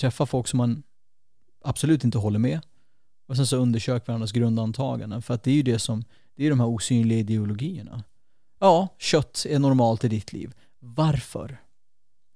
träffa 0.00 0.26
folk 0.26 0.48
som 0.48 0.56
man 0.56 0.82
absolut 1.64 2.04
inte 2.04 2.18
håller 2.18 2.38
med 2.38 2.60
och 3.26 3.36
sen 3.36 3.46
så 3.46 3.56
undersök 3.56 4.06
varandras 4.06 4.32
grundantaganden. 4.32 5.22
För 5.22 5.34
att 5.34 5.42
det 5.42 5.50
är 5.50 5.54
ju 5.54 5.62
det 5.62 5.78
som, 5.78 6.04
det 6.36 6.46
är 6.46 6.50
de 6.50 6.60
här 6.60 6.66
osynliga 6.68 7.18
ideologierna. 7.18 8.04
Ja, 8.60 8.88
kött 8.98 9.46
är 9.48 9.58
normalt 9.58 10.04
i 10.04 10.08
ditt 10.08 10.32
liv. 10.32 10.54
Varför? 10.78 11.60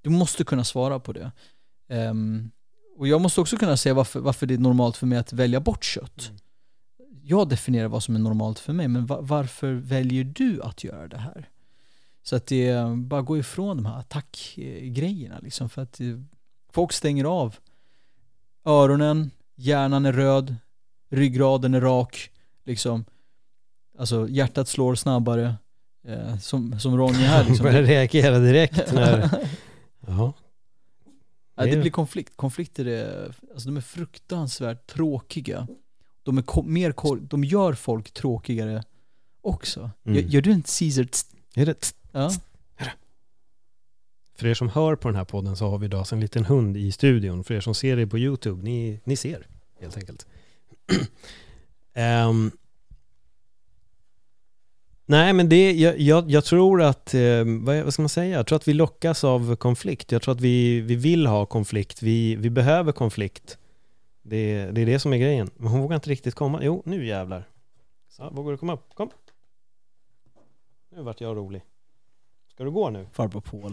Du 0.03 0.11
måste 0.11 0.45
kunna 0.45 0.65
svara 0.65 1.01
på 1.01 1.13
det. 1.13 1.33
Ehm, 1.89 2.51
och 2.97 3.09
jag 3.09 3.21
måste 3.21 3.41
också 3.41 3.57
kunna 3.57 3.77
säga 3.77 3.95
varför, 3.95 4.21
varför 4.21 4.47
det 4.47 4.55
är 4.55 4.59
normalt 4.59 4.97
för 4.97 5.07
mig 5.07 5.19
att 5.19 5.33
välja 5.33 5.61
bort 5.61 5.85
kött. 5.85 6.31
Jag 7.23 7.49
definierar 7.49 7.89
vad 7.89 8.03
som 8.03 8.15
är 8.15 8.19
normalt 8.19 8.59
för 8.59 8.73
mig, 8.73 8.89
men 8.89 9.07
va- 9.07 9.21
varför 9.21 9.73
väljer 9.73 10.25
du 10.25 10.63
att 10.63 10.85
göra 10.85 11.09
det 11.09 11.19
här? 11.19 11.49
Så 12.23 12.37
att 12.37 12.47
det 12.47 12.69
är 12.69 12.97
bara 12.97 13.23
gå 13.23 13.39
ifrån 13.39 13.77
de 13.77 13.87
här 13.87 13.99
attackgrejerna 13.99 15.39
liksom, 15.43 15.69
för 15.69 15.83
att 15.83 16.01
eh, 16.01 16.07
folk 16.73 16.93
stänger 16.93 17.25
av. 17.25 17.57
Öronen, 18.65 19.31
hjärnan 19.57 20.07
är 20.07 20.13
röd, 20.13 20.57
ryggraden 21.11 21.75
är 21.75 21.81
rak, 21.81 22.31
liksom. 22.65 23.05
Alltså 23.99 24.29
hjärtat 24.29 24.69
slår 24.69 24.95
snabbare. 24.95 25.55
Eh, 26.09 26.39
som, 26.39 26.81
som 26.81 26.97
Ronja 26.97 27.29
här 27.29 27.45
liksom. 27.45 27.65
Börjar 27.65 27.83
reagera 27.83 28.39
direkt 28.39 28.93
när... 28.93 29.31
Ja. 30.09 30.33
Ja, 31.57 31.65
det 31.65 31.77
blir 31.77 31.91
konflikt. 31.91 32.37
Konflikter 32.37 32.87
är, 32.87 33.35
alltså 33.53 33.69
de 33.69 33.77
är 33.77 33.81
fruktansvärt 33.81 34.87
tråkiga. 34.87 35.69
De, 36.23 36.39
är 36.39 36.63
mer 36.63 37.29
de 37.29 37.45
gör 37.45 37.73
folk 37.73 38.11
tråkigare 38.11 38.83
också. 39.41 39.91
Mm. 40.05 40.19
Gör, 40.19 40.29
gör 40.29 40.41
du 40.41 40.53
en 40.53 40.63
Caesar? 40.63 41.05
tst? 41.05 41.33
Är 41.55 41.67
det 41.67 41.93
Ja. 42.13 42.31
För 44.37 44.47
er 44.47 44.55
som 44.55 44.69
hör 44.69 44.97
på 44.97 45.09
den 45.09 45.17
här 45.17 45.25
podden 45.25 45.57
så 45.57 45.71
har 45.71 45.79
vi 45.79 45.87
idag 45.87 46.07
en 46.13 46.21
liten 46.21 46.45
hund 46.45 46.77
i 46.77 46.93
studion. 46.93 47.45
För 47.45 47.55
er 47.55 47.61
som 47.61 47.75
ser 47.75 47.97
det 47.97 48.07
på 48.07 48.19
YouTube, 48.19 48.63
ni, 48.63 49.01
ni 49.05 49.17
ser 49.17 49.47
helt 49.81 49.97
enkelt. 49.97 50.27
Ehm, 51.95 52.51
nej 55.07 55.33
men 55.33 55.49
det, 55.49 55.73
jag, 55.73 56.01
jag, 56.01 56.31
jag 56.31 56.45
tror 56.45 56.83
att, 56.83 57.15
eh, 57.15 57.45
vad, 57.45 57.83
vad 57.83 57.93
ska 57.93 58.03
man 58.03 58.09
säga, 58.09 58.37
jag 58.37 58.47
tror 58.47 58.57
att 58.57 58.69
vi 58.69 58.75
lockas 58.75 59.25
av 59.25 59.57
konflikt. 59.57 60.13
Jag 60.13 60.23
tror 60.23 60.35
att 60.35 60.41
vi, 60.41 60.81
vi 60.81 60.95
vill 60.95 61.27
ha 61.27 61.47
konflikt, 61.47 62.03
vi, 62.03 62.37
vi 62.37 62.51
behöver 62.51 62.93
konflikt. 62.93 63.59
Det, 64.23 64.71
det 64.73 64.81
är 64.81 64.87
det 64.87 64.99
som 64.99 65.13
är 65.13 65.17
grejen. 65.17 65.51
Men 65.57 65.69
hon 65.69 65.81
vågar 65.81 65.95
inte 65.95 66.11
riktigt 66.11 66.35
komma. 66.35 66.61
Jo, 66.63 66.83
nu 66.85 67.07
jävlar. 67.07 67.49
Så, 68.09 68.31
vågar 68.31 68.53
du 68.53 68.59
komma 68.59 68.75
upp? 68.75 68.95
Kom. 68.95 69.11
Nu 70.97 71.03
vart 71.03 71.21
jag 71.21 71.37
rolig. 71.37 71.63
Ska 72.51 72.65
du 72.65 72.71
gå 72.71 72.91
nu? 72.91 73.07
Farbror 73.13 73.41
Paul. 73.41 73.73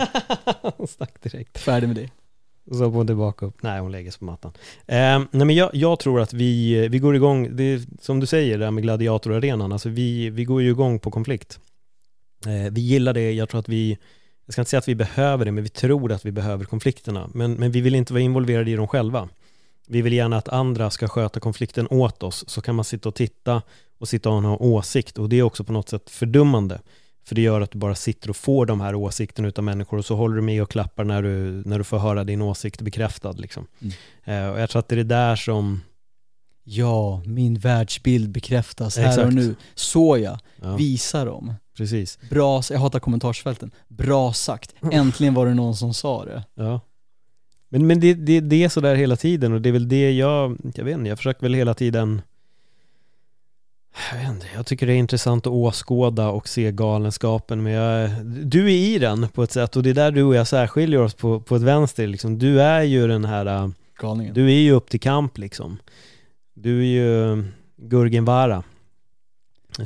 Han 0.78 0.88
stack 0.88 1.22
direkt. 1.22 1.58
Färdig 1.58 1.88
med 1.88 1.96
det. 1.96 2.23
Och 2.66 2.76
så 2.76 2.86
hon 2.86 3.08
tillbaka 3.08 3.46
upp. 3.46 3.64
Nej, 3.64 3.80
hon 3.80 3.92
lägger 3.92 4.12
sig 4.12 4.20
på 4.20 4.26
mattan. 4.26 4.52
Eh, 4.88 5.22
nej 5.32 5.46
men 5.46 5.56
jag, 5.56 5.70
jag, 5.74 6.00
tror 6.00 6.22
att 6.22 6.34
vi, 6.34 6.88
vi 6.88 7.00
går 7.00 7.16
igång, 7.16 7.56
det 7.56 7.64
är, 7.64 7.82
som 8.02 8.20
du 8.20 8.26
säger, 8.26 8.58
det 8.58 8.66
här 8.66 8.72
med 8.72 8.84
gladiatorarenan, 8.84 9.72
alltså 9.72 9.90
vi, 9.90 10.30
vi 10.30 10.46
går 10.46 10.62
ju 10.62 10.70
igång 10.70 11.00
på 11.00 11.12
konflikt. 11.12 11.60
Eh, 12.46 12.72
vi 12.72 12.82
gillar 12.82 13.14
det, 13.14 13.32
jag 13.32 13.50
tror 13.50 13.60
att 13.60 13.70
vi, 13.70 13.98
jag 14.46 14.54
ska 14.54 14.62
inte 14.62 14.70
säga 14.70 14.80
att 14.80 14.88
vi 14.88 14.96
behöver 14.96 15.46
det, 15.46 15.52
men 15.52 15.64
vi 15.64 15.70
tror 15.70 16.12
att 16.12 16.26
vi 16.26 16.32
behöver 16.32 16.66
konflikterna. 16.66 17.30
Men, 17.34 17.54
men 17.54 17.72
vi 17.72 17.82
vill 17.82 17.96
inte 17.96 18.14
vara 18.14 18.24
involverade 18.24 18.72
i 18.72 18.76
dem 18.76 18.88
själva. 18.88 19.30
Vi 19.88 20.02
vill 20.02 20.14
gärna 20.14 20.38
att 20.38 20.50
andra 20.50 20.90
ska 20.90 21.08
sköta 21.08 21.40
konflikten 21.40 21.88
åt 21.90 22.24
oss, 22.24 22.44
så 22.48 22.62
kan 22.62 22.76
man 22.76 22.86
sitta 22.86 23.10
och 23.10 23.16
titta 23.16 23.62
och 23.98 24.08
sitta 24.08 24.30
och 24.30 24.42
ha 24.42 24.54
en 24.54 24.60
åsikt. 24.60 25.18
Och 25.18 25.30
det 25.30 25.40
är 25.40 25.44
också 25.44 25.64
på 25.64 25.74
något 25.74 25.90
sätt 25.90 26.10
fördummande. 26.10 26.82
För 27.26 27.36
det 27.36 27.42
gör 27.42 27.62
att 27.62 27.72
du 27.72 27.80
bara 27.80 27.96
sitter 27.96 28.30
och 28.30 28.36
får 28.36 28.66
de 28.66 28.82
här 28.82 28.96
åsikterna 28.96 29.48
utav 29.48 29.64
människor 29.64 29.98
och 29.98 30.06
så 30.06 30.16
håller 30.16 30.36
du 30.36 30.42
med 30.42 30.62
och 30.62 30.70
klappar 30.70 31.04
när 31.04 31.22
du, 31.22 31.64
när 31.66 31.78
du 31.78 31.84
får 31.84 31.98
höra 31.98 32.24
din 32.24 32.42
åsikt 32.42 32.82
bekräftad. 32.82 33.32
Liksom. 33.32 33.68
Mm. 33.82 33.94
Eh, 34.24 34.54
och 34.54 34.60
jag 34.60 34.70
tror 34.70 34.80
att 34.80 34.88
det 34.88 34.96
är 34.96 34.98
det 34.98 35.04
där 35.04 35.36
som... 35.36 35.82
Ja, 36.66 37.22
min 37.26 37.60
världsbild 37.60 38.32
bekräftas 38.32 38.98
Exakt. 38.98 39.18
här 39.18 39.26
och 39.26 39.34
nu. 39.34 39.56
Så 39.76 40.18
ja, 40.18 40.40
ja. 40.62 40.76
visa 40.76 41.26
dem. 41.26 41.54
Precis. 41.78 42.20
Bra, 42.30 42.62
jag 42.70 42.80
hatar 42.80 43.00
kommentarsfälten. 43.00 43.72
Bra 43.88 44.34
sagt, 44.34 44.76
äntligen 44.92 45.34
var 45.34 45.46
det 45.46 45.54
någon 45.54 45.76
som 45.76 45.94
sa 45.94 46.26
det. 46.26 46.44
Ja. 46.56 46.82
Men, 47.70 47.88
men 47.88 48.00
det, 48.00 48.14
det, 48.14 48.40
det 48.40 48.64
är 48.64 48.70
sådär 48.70 48.96
hela 48.96 49.16
tiden 49.16 49.54
och 49.54 49.62
det 49.62 49.70
är 49.70 49.74
väl 49.74 49.90
det 49.90 50.12
jag, 50.12 50.58
jag 50.76 50.84
vet 50.84 50.98
inte, 50.98 51.10
jag 51.10 51.18
försöker 51.18 51.42
väl 51.42 51.54
hela 51.54 51.74
tiden 51.74 52.22
jag, 54.12 54.20
vet 54.20 54.30
inte, 54.30 54.48
jag 54.56 54.66
tycker 54.66 54.88
det 54.88 54.94
är 54.94 54.98
intressant 54.98 55.48
att 55.48 55.54
åskåda 55.54 56.30
och 56.30 56.48
se 56.48 56.72
galenskapen 56.72 57.64
men 57.64 57.74
jag, 57.74 58.10
du 58.26 58.66
är 58.66 58.76
i 58.76 59.00
den 59.00 59.28
på 59.30 59.44
ett 59.44 59.52
sätt 59.52 59.76
och 59.76 59.84
det 59.84 59.90
är 59.90 59.94
där 59.94 60.12
du 60.12 60.24
och 60.24 60.36
jag 60.36 60.48
särskiljer 60.48 61.02
oss 61.02 61.14
på, 61.14 61.40
på 61.40 61.56
ett 61.56 61.62
vänster 61.62 62.08
liksom. 62.08 62.40
Du 62.40 62.62
är 62.62 62.82
ju 62.82 63.08
den 63.08 63.26
här 63.26 63.46
äh, 63.46 63.70
Galningen. 64.00 64.34
Du 64.34 64.46
är 64.46 64.60
ju 64.60 64.72
upp 64.72 64.90
till 64.90 65.00
kamp 65.00 65.38
liksom. 65.38 65.78
Du 66.54 66.80
är 66.80 66.86
ju 66.86 67.44
Gurgen 67.78 68.26
Vara. 68.26 68.64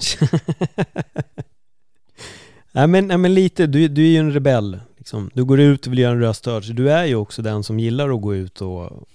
nej, 2.72 2.88
men, 2.88 3.08
nej 3.08 3.18
men 3.18 3.34
lite, 3.34 3.68
du, 3.68 3.88
du 3.88 4.02
är 4.02 4.10
ju 4.10 4.18
en 4.18 4.34
rebell 4.34 4.80
liksom. 4.98 5.30
Du 5.34 5.46
går 5.46 5.60
ut 5.60 5.86
och 5.86 5.92
vill 5.92 6.00
göra 6.00 6.14
en 6.14 6.20
röst 6.20 6.46
hörd, 6.46 6.66
så 6.66 6.74
du 6.74 6.92
är 6.92 7.06
ju 7.06 7.16
också 7.16 7.42
den 7.42 7.64
som 7.64 7.80
gillar 7.80 8.10
att 8.10 8.22
gå 8.22 8.36
ut 8.36 8.62
och 8.62 9.08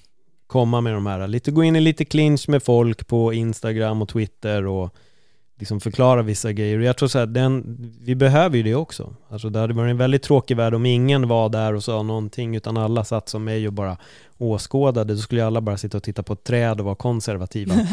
komma 0.53 0.81
med 0.81 0.95
de 0.95 1.07
här, 1.07 1.29
lite 1.29 1.51
gå 1.51 1.65
in 1.65 1.77
i 1.77 1.81
lite 1.81 2.05
clinch 2.05 2.49
med 2.49 2.63
folk 2.63 3.07
på 3.07 3.33
Instagram 3.33 4.03
och 4.03 4.09
Twitter 4.09 4.67
och 4.67 4.95
liksom 5.59 5.81
förklara 5.81 6.23
vissa 6.23 6.53
grejer. 6.53 6.79
Och 6.79 6.85
jag 6.85 6.97
tror 6.97 7.09
så 7.09 7.19
här, 7.19 7.27
den, 7.27 7.77
vi 8.01 8.15
behöver 8.15 8.57
ju 8.57 8.63
det 8.63 8.75
också. 8.75 9.15
Alltså 9.29 9.51
det 9.51 9.59
hade 9.59 9.75
varit 9.75 9.91
en 9.91 9.97
väldigt 9.97 10.23
tråkig 10.23 10.57
värld 10.57 10.75
om 10.75 10.87
ingen 10.87 11.29
var 11.29 11.49
där 11.49 11.75
och 11.75 11.85
sa 11.85 12.03
någonting, 12.03 12.57
utan 12.57 12.77
alla 12.77 13.05
satt 13.05 13.29
som 13.29 13.45
mig 13.45 13.67
och 13.67 13.73
bara 13.73 13.97
åskådade. 14.39 15.15
Då 15.15 15.21
skulle 15.21 15.47
alla 15.47 15.61
bara 15.61 15.77
sitta 15.77 15.97
och 15.97 16.03
titta 16.03 16.23
på 16.23 16.33
ett 16.33 16.45
träd 16.45 16.81
och 16.81 16.85
vara 16.85 16.95
konservativa. 16.95 17.75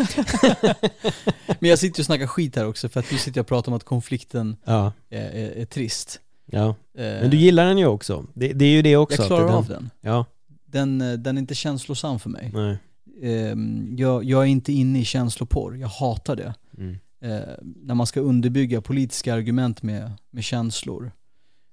Men 1.60 1.70
jag 1.70 1.80
sitter 1.80 2.02
och 2.02 2.06
snackar 2.06 2.28
skit 2.28 2.56
här 2.56 2.68
också, 2.68 2.90
för 2.90 3.00
att 3.00 3.10
du 3.10 3.18
sitter 3.18 3.42
och 3.42 3.48
pratar 3.48 3.72
om 3.72 3.76
att 3.76 3.84
konflikten 3.84 4.56
ja. 4.66 4.92
är, 5.10 5.30
är, 5.30 5.52
är, 5.62 5.66
trist. 5.66 6.20
Ja, 6.52 6.68
eh, 6.68 6.76
men 7.22 7.30
du 7.30 7.38
gillar 7.38 7.66
den 7.66 7.78
ju 7.78 7.86
också. 7.86 8.26
Det, 8.34 8.54
det 8.54 8.66
är 8.66 8.70
ju 8.70 8.82
det 8.82 8.98
också. 8.98 9.22
Jag 9.22 9.28
klarar 9.28 9.46
den, 9.46 9.56
av 9.56 9.68
den. 9.68 9.90
Ja 10.02 10.26
den, 10.72 11.02
eh, 11.02 11.14
den 11.14 11.38
är 11.38 11.42
inte 11.42 11.56
känslosam 11.56 12.20
för 12.20 12.30
mig. 12.30 12.52
Nej. 12.54 12.78
Ehm, 13.22 13.96
jag, 13.98 14.24
jag 14.24 14.42
är 14.42 14.48
inte 14.48 14.74
inne 14.74 15.00
i 15.00 15.06
känsloporr, 15.06 15.76
jag 15.76 15.88
hatar 15.88 16.36
det. 16.36 16.54
Mm. 16.78 16.98
Eh, 17.22 17.56
när 17.62 17.96
man 17.96 18.08
ska 18.08 18.20
underbygga 18.20 18.82
politiska 18.82 19.34
argument 19.34 19.84
med, 19.84 20.12
med 20.30 20.44
känslor. 20.44 21.12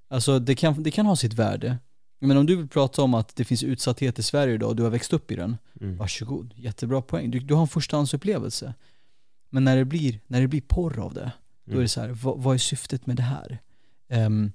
Alltså 0.09 0.39
det 0.39 0.55
kan, 0.55 0.83
det 0.83 0.91
kan 0.91 1.07
ha 1.07 1.17
sitt 1.17 1.35
värde. 1.35 1.79
Men 2.19 2.37
om 2.37 2.47
du 2.47 2.57
vill 2.57 2.69
prata 2.69 3.03
om 3.03 3.15
att 3.15 3.37
det 3.37 3.45
finns 3.45 3.63
utsatthet 3.63 4.19
i 4.19 4.23
Sverige 4.23 4.55
idag 4.55 4.69
och 4.69 4.77
du 4.77 4.83
har 4.83 4.91
växt 4.91 5.13
upp 5.13 5.31
i 5.31 5.37
den, 5.37 5.57
mm. 5.81 5.97
varsågod, 5.97 6.55
jättebra 6.57 7.03
poäng. 7.03 7.31
Du, 7.31 7.39
du 7.39 7.55
har 7.55 7.63
en 7.63 7.69
förstahandsupplevelse. 7.69 8.75
Men 9.51 9.65
när 9.65 9.77
det 9.77 9.85
blir, 9.85 10.21
när 10.27 10.41
det 10.41 10.49
blir 10.49 10.61
porr 10.61 10.99
av 10.99 11.15
det, 11.15 11.33
då 11.65 11.71
mm. 11.71 11.79
är 11.79 11.83
det 11.83 11.89
så 11.89 12.01
här, 12.01 12.09
vad, 12.09 12.39
vad, 12.39 12.55
är 12.55 12.59
syftet 12.59 13.07
med 13.07 13.17
det 13.17 13.23
här? 13.23 13.59
Um, 14.09 14.53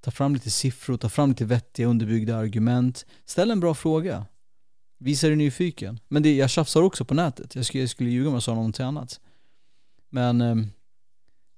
Ta 0.00 0.10
fram 0.10 0.34
lite 0.34 0.50
siffror, 0.50 0.96
ta 0.96 1.08
fram 1.08 1.28
lite 1.28 1.44
vettiga 1.44 1.86
underbyggda 1.86 2.36
argument. 2.36 3.06
Ställ 3.24 3.50
en 3.50 3.60
bra 3.60 3.74
fråga. 3.74 4.26
Visa 4.98 5.26
dig 5.26 5.36
nyfiken. 5.36 6.00
Men 6.08 6.22
det, 6.22 6.36
jag 6.36 6.50
tjafsar 6.50 6.82
också 6.82 7.04
på 7.04 7.14
nätet. 7.14 7.54
Jag 7.54 7.66
skulle, 7.66 7.82
jag 7.82 7.90
skulle 7.90 8.10
ljuga 8.10 8.28
om 8.28 8.34
jag 8.34 8.42
sa 8.42 8.54
någonting 8.54 8.86
annat. 8.86 9.20
Men 10.10 10.40
eh, 10.40 10.56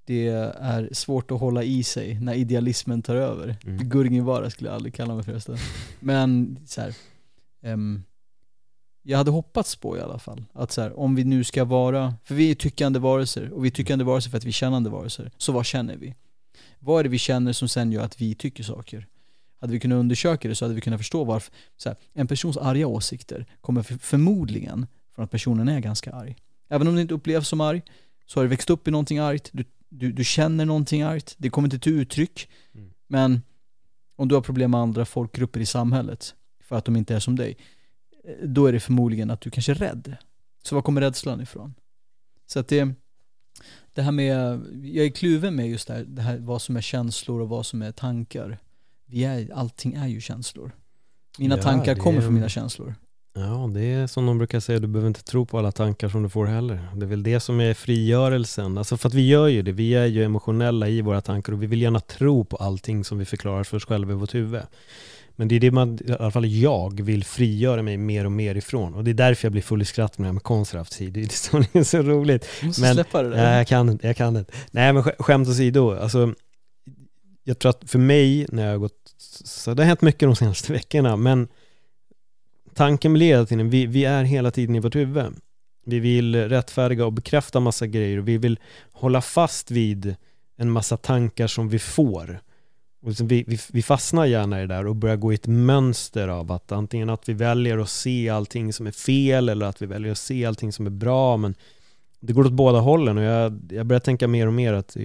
det 0.06 0.26
är 0.26 0.88
svårt 0.92 1.30
att 1.30 1.40
hålla 1.40 1.62
i 1.62 1.82
sig 1.82 2.20
när 2.20 2.34
idealismen 2.34 3.02
tar 3.02 3.16
över. 3.16 3.56
Mm. 3.64 3.88
Gurgingvara 3.88 4.50
skulle 4.50 4.68
jag 4.68 4.74
aldrig 4.74 4.94
kalla 4.94 5.14
mig 5.14 5.24
förresten. 5.24 5.56
Men 6.00 6.58
så 6.66 6.80
här, 6.80 6.94
um, 7.62 8.04
jag 9.02 9.18
hade 9.18 9.30
hoppats 9.30 9.76
på 9.76 9.96
i 9.96 10.00
alla 10.00 10.18
fall, 10.18 10.44
att 10.52 10.72
så 10.72 10.80
här, 10.80 10.98
om 10.98 11.14
vi 11.14 11.24
nu 11.24 11.44
ska 11.44 11.64
vara, 11.64 12.14
för 12.24 12.34
vi 12.34 12.50
är 12.50 12.54
tyckande 12.54 12.98
varelser, 12.98 13.52
och 13.52 13.64
vi 13.64 13.68
är 13.68 13.72
tyckande 13.72 14.04
varelser 14.04 14.30
för 14.30 14.38
att 14.38 14.44
vi 14.44 14.48
är 14.48 14.52
kännande 14.52 14.90
varelser, 14.90 15.30
så 15.36 15.52
vad 15.52 15.66
känner 15.66 15.96
vi? 15.96 16.14
Vad 16.84 17.00
är 17.00 17.02
det 17.02 17.08
vi 17.08 17.18
känner 17.18 17.52
som 17.52 17.68
sen 17.68 17.92
gör 17.92 18.04
att 18.04 18.20
vi 18.20 18.34
tycker 18.34 18.64
saker? 18.64 19.06
Hade 19.60 19.72
vi 19.72 19.80
kunnat 19.80 19.96
undersöka 19.96 20.48
det 20.48 20.54
så 20.54 20.64
hade 20.64 20.74
vi 20.74 20.80
kunnat 20.80 21.00
förstå 21.00 21.24
varför 21.24 21.52
här, 21.84 21.96
en 22.12 22.26
persons 22.26 22.56
arga 22.56 22.86
åsikter 22.86 23.46
kommer 23.60 23.82
förmodligen 23.82 24.86
från 25.14 25.24
att 25.24 25.30
personen 25.30 25.68
är 25.68 25.80
ganska 25.80 26.12
arg. 26.12 26.36
Även 26.68 26.88
om 26.88 26.94
det 26.94 27.02
inte 27.02 27.14
upplevs 27.14 27.48
som 27.48 27.60
arg, 27.60 27.82
så 28.26 28.40
har 28.40 28.44
du 28.44 28.48
växt 28.48 28.70
upp 28.70 28.88
i 28.88 28.90
någonting 28.90 29.18
argt, 29.18 29.50
du, 29.52 29.64
du, 29.88 30.12
du 30.12 30.24
känner 30.24 30.64
någonting 30.64 31.02
argt, 31.02 31.34
det 31.38 31.50
kommer 31.50 31.66
inte 31.66 31.78
till 31.78 31.92
uttryck. 31.92 32.48
Mm. 32.74 32.90
Men 33.06 33.42
om 34.16 34.28
du 34.28 34.34
har 34.34 34.42
problem 34.42 34.70
med 34.70 34.80
andra 34.80 35.04
folkgrupper 35.04 35.60
i 35.60 35.66
samhället 35.66 36.34
för 36.60 36.76
att 36.76 36.84
de 36.84 36.96
inte 36.96 37.14
är 37.14 37.20
som 37.20 37.36
dig, 37.36 37.56
då 38.42 38.66
är 38.66 38.72
det 38.72 38.80
förmodligen 38.80 39.30
att 39.30 39.40
du 39.40 39.50
kanske 39.50 39.72
är 39.72 39.76
rädd. 39.76 40.16
Så 40.62 40.74
var 40.74 40.82
kommer 40.82 41.00
rädslan 41.00 41.40
ifrån? 41.40 41.74
Så 42.46 42.58
att 42.58 42.68
det, 42.68 42.94
det 43.94 44.02
här 44.02 44.12
med, 44.12 44.60
jag 44.82 45.06
är 45.06 45.10
kluven 45.10 45.56
med 45.56 45.68
just 45.68 45.88
det 45.88 45.94
här, 45.94 46.04
det 46.04 46.22
här 46.22 46.38
vad 46.38 46.62
som 46.62 46.76
är 46.76 46.80
känslor 46.80 47.40
och 47.40 47.48
vad 47.48 47.66
som 47.66 47.82
är 47.82 47.92
tankar. 47.92 48.58
Vi 49.06 49.24
är, 49.24 49.52
allting 49.54 49.94
är 49.94 50.06
ju 50.06 50.20
känslor. 50.20 50.72
Mina 51.38 51.56
ja, 51.56 51.62
tankar 51.62 51.94
kommer 51.94 52.20
från 52.20 52.34
mina 52.34 52.48
känslor. 52.48 52.94
Ja, 53.34 53.70
det 53.74 53.80
är 53.80 54.06
som 54.06 54.26
de 54.26 54.38
brukar 54.38 54.60
säga, 54.60 54.78
du 54.78 54.86
behöver 54.86 55.08
inte 55.08 55.22
tro 55.22 55.46
på 55.46 55.58
alla 55.58 55.72
tankar 55.72 56.08
som 56.08 56.22
du 56.22 56.28
får 56.28 56.46
heller. 56.46 56.88
Det 56.94 57.04
är 57.04 57.08
väl 57.08 57.22
det 57.22 57.40
som 57.40 57.60
är 57.60 57.74
frigörelsen. 57.74 58.78
Alltså 58.78 58.96
för 58.96 59.08
att 59.08 59.14
vi 59.14 59.28
gör 59.28 59.48
ju 59.48 59.62
det, 59.62 59.72
vi 59.72 59.94
är 59.94 60.06
ju 60.06 60.24
emotionella 60.24 60.88
i 60.88 61.00
våra 61.00 61.20
tankar 61.20 61.52
och 61.52 61.62
vi 61.62 61.66
vill 61.66 61.82
gärna 61.82 62.00
tro 62.00 62.44
på 62.44 62.56
allting 62.56 63.04
som 63.04 63.18
vi 63.18 63.24
förklarar 63.24 63.64
för 63.64 63.76
oss 63.76 63.84
själva 63.84 64.12
i 64.12 64.16
vårt 64.16 64.34
huvud. 64.34 64.62
Men 65.36 65.48
det 65.48 65.54
är 65.56 65.60
det 65.60 65.70
man, 65.70 65.98
i 66.04 66.12
alla 66.12 66.30
fall 66.30 66.46
jag, 66.46 67.00
vill 67.02 67.24
frigöra 67.24 67.82
mig 67.82 67.96
mer 67.96 68.24
och 68.24 68.32
mer 68.32 68.54
ifrån. 68.54 68.94
Och 68.94 69.04
det 69.04 69.10
är 69.10 69.14
därför 69.14 69.46
jag 69.46 69.52
blir 69.52 69.62
full 69.62 69.82
i 69.82 69.84
skratt 69.84 70.18
med 70.18 70.24
det 70.24 70.28
här 70.28 70.32
med 70.32 70.42
konservativ. 70.42 71.12
Det 71.12 71.20
är 71.20 71.84
så 71.84 72.02
roligt. 72.02 72.48
Du 72.60 72.66
måste 72.66 72.82
men, 72.82 72.94
släppa 72.94 73.22
det 73.22 73.28
där. 73.28 73.36
Nej, 73.36 73.56
jag 73.56 73.66
kan 73.66 73.88
inte, 73.88 74.06
jag 74.06 74.16
kan 74.16 74.36
inte. 74.36 74.52
Nej 74.70 74.92
men 74.92 75.02
skämt 75.02 75.48
åsido, 75.48 75.90
alltså 75.90 76.34
jag 77.44 77.58
tror 77.58 77.70
att 77.70 77.90
för 77.90 77.98
mig, 77.98 78.46
när 78.48 78.64
jag 78.64 78.70
har 78.70 78.78
gått, 78.78 79.14
så 79.44 79.74
det 79.74 79.82
har 79.82 79.86
hänt 79.86 80.02
mycket 80.02 80.28
de 80.28 80.36
senaste 80.36 80.72
veckorna, 80.78 81.16
men 81.16 81.48
tanken 82.74 83.12
blir 83.12 83.26
hela 83.26 83.46
tiden, 83.46 83.70
vi, 83.70 83.86
vi 83.86 84.04
är 84.04 84.24
hela 84.24 84.50
tiden 84.50 84.76
i 84.76 84.80
vårt 84.80 84.94
huvud. 84.94 85.32
Vi 85.84 86.00
vill 86.00 86.48
rättfärdiga 86.48 87.06
och 87.06 87.12
bekräfta 87.12 87.60
massa 87.60 87.86
grejer 87.86 88.18
och 88.18 88.28
vi 88.28 88.38
vill 88.38 88.58
hålla 88.92 89.20
fast 89.20 89.70
vid 89.70 90.14
en 90.56 90.70
massa 90.70 90.96
tankar 90.96 91.46
som 91.46 91.68
vi 91.68 91.78
får. 91.78 92.40
Och 93.02 93.08
liksom 93.08 93.28
vi, 93.28 93.44
vi, 93.46 93.58
vi, 93.72 93.82
fastnar 93.82 94.26
gärna 94.26 94.58
i 94.58 94.66
det 94.66 94.74
där 94.74 94.86
och 94.86 94.96
börjar 94.96 95.16
gå 95.16 95.32
i 95.32 95.34
ett 95.34 95.46
mönster 95.46 96.28
av 96.28 96.52
att 96.52 96.72
antingen 96.72 97.10
att 97.10 97.28
vi 97.28 97.32
väljer 97.32 97.78
att 97.78 97.88
se 97.88 98.28
allting 98.28 98.72
som 98.72 98.86
är 98.86 98.90
fel 98.90 99.48
eller 99.48 99.66
att 99.66 99.82
vi 99.82 99.86
väljer 99.86 100.12
att 100.12 100.18
se 100.18 100.44
allting 100.44 100.72
som 100.72 100.86
är 100.86 100.90
bra 100.90 101.36
men 101.36 101.54
det 102.20 102.32
går 102.32 102.46
åt 102.46 102.52
båda 102.52 102.78
hållen 102.78 103.18
och 103.18 103.24
jag, 103.24 103.60
jag 103.70 103.86
börjar 103.86 104.00
tänka 104.00 104.28
mer 104.28 104.46
och 104.46 104.52
mer 104.52 104.72
att 104.72 104.96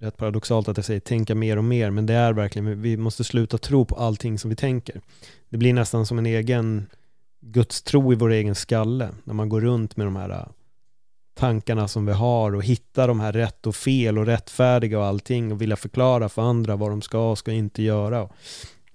rätt 0.00 0.16
paradoxalt 0.16 0.68
att 0.68 0.76
jag 0.76 0.86
säger 0.86 1.00
tänka 1.00 1.34
mer 1.34 1.56
och 1.56 1.64
mer 1.64 1.90
men 1.90 2.06
det 2.06 2.14
är 2.14 2.32
verkligen, 2.32 2.82
vi 2.82 2.96
måste 2.96 3.24
sluta 3.24 3.58
tro 3.58 3.84
på 3.84 3.94
allting 3.94 4.38
som 4.38 4.50
vi 4.50 4.56
tänker. 4.56 5.00
Det 5.48 5.56
blir 5.56 5.72
nästan 5.72 6.06
som 6.06 6.18
en 6.18 6.26
egen 6.26 6.86
gudstro 7.40 8.12
i 8.12 8.16
vår 8.16 8.30
egen 8.30 8.54
skalle 8.54 9.08
när 9.24 9.34
man 9.34 9.48
går 9.48 9.60
runt 9.60 9.96
med 9.96 10.06
de 10.06 10.16
här 10.16 10.48
tankarna 11.34 11.88
som 11.88 12.06
vi 12.06 12.12
har 12.12 12.54
och 12.54 12.64
hitta 12.64 13.06
de 13.06 13.20
här 13.20 13.32
rätt 13.32 13.66
och 13.66 13.76
fel 13.76 14.18
och 14.18 14.26
rättfärdiga 14.26 14.98
och 14.98 15.04
allting 15.04 15.52
och 15.52 15.62
vilja 15.62 15.76
förklara 15.76 16.28
för 16.28 16.42
andra 16.42 16.76
vad 16.76 16.90
de 16.90 17.02
ska 17.02 17.30
och 17.30 17.38
ska 17.38 17.52
inte 17.52 17.82
göra. 17.82 18.22
Och 18.22 18.32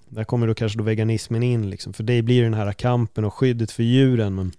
där 0.09 0.23
kommer 0.23 0.47
då 0.47 0.53
kanske 0.53 0.77
då 0.77 0.83
veganismen 0.83 1.43
in 1.43 1.69
liksom. 1.69 1.93
För 1.93 2.03
det 2.03 2.21
blir 2.21 2.43
den 2.43 2.53
här 2.53 2.73
kampen 2.73 3.25
och 3.25 3.33
skyddet 3.33 3.71
för 3.71 3.83
djuren. 3.83 4.35
Men 4.35 4.51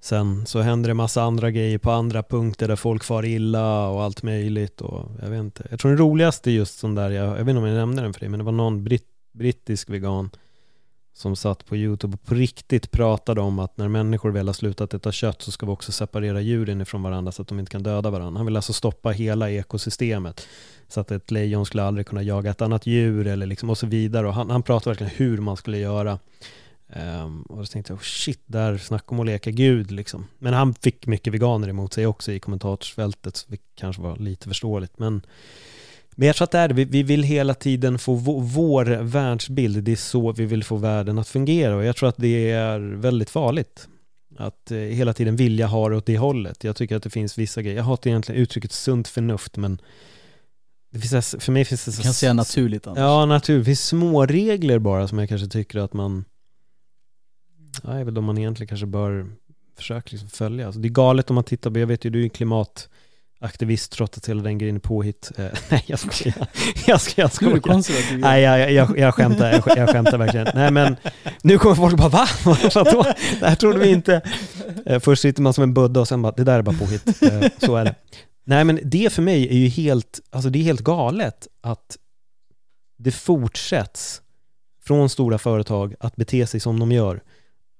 sen 0.00 0.46
så 0.46 0.60
händer 0.60 0.88
det 0.88 0.94
massa 0.94 1.22
andra 1.22 1.50
grejer 1.50 1.78
på 1.78 1.90
andra 1.90 2.22
punkter 2.22 2.68
där 2.68 2.76
folk 2.76 3.04
far 3.04 3.24
illa 3.24 3.88
och 3.88 4.02
allt 4.02 4.22
möjligt 4.22 4.80
och 4.80 5.10
jag 5.22 5.30
vet 5.30 5.40
inte. 5.40 5.66
Jag 5.70 5.80
tror 5.80 5.90
den 5.90 5.98
roligaste 5.98 6.50
är 6.50 6.52
just 6.52 6.78
sån 6.78 6.94
där, 6.94 7.10
jag, 7.10 7.26
jag 7.26 7.44
vet 7.44 7.48
inte 7.48 7.58
om 7.58 7.66
jag 7.66 7.76
nämnde 7.76 8.02
den 8.02 8.12
för 8.12 8.20
dig, 8.20 8.28
men 8.28 8.38
det 8.38 8.44
var 8.44 8.52
någon 8.52 8.84
britt, 8.84 9.08
brittisk 9.32 9.90
vegan 9.90 10.30
som 11.14 11.36
satt 11.36 11.66
på 11.66 11.76
YouTube 11.76 12.14
och 12.14 12.22
på 12.22 12.34
riktigt 12.34 12.90
pratade 12.90 13.40
om 13.40 13.58
att 13.58 13.76
när 13.76 13.88
människor 13.88 14.30
väl 14.30 14.46
har 14.46 14.52
slutat 14.52 14.94
äta 14.94 15.12
kött 15.12 15.42
så 15.42 15.52
ska 15.52 15.66
vi 15.66 15.72
också 15.72 15.92
separera 15.92 16.40
djuren 16.40 16.80
ifrån 16.80 17.02
varandra 17.02 17.32
så 17.32 17.42
att 17.42 17.48
de 17.48 17.58
inte 17.58 17.70
kan 17.70 17.82
döda 17.82 18.10
varandra. 18.10 18.38
Han 18.38 18.46
vill 18.46 18.56
alltså 18.56 18.72
stoppa 18.72 19.10
hela 19.10 19.50
ekosystemet 19.50 20.46
så 20.88 21.00
att 21.00 21.10
ett 21.10 21.30
lejon 21.30 21.66
skulle 21.66 21.82
aldrig 21.82 22.06
kunna 22.06 22.22
jaga 22.22 22.50
ett 22.50 22.62
annat 22.62 22.86
djur 22.86 23.26
eller 23.26 23.46
liksom 23.46 23.70
och 23.70 23.78
så 23.78 23.86
vidare. 23.86 24.28
Och 24.28 24.34
han, 24.34 24.50
han 24.50 24.62
pratade 24.62 24.90
verkligen 24.90 25.12
hur 25.16 25.38
man 25.38 25.56
skulle 25.56 25.78
göra. 25.78 26.18
Um, 26.96 27.42
och 27.42 27.56
då 27.58 27.64
tänkte 27.64 27.92
jag, 27.92 27.96
oh 27.96 28.02
shit, 28.02 28.42
där 28.46 28.78
snacka 28.78 29.06
om 29.08 29.20
att 29.20 29.26
leka 29.26 29.50
gud 29.50 29.90
liksom. 29.90 30.26
Men 30.38 30.54
han 30.54 30.74
fick 30.74 31.06
mycket 31.06 31.32
veganer 31.32 31.68
emot 31.68 31.92
sig 31.92 32.06
också 32.06 32.32
i 32.32 32.40
kommentarsfältet, 32.40 33.36
så 33.36 33.46
det 33.50 33.58
kanske 33.74 34.02
var 34.02 34.16
lite 34.16 34.48
förståeligt. 34.48 34.98
Men, 34.98 35.22
men 36.16 36.26
jag 36.26 36.36
tror 36.36 36.44
att 36.44 36.50
det 36.50 36.58
är 36.58 36.68
det, 36.68 36.74
vi, 36.74 36.84
vi 36.84 37.02
vill 37.02 37.22
hela 37.22 37.54
tiden 37.54 37.98
få 37.98 38.14
vår, 38.14 38.40
vår 38.40 38.84
världsbild, 38.84 39.84
det 39.84 39.92
är 39.92 39.96
så 39.96 40.32
vi 40.32 40.44
vill 40.44 40.64
få 40.64 40.76
världen 40.76 41.18
att 41.18 41.28
fungera 41.28 41.76
och 41.76 41.84
jag 41.84 41.96
tror 41.96 42.08
att 42.08 42.16
det 42.16 42.50
är 42.50 42.78
väldigt 42.78 43.30
farligt. 43.30 43.88
Att 44.38 44.70
eh, 44.70 44.78
hela 44.78 45.12
tiden 45.12 45.36
vilja 45.36 45.66
ha 45.66 45.88
det 45.88 45.96
åt 45.96 46.06
det 46.06 46.18
hållet. 46.18 46.64
Jag 46.64 46.76
tycker 46.76 46.96
att 46.96 47.02
det 47.02 47.10
finns 47.10 47.38
vissa 47.38 47.62
grejer, 47.62 47.76
jag 47.76 47.84
hatar 47.84 48.10
egentligen 48.10 48.40
uttrycket 48.40 48.72
sunt 48.72 49.08
förnuft, 49.08 49.56
men 49.56 49.80
det 50.92 51.00
finns, 51.00 51.36
för 51.38 51.52
mig 51.52 51.64
finns 51.64 51.84
det 51.84 51.92
så... 51.92 52.00
Du 52.00 52.04
kan 52.04 52.14
säga 52.14 52.32
naturligt 52.32 52.86
annars. 52.86 52.98
Ja, 52.98 53.26
naturligt. 53.26 53.60
Det 53.60 53.64
finns 53.64 53.86
små 53.86 54.26
regler 54.26 54.78
bara 54.78 55.08
som 55.08 55.18
jag 55.18 55.28
kanske 55.28 55.48
tycker 55.48 55.78
att 55.78 55.92
man 55.92 56.24
ja, 57.82 57.92
är 57.92 58.04
väl 58.04 58.14
de 58.14 58.24
man 58.24 58.38
egentligen 58.38 58.68
kanske 58.68 58.86
bör 58.86 59.26
försöka 59.76 60.08
liksom 60.10 60.28
följa. 60.28 60.66
Alltså 60.66 60.80
det 60.80 60.88
är 60.88 60.90
galet 60.90 61.30
om 61.30 61.34
man 61.34 61.44
tittar 61.44 61.70
på, 61.70 61.78
jag 61.78 61.86
vet 61.86 62.04
ju 62.04 62.10
du 62.10 62.24
är 62.24 62.28
klimataktivist 63.44 63.92
trots 63.92 64.18
att 64.18 64.28
hela 64.28 64.42
den 64.42 64.58
grejen 64.58 64.76
är 64.76 64.80
påhitt. 64.80 65.32
Eh, 65.38 65.44
nej 65.70 65.84
jag 65.86 65.98
skojar. 65.98 66.46
jag 66.86 67.00
ska, 67.00 67.20
jag 67.22 67.32
skojar. 67.32 67.54
Du 67.54 68.14
är. 68.14 68.18
Nej 68.18 68.42
jag, 68.42 68.72
jag, 68.72 68.98
jag 68.98 69.14
skämtar, 69.14 69.52
jag, 69.52 69.78
jag 69.78 69.90
skämtar 69.90 70.18
verkligen. 70.18 70.48
Nej 70.54 70.70
men 70.70 70.96
nu 71.42 71.58
kommer 71.58 71.74
folk 71.74 71.96
bara 71.96 72.08
va? 72.08 72.26
Vadå? 72.74 73.02
Det 73.40 73.46
här 73.46 73.56
trodde 73.56 73.78
vi 73.78 73.88
inte. 73.88 74.20
Eh, 74.86 75.00
först 75.00 75.22
sitter 75.22 75.42
man 75.42 75.52
som 75.52 75.62
en 75.62 75.74
budda 75.74 76.00
och 76.00 76.08
sen 76.08 76.22
bara 76.22 76.32
det 76.32 76.44
där 76.44 76.58
är 76.58 76.62
bara 76.62 76.76
påhitt. 76.78 77.22
Eh, 77.22 77.50
så 77.58 77.76
är 77.76 77.84
det. 77.84 77.94
Nej 78.46 78.64
men 78.64 78.80
det 78.84 79.12
för 79.12 79.22
mig 79.22 79.48
är 79.48 79.58
ju 79.58 79.68
helt, 79.68 80.20
alltså 80.30 80.50
det 80.50 80.58
är 80.58 80.62
helt 80.62 80.80
galet 80.80 81.48
att 81.62 81.96
det 82.98 83.10
fortsätts 83.10 84.22
från 84.84 85.08
stora 85.08 85.38
företag 85.38 85.94
att 86.00 86.16
bete 86.16 86.46
sig 86.46 86.60
som 86.60 86.78
de 86.78 86.92
gör 86.92 87.20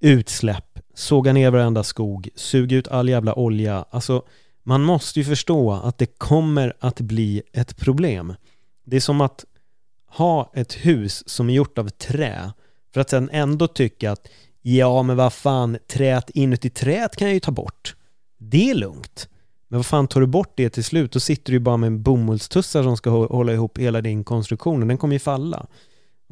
utsläpp, 0.01 0.79
såga 0.95 1.33
ner 1.33 1.51
varenda 1.51 1.83
skog, 1.83 2.29
suga 2.35 2.77
ut 2.77 2.89
all 2.89 3.09
jävla 3.09 3.35
olja. 3.35 3.85
Alltså, 3.91 4.23
man 4.65 4.83
måste 4.83 5.19
ju 5.19 5.25
förstå 5.25 5.73
att 5.73 5.99
det 5.99 6.19
kommer 6.19 6.77
att 6.81 7.01
bli 7.01 7.43
ett 7.53 7.77
problem. 7.77 8.35
Det 8.85 8.97
är 8.97 9.01
som 9.01 9.21
att 9.21 9.45
ha 10.07 10.53
ett 10.55 10.73
hus 10.73 11.29
som 11.29 11.51
är 11.51 11.55
gjort 11.55 11.79
av 11.79 11.89
trä 11.89 12.53
för 12.95 13.01
att 13.01 13.11
sen 13.11 13.31
ändå 13.33 13.67
tycka 13.67 14.13
att 14.13 14.29
ja, 14.63 15.03
men 15.03 15.17
vad 15.17 15.33
fan, 15.33 15.79
träet 15.87 16.31
inuti 16.31 16.71
träet 16.71 17.17
kan 17.17 17.29
jag 17.29 17.35
ju 17.35 17.41
ta 17.41 17.51
bort. 17.51 17.97
Det 18.39 18.71
är 18.71 18.75
lugnt. 18.75 19.29
Men 19.69 19.79
vad 19.79 19.87
fan, 19.87 20.09
tar 20.09 20.21
du 20.21 20.27
bort 20.27 20.53
det 20.57 20.71
till 20.71 20.85
slut, 20.85 21.13
då 21.13 21.21
sitter 21.21 21.53
du 21.53 21.57
ju 21.57 21.61
bara 21.61 21.77
med 21.77 22.01
bomullstussar 22.01 22.83
som 22.83 22.97
ska 22.97 23.11
hålla 23.11 23.53
ihop 23.53 23.79
hela 23.79 24.01
din 24.01 24.25
konstruktion 24.25 24.83
och 24.83 24.89
den 24.89 24.99
kommer 24.99 25.15
ju 25.15 25.19
falla. 25.19 25.67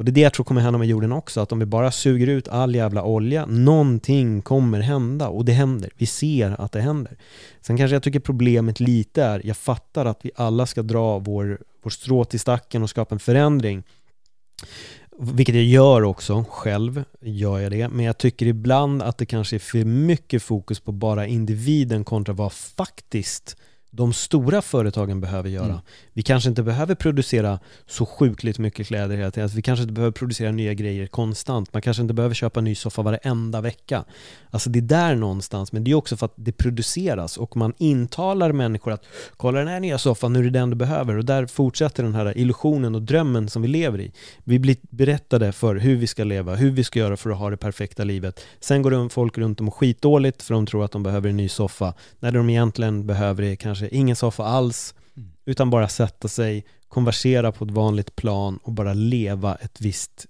Och 0.02 0.06
det 0.06 0.10
är 0.10 0.12
det 0.12 0.20
jag 0.20 0.32
tror 0.34 0.44
kommer 0.44 0.60
hända 0.60 0.78
med 0.78 0.88
jorden 0.88 1.12
också, 1.12 1.40
att 1.40 1.52
om 1.52 1.58
vi 1.58 1.66
bara 1.66 1.90
suger 1.90 2.26
ut 2.26 2.48
all 2.48 2.74
jävla 2.74 3.02
olja, 3.02 3.46
någonting 3.46 4.42
kommer 4.42 4.80
hända 4.80 5.28
och 5.28 5.44
det 5.44 5.52
händer. 5.52 5.90
Vi 5.96 6.06
ser 6.06 6.60
att 6.60 6.72
det 6.72 6.80
händer. 6.80 7.16
Sen 7.60 7.76
kanske 7.76 7.94
jag 7.94 8.02
tycker 8.02 8.20
problemet 8.20 8.80
lite 8.80 9.22
är, 9.24 9.46
jag 9.46 9.56
fattar 9.56 10.06
att 10.06 10.18
vi 10.22 10.30
alla 10.36 10.66
ska 10.66 10.82
dra 10.82 11.18
vår, 11.18 11.58
vår 11.82 11.90
strå 11.90 12.24
till 12.24 12.40
stacken 12.40 12.82
och 12.82 12.90
skapa 12.90 13.14
en 13.14 13.18
förändring. 13.18 13.82
Vilket 15.18 15.54
jag 15.54 15.64
gör 15.64 16.02
också, 16.02 16.44
själv 16.50 17.04
gör 17.20 17.60
jag 17.60 17.72
det. 17.72 17.88
Men 17.88 18.04
jag 18.04 18.18
tycker 18.18 18.46
ibland 18.46 19.02
att 19.02 19.18
det 19.18 19.26
kanske 19.26 19.56
är 19.56 19.58
för 19.58 19.84
mycket 19.84 20.42
fokus 20.42 20.80
på 20.80 20.92
bara 20.92 21.26
individen 21.26 22.04
kontra 22.04 22.34
vad 22.34 22.52
faktiskt 22.52 23.56
de 23.94 24.12
stora 24.12 24.62
företagen 24.62 25.20
behöver 25.20 25.48
göra. 25.48 25.64
Mm. 25.64 25.80
Vi 26.12 26.22
kanske 26.22 26.48
inte 26.48 26.62
behöver 26.62 26.94
producera 26.94 27.58
så 27.86 28.06
sjukligt 28.06 28.58
mycket 28.58 28.86
kläder 28.86 29.16
hela 29.16 29.30
tiden. 29.30 29.48
Vi 29.48 29.62
kanske 29.62 29.82
inte 29.82 29.92
behöver 29.92 30.12
producera 30.12 30.52
nya 30.52 30.74
grejer 30.74 31.06
konstant. 31.06 31.72
Man 31.72 31.82
kanske 31.82 32.02
inte 32.02 32.14
behöver 32.14 32.34
köpa 32.34 32.60
en 32.60 32.64
ny 32.64 32.74
soffa 32.74 33.02
varenda 33.02 33.60
vecka. 33.60 34.04
Alltså 34.50 34.70
det 34.70 34.78
är 34.78 34.80
där 34.80 35.14
någonstans, 35.14 35.72
men 35.72 35.84
det 35.84 35.90
är 35.90 35.94
också 35.94 36.16
för 36.16 36.26
att 36.26 36.32
det 36.36 36.52
produceras 36.52 37.36
och 37.36 37.56
man 37.56 37.72
intalar 37.78 38.52
människor 38.52 38.92
att 38.92 39.04
kolla 39.36 39.58
den 39.58 39.68
här 39.68 39.80
nya 39.80 39.98
soffan, 39.98 40.32
nu 40.32 40.38
är 40.38 40.44
det 40.44 40.50
den 40.50 40.70
du 40.70 40.76
behöver. 40.76 41.16
Och 41.16 41.24
där 41.24 41.46
fortsätter 41.46 42.02
den 42.02 42.14
här 42.14 42.38
illusionen 42.38 42.94
och 42.94 43.02
drömmen 43.02 43.48
som 43.48 43.62
vi 43.62 43.68
lever 43.68 44.00
i. 44.00 44.12
Vi 44.44 44.58
blir 44.58 44.76
berättade 44.90 45.52
för 45.52 45.76
hur 45.76 45.96
vi 45.96 46.06
ska 46.06 46.24
leva, 46.24 46.54
hur 46.54 46.70
vi 46.70 46.84
ska 46.84 46.98
göra 46.98 47.16
för 47.16 47.30
att 47.30 47.38
ha 47.38 47.50
det 47.50 47.56
perfekta 47.56 48.04
livet. 48.04 48.40
Sen 48.60 48.82
går 48.82 49.08
folk 49.08 49.38
runt 49.38 49.60
om 49.60 49.70
skitdåligt 49.70 50.42
för 50.42 50.54
de 50.54 50.66
tror 50.66 50.84
att 50.84 50.92
de 50.92 51.02
behöver 51.02 51.28
en 51.28 51.36
ny 51.36 51.48
soffa, 51.48 51.94
när 52.20 52.32
de 52.32 52.50
egentligen 52.50 53.06
behöver 53.06 53.42
det 53.42 53.56
kanske 53.56 53.81
kanske 53.82 53.96
ingen 53.96 54.16
soffa 54.16 54.44
alls, 54.44 54.94
mm. 55.16 55.30
utan 55.44 55.70
bara 55.70 55.88
sätta 55.88 56.28
sig, 56.28 56.64
konversera 56.88 57.52
på 57.52 57.64
ett 57.64 57.70
vanligt 57.70 58.16
plan 58.16 58.58
och 58.62 58.72
bara 58.72 58.94
leva 58.94 59.54
ett 59.54 59.80
visst 59.80 60.26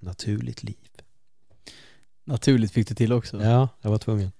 naturligt 0.00 0.62
liv. 0.62 0.76
Naturligt 2.24 2.72
fick 2.72 2.88
du 2.88 2.94
till 2.94 3.12
också. 3.12 3.42
Ja, 3.42 3.68
jag 3.80 3.90
var 3.90 3.98
tvungen. 3.98 4.32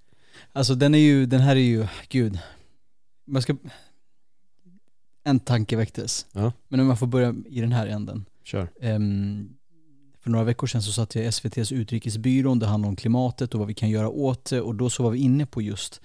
Alltså 0.53 0.75
den 0.75 0.95
är 0.95 0.99
ju, 0.99 1.25
den 1.25 1.41
här 1.41 1.55
är 1.55 1.59
ju, 1.59 1.87
gud, 2.09 2.39
man 3.25 3.41
ska, 3.41 3.55
en 5.23 5.39
tanke 5.39 5.77
väcktes. 5.77 6.25
Ja. 6.31 6.53
Men 6.67 6.79
om 6.79 6.87
man 6.87 6.97
får 6.97 7.07
börja 7.07 7.35
i 7.49 7.61
den 7.61 7.71
här 7.71 7.87
änden. 7.87 8.25
Kör. 8.43 8.69
Um, 8.81 9.55
för 10.21 10.29
några 10.29 10.45
veckor 10.45 10.67
sedan 10.67 10.81
så 10.81 10.91
satt 10.91 11.15
jag 11.15 11.25
i 11.25 11.27
SVTs 11.27 11.71
utrikesbyrån, 11.71 12.59
det 12.59 12.67
handlade 12.67 12.89
om 12.89 12.95
klimatet 12.95 13.53
och 13.53 13.59
vad 13.59 13.67
vi 13.67 13.73
kan 13.73 13.89
göra 13.89 14.09
åt 14.09 14.49
det 14.49 14.61
och 14.61 14.75
då 14.75 14.89
så 14.89 15.03
var 15.03 15.11
vi 15.11 15.19
inne 15.19 15.45
på 15.45 15.61
just, 15.61 16.01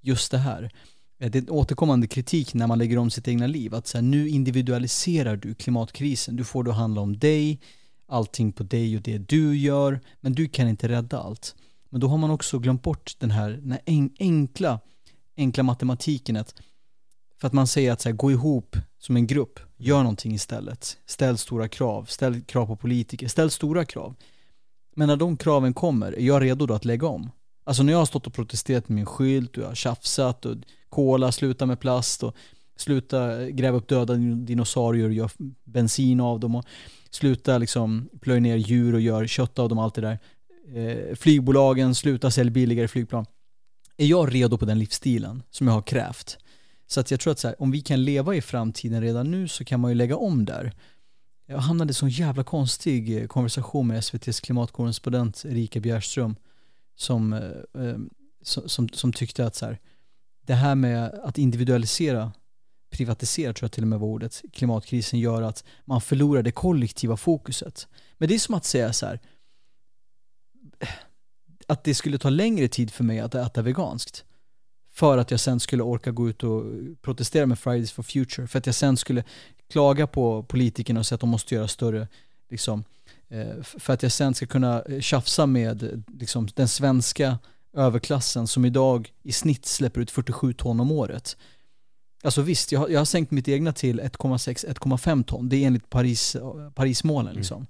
just 0.00 0.30
det 0.30 0.38
här. 0.38 0.70
Eh, 1.18 1.30
det 1.30 1.38
är 1.38 1.42
en 1.42 1.50
återkommande 1.50 2.06
kritik 2.06 2.54
när 2.54 2.66
man 2.66 2.78
lägger 2.78 2.98
om 2.98 3.10
sitt 3.10 3.28
egna 3.28 3.46
liv. 3.46 3.74
Att 3.74 3.86
så 3.86 3.98
här, 3.98 4.02
nu 4.02 4.28
individualiserar 4.28 5.36
du 5.36 5.54
klimatkrisen. 5.54 6.36
Du 6.36 6.44
får 6.44 6.64
det 6.64 6.70
att 6.70 6.76
handla 6.76 7.00
om 7.00 7.18
dig, 7.18 7.60
allting 8.08 8.52
på 8.52 8.62
dig 8.62 8.96
och 8.96 9.02
det 9.02 9.18
du 9.18 9.56
gör. 9.56 10.00
Men 10.20 10.32
du 10.32 10.48
kan 10.48 10.68
inte 10.68 10.88
rädda 10.88 11.18
allt. 11.18 11.54
Men 11.90 12.00
då 12.00 12.08
har 12.08 12.18
man 12.18 12.30
också 12.30 12.58
glömt 12.58 12.82
bort 12.82 13.16
den 13.18 13.30
här, 13.30 13.50
den 13.50 13.72
här 13.72 13.80
enkla, 14.18 14.80
enkla 15.36 15.62
matematiken. 15.62 16.36
Att, 16.36 16.54
för 17.40 17.46
att 17.46 17.52
man 17.52 17.66
säger 17.66 17.92
att 17.92 18.00
så 18.00 18.08
här, 18.08 18.16
gå 18.16 18.30
ihop 18.30 18.76
som 18.98 19.16
en 19.16 19.26
grupp, 19.26 19.60
gör 19.76 19.98
någonting 19.98 20.34
istället. 20.34 20.98
Ställ 21.06 21.38
stora 21.38 21.68
krav, 21.68 22.04
ställ 22.04 22.40
krav 22.40 22.66
på 22.66 22.76
politiker, 22.76 23.28
ställ 23.28 23.50
stora 23.50 23.84
krav. 23.84 24.14
Men 24.96 25.08
när 25.08 25.16
de 25.16 25.36
kraven 25.36 25.74
kommer, 25.74 26.12
är 26.12 26.20
jag 26.20 26.42
redo 26.42 26.66
då 26.66 26.74
att 26.74 26.84
lägga 26.84 27.06
om? 27.06 27.30
Alltså 27.66 27.82
när 27.82 27.92
jag 27.92 27.98
har 27.98 28.06
stått 28.06 28.26
och 28.26 28.34
protesterat 28.34 28.88
med 28.88 28.96
min 28.96 29.06
skylt 29.06 29.56
och 29.56 29.62
jag 29.62 29.68
har 29.68 29.74
tjafsat 29.74 30.46
och 30.46 30.56
kola, 30.88 31.32
sluta 31.32 31.66
med 31.66 31.80
plast 31.80 32.22
och 32.22 32.36
sluta 32.76 33.50
gräva 33.50 33.76
upp 33.76 33.88
döda 33.88 34.14
dinosaurier 34.14 35.06
och 35.06 35.12
göra 35.12 35.30
bensin 35.64 36.20
av 36.20 36.40
dem 36.40 36.54
och 36.54 36.64
sluta 37.10 37.58
liksom 37.58 38.08
plöja 38.20 38.40
ner 38.40 38.56
djur 38.56 38.94
och 38.94 39.00
göra 39.00 39.26
kött 39.26 39.58
av 39.58 39.68
dem, 39.68 39.78
allt 39.78 39.94
det 39.94 40.00
där. 40.00 40.18
Eh, 40.74 41.16
flygbolagen, 41.16 41.94
sluta 41.94 42.30
sälja 42.30 42.50
billigare 42.50 42.88
flygplan. 42.88 43.26
Är 43.96 44.06
jag 44.06 44.34
redo 44.34 44.58
på 44.58 44.64
den 44.64 44.78
livsstilen 44.78 45.42
som 45.50 45.66
jag 45.66 45.74
har 45.74 45.82
krävt? 45.82 46.38
Så 46.86 47.00
att 47.00 47.10
jag 47.10 47.20
tror 47.20 47.32
att 47.32 47.38
så 47.38 47.48
här, 47.48 47.62
om 47.62 47.70
vi 47.70 47.80
kan 47.80 48.04
leva 48.04 48.34
i 48.34 48.40
framtiden 48.40 49.02
redan 49.02 49.30
nu 49.30 49.48
så 49.48 49.64
kan 49.64 49.80
man 49.80 49.90
ju 49.90 49.94
lägga 49.94 50.16
om 50.16 50.44
där. 50.44 50.72
Jag 51.46 51.58
hamnade 51.58 51.88
i 51.88 51.90
en 51.90 51.94
sån 51.94 52.08
jävla 52.08 52.44
konstig 52.44 53.22
eh, 53.22 53.26
konversation 53.26 53.86
med 53.86 53.98
SVTs 53.98 54.40
klimatkorrespondent 54.40 55.44
Erika 55.44 55.80
Bjärström 55.80 56.36
Eh, 57.10 57.16
eh, 57.82 57.96
som, 58.42 58.68
som, 58.68 58.88
som, 58.88 59.12
tyckte 59.12 59.46
att 59.46 59.54
så 59.54 59.66
här, 59.66 59.78
det 60.46 60.54
här 60.54 60.74
med 60.74 61.04
att 61.04 61.38
individualisera, 61.38 62.32
privatisera 62.90 63.52
tror 63.52 63.64
jag 63.64 63.72
till 63.72 63.84
och 63.84 63.88
med 63.88 64.00
var 64.00 64.08
ordet, 64.08 64.42
klimatkrisen 64.52 65.20
gör 65.20 65.42
att 65.42 65.64
man 65.84 66.00
förlorar 66.00 66.42
det 66.42 66.52
kollektiva 66.52 67.16
fokuset. 67.16 67.88
Men 68.18 68.28
det 68.28 68.34
är 68.34 68.38
som 68.38 68.54
att 68.54 68.64
säga 68.64 68.92
så 68.92 69.06
här, 69.06 69.20
att 71.66 71.84
det 71.84 71.94
skulle 71.94 72.18
ta 72.18 72.30
längre 72.30 72.68
tid 72.68 72.90
för 72.90 73.04
mig 73.04 73.20
att 73.20 73.34
äta 73.34 73.62
veganskt 73.62 74.24
för 74.96 75.18
att 75.18 75.30
jag 75.30 75.40
sen 75.40 75.60
skulle 75.60 75.82
orka 75.82 76.10
gå 76.10 76.28
ut 76.28 76.44
och 76.44 76.64
protestera 77.02 77.46
med 77.46 77.58
Fridays 77.58 77.92
for 77.92 78.02
Future, 78.02 78.46
för 78.46 78.58
att 78.58 78.66
jag 78.66 78.74
sen 78.74 78.96
skulle 78.96 79.24
klaga 79.70 80.06
på 80.06 80.42
politikerna 80.42 81.00
och 81.00 81.06
säga 81.06 81.14
att 81.16 81.20
de 81.20 81.30
måste 81.30 81.54
göra 81.54 81.68
större, 81.68 82.08
liksom, 82.50 82.80
eh, 82.80 82.84
för 83.62 83.92
att 83.92 84.02
jag 84.02 84.12
sen 84.12 84.34
ska 84.34 84.46
kunna 84.46 84.82
tjafsa 85.00 85.46
med 85.46 86.04
liksom, 86.18 86.48
den 86.54 86.68
svenska 86.68 87.38
överklassen 87.76 88.46
som 88.46 88.64
idag 88.64 89.12
i 89.22 89.32
snitt 89.32 89.66
släpper 89.66 90.00
ut 90.00 90.10
47 90.10 90.52
ton 90.52 90.80
om 90.80 90.90
året. 90.90 91.36
Alltså 92.22 92.42
visst, 92.42 92.72
jag 92.72 92.80
har, 92.80 92.88
jag 92.88 93.00
har 93.00 93.04
sänkt 93.04 93.30
mitt 93.30 93.48
egna 93.48 93.72
till 93.72 94.00
1,6-1,5 94.00 95.24
ton. 95.24 95.48
Det 95.48 95.56
är 95.56 95.66
enligt 95.66 95.90
Paris, 95.90 96.36
Parismålen. 96.74 97.26
Mm. 97.26 97.36
Liksom. 97.36 97.66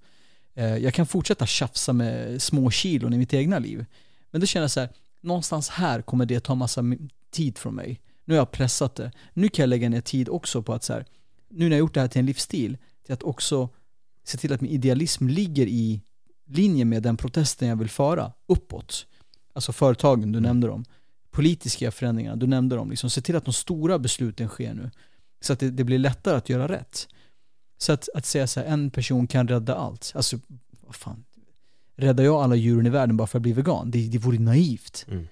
Eh, 0.55 0.77
jag 0.77 0.95
kan 0.95 1.07
fortsätta 1.07 1.47
tjafsa 1.47 1.93
med 1.93 2.43
små 2.43 2.71
kilon 2.71 3.13
i 3.13 3.19
mitt 3.19 3.35
egna 3.35 3.59
liv. 3.59 3.85
Men 4.31 4.41
då 4.41 4.47
känner 4.47 4.65
jag 4.65 4.71
så 4.71 4.81
här, 4.81 4.89
någonstans 5.21 5.69
här 5.69 6.03
kommer 6.03 6.27
det 6.27 6.41
ta 6.41 6.55
massa 6.55 6.83
tid 7.31 7.59
från 7.59 7.75
mig. 7.75 8.01
Nu 8.25 8.35
har 8.35 8.39
jag 8.39 8.51
pressat 8.51 8.95
det. 8.95 9.13
Nu 9.33 9.49
kan 9.49 9.63
jag 9.63 9.69
lägga 9.69 9.89
ner 9.89 10.01
tid 10.01 10.29
också 10.29 10.63
på 10.63 10.73
att 10.73 10.85
så 10.85 10.93
här, 10.93 11.05
nu 11.49 11.65
när 11.65 11.77
jag 11.77 11.79
gjort 11.79 11.95
det 11.95 12.01
här 12.01 12.09
till 12.09 12.19
en 12.19 12.27
livsstil, 12.27 12.79
till 13.05 13.13
att 13.13 13.23
också 13.23 13.69
se 14.29 14.39
till 14.39 14.53
att 14.53 14.61
min 14.61 14.71
idealism 14.71 15.29
ligger 15.29 15.67
i 15.67 16.03
linje 16.47 16.85
med 16.85 17.03
den 17.03 17.17
protesten 17.17 17.69
jag 17.69 17.77
vill 17.77 17.91
föra 17.91 18.33
uppåt. 18.47 19.07
Alltså 19.53 19.73
företagen, 19.73 20.33
du 20.33 20.41
nämnde 20.41 20.67
dem. 20.67 20.85
Politiska 21.31 21.91
förändringarna, 21.91 22.37
du 22.37 22.47
nämnde 22.47 22.77
dem. 22.77 22.91
Liksom, 22.91 23.11
se 23.11 23.21
till 23.21 23.37
att 23.37 23.45
de 23.45 23.55
stora 23.55 23.99
besluten 23.99 24.49
sker 24.49 24.75
nu. 24.75 24.91
Så 25.41 25.53
att 25.53 25.61
det, 25.61 25.71
det 25.71 25.85
blir 25.85 25.99
lättare 25.99 26.37
att 26.37 26.49
göra 26.49 26.69
rätt. 26.69 27.09
Så 27.79 27.93
att, 27.93 28.09
att 28.15 28.27
säga 28.27 28.47
så 28.47 28.61
här, 28.61 28.67
en 28.67 28.91
person 28.91 29.27
kan 29.27 29.49
rädda 29.49 29.75
allt. 29.75 30.13
Alltså, 30.15 30.39
vad 30.81 30.95
fan. 30.95 31.25
Räddar 31.97 32.25
jag 32.25 32.43
alla 32.43 32.57
djuren 32.57 32.87
i 32.87 32.91
världen 32.91 33.17
bara 33.17 33.27
för 33.27 33.39
att 33.39 33.43
bli 33.43 33.53
vegan? 33.53 33.91
Det, 33.91 34.09
det 34.09 34.19
vore 34.19 34.39
naivt. 34.39 35.07
Mm. 35.09 35.27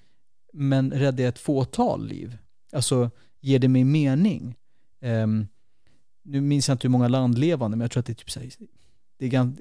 Men 0.53 0.91
räddar 0.91 1.23
jag 1.23 1.29
ett 1.29 1.39
fåtal 1.39 2.07
liv? 2.07 2.37
Alltså, 2.71 3.11
ger 3.41 3.59
det 3.59 3.67
mig 3.67 3.83
mening? 3.83 4.55
Ehm, 5.01 5.47
nu 6.23 6.41
minns 6.41 6.67
jag 6.67 6.75
inte 6.75 6.87
hur 6.87 6.91
många 6.91 7.07
landlevande, 7.07 7.77
men 7.77 7.83
jag 7.83 7.91
tror 7.91 7.99
att 7.99 8.05
det 8.05 8.13
är 8.13 8.15
typ 8.15 8.31
det 9.17 9.25
är 9.25 9.29
gans, 9.29 9.59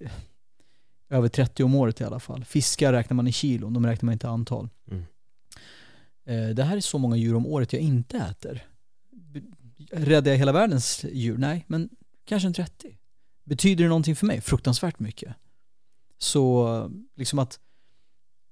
över 1.09 1.28
30 1.28 1.62
om 1.62 1.74
året 1.74 2.00
i 2.00 2.05
alla 2.05 2.20
fall. 2.20 2.44
Fiskar 2.44 2.92
räknar 2.92 3.14
man 3.14 3.26
i 3.26 3.32
kilon, 3.32 3.74
de 3.74 3.86
räknar 3.86 4.07
man 4.07 4.12
inte 4.12 4.26
i 4.26 4.30
antal. 4.30 4.68
Mm. 4.90 5.05
Eh, 6.24 6.55
det 6.55 6.64
här 6.64 6.76
är 6.76 6.80
så 6.80 6.98
många 6.98 7.16
djur 7.16 7.34
om 7.34 7.46
året 7.46 7.72
jag 7.72 7.82
inte 7.82 8.18
äter. 8.18 8.66
Räddar 9.90 10.30
jag 10.30 10.38
hela 10.38 10.52
världens 10.52 11.05
djur? 11.12 11.38
Nej, 11.38 11.64
men 11.68 11.88
kanske 12.24 12.46
en 12.46 12.55
30. 12.55 12.98
Betyder 13.44 13.84
det 13.84 13.88
någonting 13.88 14.16
för 14.16 14.26
mig? 14.26 14.40
Fruktansvärt 14.40 14.98
mycket. 14.98 15.34
Så 16.18 16.90
liksom 17.16 17.38
att, 17.38 17.61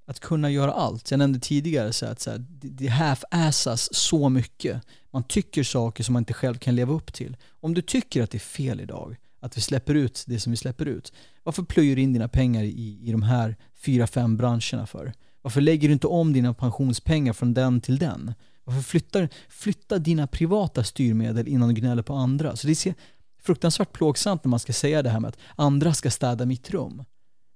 att 0.07 0.20
kunna 0.20 0.50
göra 0.50 0.72
allt. 0.72 1.11
Jag 1.11 1.18
nämnde 1.18 1.38
tidigare 1.38 1.92
så 1.92 2.07
att 2.07 2.20
så 2.20 2.30
här, 2.30 2.38
det, 2.38 2.68
det 2.68 2.86
half-assas 2.86 3.88
så 3.92 4.28
mycket. 4.28 4.82
Man 5.11 5.24
tycker 5.24 5.62
saker 5.62 6.05
som 6.05 6.12
man 6.12 6.20
inte 6.20 6.34
själv 6.34 6.55
kan 6.55 6.74
leva 6.74 6.92
upp 6.92 7.12
till. 7.12 7.36
Om 7.61 7.74
du 7.74 7.82
tycker 7.82 8.22
att 8.22 8.30
det 8.30 8.38
är 8.38 8.40
fel 8.40 8.80
idag, 8.80 9.16
att 9.43 9.57
vi 9.57 9.61
släpper 9.61 9.95
ut 9.95 10.24
det 10.26 10.40
som 10.40 10.51
vi 10.51 10.57
släpper 10.57 10.86
ut, 10.86 11.12
varför 11.43 11.62
plöjer 11.62 11.97
du 11.97 12.03
in 12.03 12.12
dina 12.12 12.28
pengar 12.28 12.62
i, 12.62 12.99
i 13.03 13.12
de 13.12 13.22
här 13.22 13.57
fyra, 13.74 14.07
fem 14.07 14.36
branscherna 14.36 14.86
för? 14.86 15.12
Varför 15.43 15.61
lägger 15.61 15.88
du 15.88 15.93
inte 15.93 16.07
om 16.07 16.32
dina 16.32 16.55
pensionspengar 16.55 17.32
från 17.32 17.55
den 17.55 17.80
till 17.80 17.99
den? 17.99 18.34
Varför 18.64 18.82
flyttar, 18.82 19.28
flytta 19.49 19.99
dina 19.99 20.26
privata 20.26 20.84
styrmedel 20.84 21.49
innan 21.49 21.68
du 21.68 21.80
gnäller 21.80 22.03
på 22.03 22.14
andra? 22.14 22.57
Så 22.57 22.66
det 22.66 22.86
är 22.86 22.95
fruktansvärt 23.43 23.93
plågsamt 23.93 24.45
när 24.45 24.49
man 24.49 24.61
ska 24.61 24.72
säga 24.72 25.03
det 25.03 25.11
här 25.11 25.20
med 25.20 25.28
att 25.28 25.38
andra 25.57 25.95
ska 25.95 26.11
städa 26.11 26.47
mitt 26.47 26.70
rum. 26.70 27.05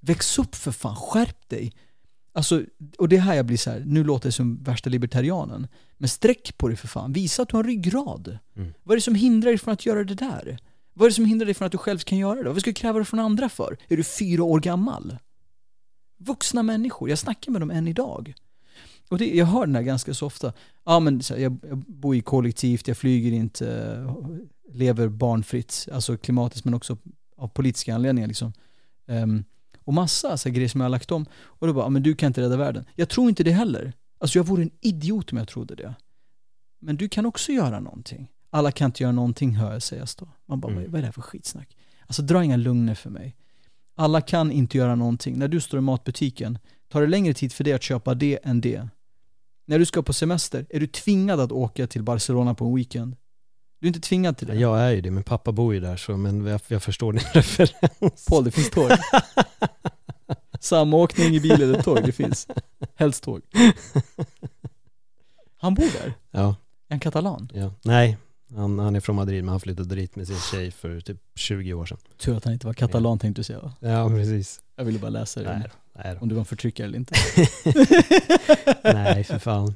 Väx 0.00 0.38
upp 0.38 0.54
för 0.54 0.72
fan, 0.72 0.96
skärp 0.96 1.48
dig. 1.48 1.72
Alltså, 2.32 2.62
och 2.98 3.08
det 3.08 3.16
är 3.16 3.20
här 3.20 3.34
jag 3.34 3.46
blir 3.46 3.56
så 3.56 3.70
här, 3.70 3.82
nu 3.86 4.04
låter 4.04 4.26
jag 4.26 4.34
som 4.34 4.62
värsta 4.62 4.90
libertarianen. 4.90 5.66
Men 5.96 6.08
sträck 6.08 6.58
på 6.58 6.68
dig 6.68 6.76
för 6.76 6.88
fan, 6.88 7.12
visa 7.12 7.42
att 7.42 7.48
du 7.48 7.56
har 7.56 7.64
ryggrad. 7.64 8.38
Mm. 8.56 8.74
Vad 8.82 8.92
är 8.92 8.96
det 8.96 9.02
som 9.02 9.14
hindrar 9.14 9.50
dig 9.50 9.58
från 9.58 9.74
att 9.74 9.86
göra 9.86 10.04
det 10.04 10.14
där? 10.14 10.58
Vad 10.98 11.06
är 11.06 11.10
det 11.10 11.14
som 11.14 11.24
hindrar 11.24 11.46
dig 11.46 11.54
från 11.54 11.66
att 11.66 11.72
du 11.72 11.78
själv 11.78 11.98
kan 11.98 12.18
göra 12.18 12.42
det? 12.42 12.50
Vad 12.50 12.60
ska 12.60 12.70
du 12.70 12.74
kräva 12.74 12.98
det 12.98 13.04
från 13.04 13.20
andra 13.20 13.48
för? 13.48 13.76
Är 13.88 13.96
du 13.96 14.04
fyra 14.04 14.44
år 14.44 14.60
gammal? 14.60 15.18
Vuxna 16.18 16.62
människor, 16.62 17.08
jag 17.08 17.18
snackar 17.18 17.52
med 17.52 17.62
dem 17.62 17.70
än 17.70 17.88
idag. 17.88 18.34
Och 19.08 19.18
det, 19.18 19.34
jag 19.34 19.46
hör 19.46 19.66
den 19.66 19.74
här 19.74 19.82
ganska 19.82 20.14
så 20.14 20.26
ofta. 20.26 20.52
Ja 20.84 21.00
men 21.00 21.22
så 21.22 21.34
här, 21.34 21.40
jag, 21.40 21.58
jag 21.68 21.78
bor 21.78 22.16
i 22.16 22.20
kollektivt, 22.20 22.88
jag 22.88 22.96
flyger 22.96 23.32
inte, 23.32 23.96
lever 24.72 25.08
barnfritt, 25.08 25.88
alltså 25.92 26.16
klimatiskt 26.16 26.64
men 26.64 26.74
också 26.74 26.98
av 27.36 27.48
politiska 27.48 27.94
anledningar 27.94 28.28
liksom. 28.28 28.52
Um, 29.06 29.44
och 29.84 29.94
massa 29.94 30.36
så 30.36 30.48
här, 30.48 30.54
grejer 30.54 30.68
som 30.68 30.80
jag 30.80 30.84
har 30.84 30.90
lagt 30.90 31.12
om. 31.12 31.26
Och 31.34 31.66
då 31.66 31.72
bara, 31.72 31.84
ja, 31.84 31.88
men 31.88 32.02
du 32.02 32.14
kan 32.14 32.26
inte 32.26 32.40
rädda 32.40 32.56
världen. 32.56 32.84
Jag 32.94 33.08
tror 33.08 33.28
inte 33.28 33.44
det 33.44 33.52
heller. 33.52 33.92
Alltså 34.18 34.38
jag 34.38 34.44
vore 34.44 34.62
en 34.62 34.70
idiot 34.80 35.32
om 35.32 35.38
jag 35.38 35.48
trodde 35.48 35.74
det. 35.74 35.94
Men 36.80 36.96
du 36.96 37.08
kan 37.08 37.26
också 37.26 37.52
göra 37.52 37.80
någonting. 37.80 38.28
Alla 38.56 38.72
kan 38.72 38.86
inte 38.86 39.02
göra 39.02 39.12
någonting 39.12 39.54
hör 39.56 39.72
jag 39.72 39.82
sägas 39.82 40.14
då. 40.16 40.28
Man 40.46 40.60
bara, 40.60 40.72
Mm. 40.72 40.84
vad 40.90 40.94
är 40.98 41.02
det 41.02 41.06
här 41.06 41.12
för 41.12 41.22
skitsnack? 41.22 41.76
Alltså 42.06 42.22
dra 42.22 42.44
inga 42.44 42.56
lugner 42.56 42.94
för 42.94 43.10
mig. 43.10 43.36
Alla 43.96 44.20
kan 44.20 44.52
inte 44.52 44.78
göra 44.78 44.94
någonting. 44.94 45.38
När 45.38 45.48
du 45.48 45.60
står 45.60 45.78
i 45.78 45.80
matbutiken, 45.80 46.58
tar 46.88 47.00
det 47.00 47.06
längre 47.06 47.34
tid 47.34 47.52
för 47.52 47.64
dig 47.64 47.72
att 47.72 47.82
köpa 47.82 48.14
det 48.14 48.38
än 48.42 48.60
det. 48.60 48.88
När 49.66 49.78
du 49.78 49.84
ska 49.86 50.02
på 50.02 50.12
semester, 50.12 50.66
är 50.70 50.80
du 50.80 50.86
tvingad 50.86 51.40
att 51.40 51.52
åka 51.52 51.86
till 51.86 52.02
Barcelona 52.02 52.54
på 52.54 52.64
en 52.64 52.74
weekend? 52.74 53.16
Du 53.80 53.86
är 53.86 53.88
inte 53.88 54.00
tvingad 54.00 54.36
till 54.36 54.46
det. 54.46 54.54
Jag 54.54 54.80
är 54.80 54.90
ju 54.90 55.00
det, 55.00 55.10
min 55.10 55.24
pappa 55.24 55.52
bor 55.52 55.74
ju 55.74 55.80
där 55.80 55.96
så, 55.96 56.16
men 56.16 56.46
jag, 56.46 56.60
jag 56.68 56.82
förstår 56.82 57.12
din 57.12 57.22
referens. 57.34 58.26
Paul, 58.28 58.44
det 58.44 58.50
finns 58.50 58.70
tåg. 58.70 58.90
Samåkning 60.60 61.34
i 61.34 61.40
bil 61.40 61.62
eller 61.62 61.82
tåg, 61.82 62.02
det 62.04 62.12
finns. 62.12 62.46
Helst 62.94 63.22
tåg. 63.24 63.40
Han 65.58 65.74
bor 65.74 65.84
där. 66.02 66.14
Ja, 66.30 66.56
han 66.88 67.00
katalan? 67.00 67.48
ja. 67.54 67.72
Nej, 67.84 68.18
han, 68.54 68.78
han 68.78 68.96
är 68.96 69.00
från 69.00 69.16
Madrid 69.16 69.44
men 69.44 69.48
han 69.52 69.60
flyttade 69.60 69.94
dit 69.94 70.16
med 70.16 70.26
sin 70.26 70.38
tjej 70.40 70.70
för 70.70 71.00
typ 71.00 71.18
20 71.34 71.74
år 71.74 71.86
sedan. 71.86 71.98
Tur 72.18 72.36
att 72.36 72.44
han 72.44 72.52
inte 72.52 72.66
var 72.66 72.74
katalan 72.74 73.18
tänkte 73.18 73.40
du 73.40 73.44
säga 73.44 73.60
va? 73.60 73.72
Ja, 73.80 74.08
precis. 74.08 74.60
Jag 74.76 74.84
ville 74.84 74.98
bara 74.98 75.10
läsa 75.10 75.42
det. 75.42 75.58
Nej 75.58 75.68
nej. 76.04 76.18
Om 76.20 76.28
du 76.28 76.34
var 76.34 76.40
en 76.40 76.44
förtryckare 76.46 76.86
eller 76.86 76.98
inte. 76.98 77.14
Nej, 78.84 79.24
för 79.24 79.38
fan. 79.38 79.74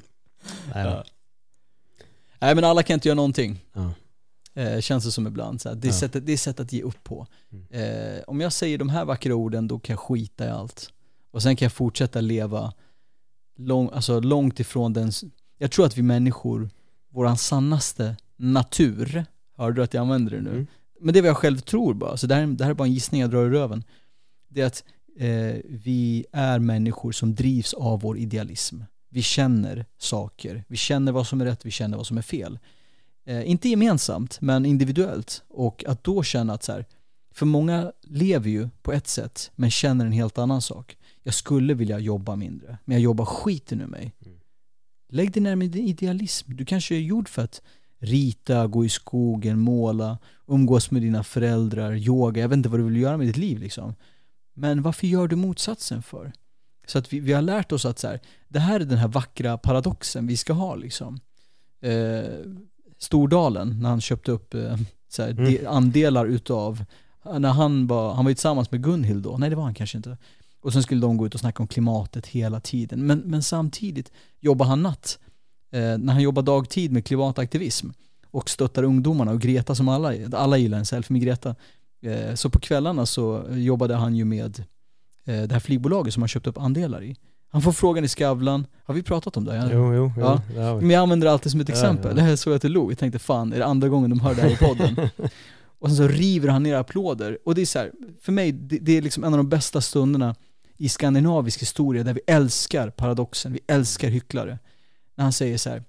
Nej. 0.73 0.85
Ja. 0.85 1.03
Nej 2.39 2.55
men 2.55 2.63
alla 2.63 2.83
kan 2.83 2.93
inte 2.93 3.07
göra 3.07 3.15
någonting. 3.15 3.65
Ja. 3.73 3.93
Eh, 4.61 4.79
känns 4.79 5.05
det 5.05 5.11
som 5.11 5.27
ibland. 5.27 5.61
Så. 5.61 5.73
Det, 5.73 5.87
är 5.87 5.91
Ja. 5.91 5.97
sättet, 5.99 6.25
det 6.25 6.33
är 6.33 6.37
sätt 6.37 6.59
att 6.59 6.73
ge 6.73 6.81
upp 6.81 7.03
på. 7.03 7.27
Mm. 7.51 7.65
Eh, 8.15 8.21
om 8.27 8.41
jag 8.41 8.53
säger 8.53 8.77
de 8.77 8.89
här 8.89 9.05
vackra 9.05 9.35
orden 9.35 9.67
då 9.67 9.79
kan 9.79 9.93
jag 9.93 9.99
skita 9.99 10.45
i 10.45 10.49
allt. 10.49 10.93
Och 11.31 11.41
sen 11.43 11.55
kan 11.55 11.65
jag 11.65 11.73
fortsätta 11.73 12.21
leva 12.21 12.73
lång, 13.57 13.89
alltså 13.93 14.19
långt 14.19 14.59
ifrån 14.59 14.93
den, 14.93 15.11
jag 15.57 15.71
tror 15.71 15.85
att 15.85 15.97
vi 15.97 16.01
människor, 16.01 16.69
våran 17.09 17.37
sannaste 17.37 18.15
natur, 18.41 19.25
hörde 19.57 19.75
du 19.75 19.83
att 19.83 19.93
jag 19.93 20.01
använder 20.01 20.31
det 20.31 20.41
nu? 20.41 20.51
Mm. 20.51 20.67
Men 20.99 21.13
det 21.13 21.19
är 21.19 21.21
vad 21.21 21.29
jag 21.29 21.37
själv 21.37 21.57
tror 21.57 21.93
bara, 21.93 22.17
så 22.17 22.27
det 22.27 22.35
här, 22.35 22.47
det 22.47 22.63
här 22.63 22.71
är 22.71 22.75
bara 22.75 22.87
en 22.87 22.93
gissning 22.93 23.21
jag 23.21 23.29
drar 23.29 23.45
i 23.45 23.49
röven. 23.49 23.83
Det 24.47 24.61
är 24.61 24.65
att 24.65 24.83
eh, 25.17 25.61
vi 25.65 26.25
är 26.31 26.59
människor 26.59 27.11
som 27.11 27.35
drivs 27.35 27.73
av 27.73 28.01
vår 28.01 28.17
idealism. 28.17 28.81
Vi 29.09 29.21
känner 29.21 29.85
saker, 29.97 30.63
vi 30.67 30.77
känner 30.77 31.11
vad 31.11 31.27
som 31.27 31.41
är 31.41 31.45
rätt, 31.45 31.65
vi 31.65 31.71
känner 31.71 31.97
vad 31.97 32.07
som 32.07 32.17
är 32.17 32.21
fel. 32.21 32.59
Eh, 33.25 33.49
inte 33.49 33.69
gemensamt, 33.69 34.41
men 34.41 34.65
individuellt. 34.65 35.43
Och 35.49 35.85
att 35.87 36.03
då 36.03 36.23
känna 36.23 36.53
att 36.53 36.63
så 36.63 36.71
här, 36.71 36.85
för 37.33 37.45
många 37.45 37.91
lever 38.03 38.49
ju 38.49 38.69
på 38.81 38.93
ett 38.93 39.07
sätt, 39.07 39.51
men 39.55 39.71
känner 39.71 40.05
en 40.05 40.11
helt 40.11 40.37
annan 40.37 40.61
sak. 40.61 40.97
Jag 41.23 41.33
skulle 41.33 41.73
vilja 41.73 41.99
jobba 41.99 42.35
mindre, 42.35 42.77
men 42.85 42.95
jag 42.95 43.01
jobbar 43.01 43.25
skiten 43.25 43.81
ur 43.81 43.87
mig. 43.87 44.13
Mm. 44.25 44.37
Lägg 45.09 45.31
dig 45.31 45.43
närmare 45.43 45.67
din 45.67 45.87
idealism. 45.87 46.55
Du 46.55 46.65
kanske 46.65 46.95
är 46.95 46.99
gjord 46.99 47.29
för 47.29 47.41
att 47.41 47.61
rita, 48.01 48.67
gå 48.67 48.85
i 48.85 48.89
skogen, 48.89 49.59
måla, 49.59 50.17
umgås 50.47 50.91
med 50.91 51.01
dina 51.01 51.23
föräldrar, 51.23 51.95
yoga. 51.95 52.41
Jag 52.41 52.49
vet 52.49 52.57
inte 52.57 52.69
vad 52.69 52.79
du 52.79 52.83
vill 52.83 53.01
göra 53.01 53.17
med 53.17 53.27
ditt 53.27 53.37
liv 53.37 53.59
liksom. 53.59 53.95
Men 54.53 54.81
varför 54.81 55.07
gör 55.07 55.27
du 55.27 55.35
motsatsen 55.35 56.03
för? 56.03 56.31
Så 56.87 56.97
att 56.97 57.13
vi, 57.13 57.19
vi 57.19 57.33
har 57.33 57.41
lärt 57.41 57.71
oss 57.71 57.85
att 57.85 57.99
så 57.99 58.07
här, 58.07 58.19
det 58.47 58.59
här 58.59 58.79
är 58.79 58.85
den 58.85 58.97
här 58.97 59.07
vackra 59.07 59.57
paradoxen 59.57 60.27
vi 60.27 60.37
ska 60.37 60.53
ha 60.53 60.75
liksom. 60.75 61.19
Eh, 61.81 62.23
Stordalen, 62.97 63.79
när 63.81 63.89
han 63.89 64.01
köpte 64.01 64.31
upp 64.31 64.53
eh, 64.53 64.75
så 65.09 65.21
här, 65.21 65.29
Mm. 65.31 65.45
de, 65.45 65.65
andelar 65.65 66.25
utav, 66.25 66.85
när 67.39 67.49
han 67.51 67.87
var, 67.87 68.13
han 68.13 68.25
var 68.25 68.29
ju 68.29 68.35
tillsammans 68.35 68.71
med 68.71 68.83
Gunhild 68.83 69.23
då, 69.23 69.37
nej 69.37 69.49
det 69.49 69.55
var 69.55 69.63
han 69.63 69.73
kanske 69.73 69.97
inte. 69.97 70.17
Och 70.61 70.73
sen 70.73 70.83
skulle 70.83 71.01
de 71.01 71.17
gå 71.17 71.25
ut 71.25 71.33
och 71.33 71.39
snacka 71.39 71.63
om 71.63 71.67
klimatet 71.67 72.27
hela 72.27 72.59
tiden. 72.59 73.05
Men, 73.05 73.19
men 73.19 73.43
samtidigt 73.43 74.11
jobbar 74.39 74.65
han 74.65 74.83
natt. 74.83 75.19
Eh, 75.71 75.97
när 75.97 76.13
han 76.13 76.21
jobbar 76.21 76.41
dagtid 76.43 76.91
med 76.91 77.05
klimataktivism 77.05 77.89
och 78.31 78.49
stöttar 78.49 78.83
ungdomarna 78.83 79.31
och 79.31 79.41
Greta 79.41 79.75
som 79.75 79.87
alla, 79.89 80.13
alla 80.33 80.57
gillar 80.57 80.77
en 80.77 80.85
selfie 80.85 81.13
med 81.13 81.21
Greta. 81.21 81.55
Eh, 82.01 82.35
så 82.35 82.49
på 82.49 82.59
kvällarna 82.59 83.05
så 83.05 83.43
jobbade 83.51 83.95
han 83.95 84.15
ju 84.15 84.25
med 84.25 84.59
eh, 85.25 85.41
det 85.43 85.53
här 85.53 85.59
flygbolaget 85.59 86.13
som 86.13 86.21
han 86.23 86.27
köpte 86.27 86.49
upp 86.49 86.57
andelar 86.57 87.03
i. 87.03 87.15
Han 87.53 87.61
får 87.61 87.71
frågan 87.71 88.03
i 88.03 88.07
Skavlan, 88.07 88.65
har 88.83 88.93
vi 88.93 89.03
pratat 89.03 89.37
om 89.37 89.45
det? 89.45 89.55
Jag- 89.55 89.73
Jo, 89.73 89.93
jo, 89.95 90.11
jo. 90.17 90.21
Ja. 90.21 90.41
det 90.55 90.81
men 90.81 90.89
jag 90.89 91.01
använder 91.01 91.27
det 91.27 91.33
alltid 91.33 91.51
som 91.51 91.61
ett 91.61 91.69
Ja, 91.69 91.75
exempel. 91.75 92.11
ja. 92.11 92.15
Det 92.15 92.21
här 92.21 92.35
såg 92.35 92.53
jag 92.53 92.61
till 92.61 92.71
Lo. 92.71 92.91
Jag 92.91 92.97
tänkte 92.97 93.19
fan, 93.19 93.53
är 93.53 93.59
det 93.59 93.65
andra 93.65 93.89
gången 93.89 94.09
de 94.09 94.19
hör 94.19 94.35
det 94.35 94.41
här 94.41 94.49
i 94.49 94.57
podden? 94.57 94.95
och 95.79 95.87
sen 95.87 95.97
så 95.97 96.07
river 96.07 96.47
han 96.49 96.63
ner 96.63 96.75
applåder. 96.75 97.37
Och 97.45 97.55
det 97.55 97.61
är 97.61 97.65
så 97.65 97.79
här, 97.79 97.91
för 98.21 98.31
mig, 98.31 98.51
det, 98.51 98.77
det 98.77 98.97
är 98.97 99.01
liksom 99.01 99.23
en 99.23 99.33
av 99.33 99.37
de 99.37 99.49
bästa 99.49 99.81
stunderna 99.81 100.35
i 100.77 100.89
skandinavisk 100.89 101.61
historia 101.61 102.03
där 102.03 102.13
vi 102.13 102.21
älskar 102.27 102.89
paradoxen, 102.89 103.53
vi 103.53 103.59
älskar 103.67 104.09
hycklare. 104.09 104.59
När 105.21 105.23
han 105.23 105.33
säger 105.33 105.57
så 105.57 105.69
här, 105.69 105.83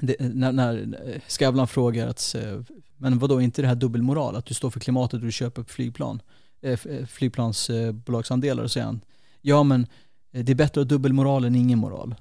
det, 0.00 0.16
när, 0.18 0.52
när 0.52 0.98
eh, 1.06 1.20
Skavlan 1.28 1.68
frågar 1.68 2.06
att, 2.06 2.34
eh, 2.34 2.60
men 2.96 3.18
vadå, 3.18 3.36
är 3.36 3.40
inte 3.40 3.62
det 3.62 3.68
här 3.68 3.74
dubbelmoral? 3.74 4.36
Att 4.36 4.46
du 4.46 4.54
står 4.54 4.70
för 4.70 4.80
klimatet 4.80 5.14
och 5.14 5.20
du 5.20 5.32
köper 5.32 5.62
flygplan, 5.62 6.22
eh, 6.62 6.78
flygplansbolagsandelar 7.06 8.64
och 8.64 8.70
säger 8.70 8.86
han, 8.86 9.00
ja 9.40 9.62
men 9.62 9.86
det 10.30 10.52
är 10.52 10.54
bättre 10.54 10.80
att 10.80 10.90
ha 10.90 10.96
dubbelmoral 10.96 11.44
än 11.44 11.54
ingen 11.54 11.78
moral. 11.78 12.14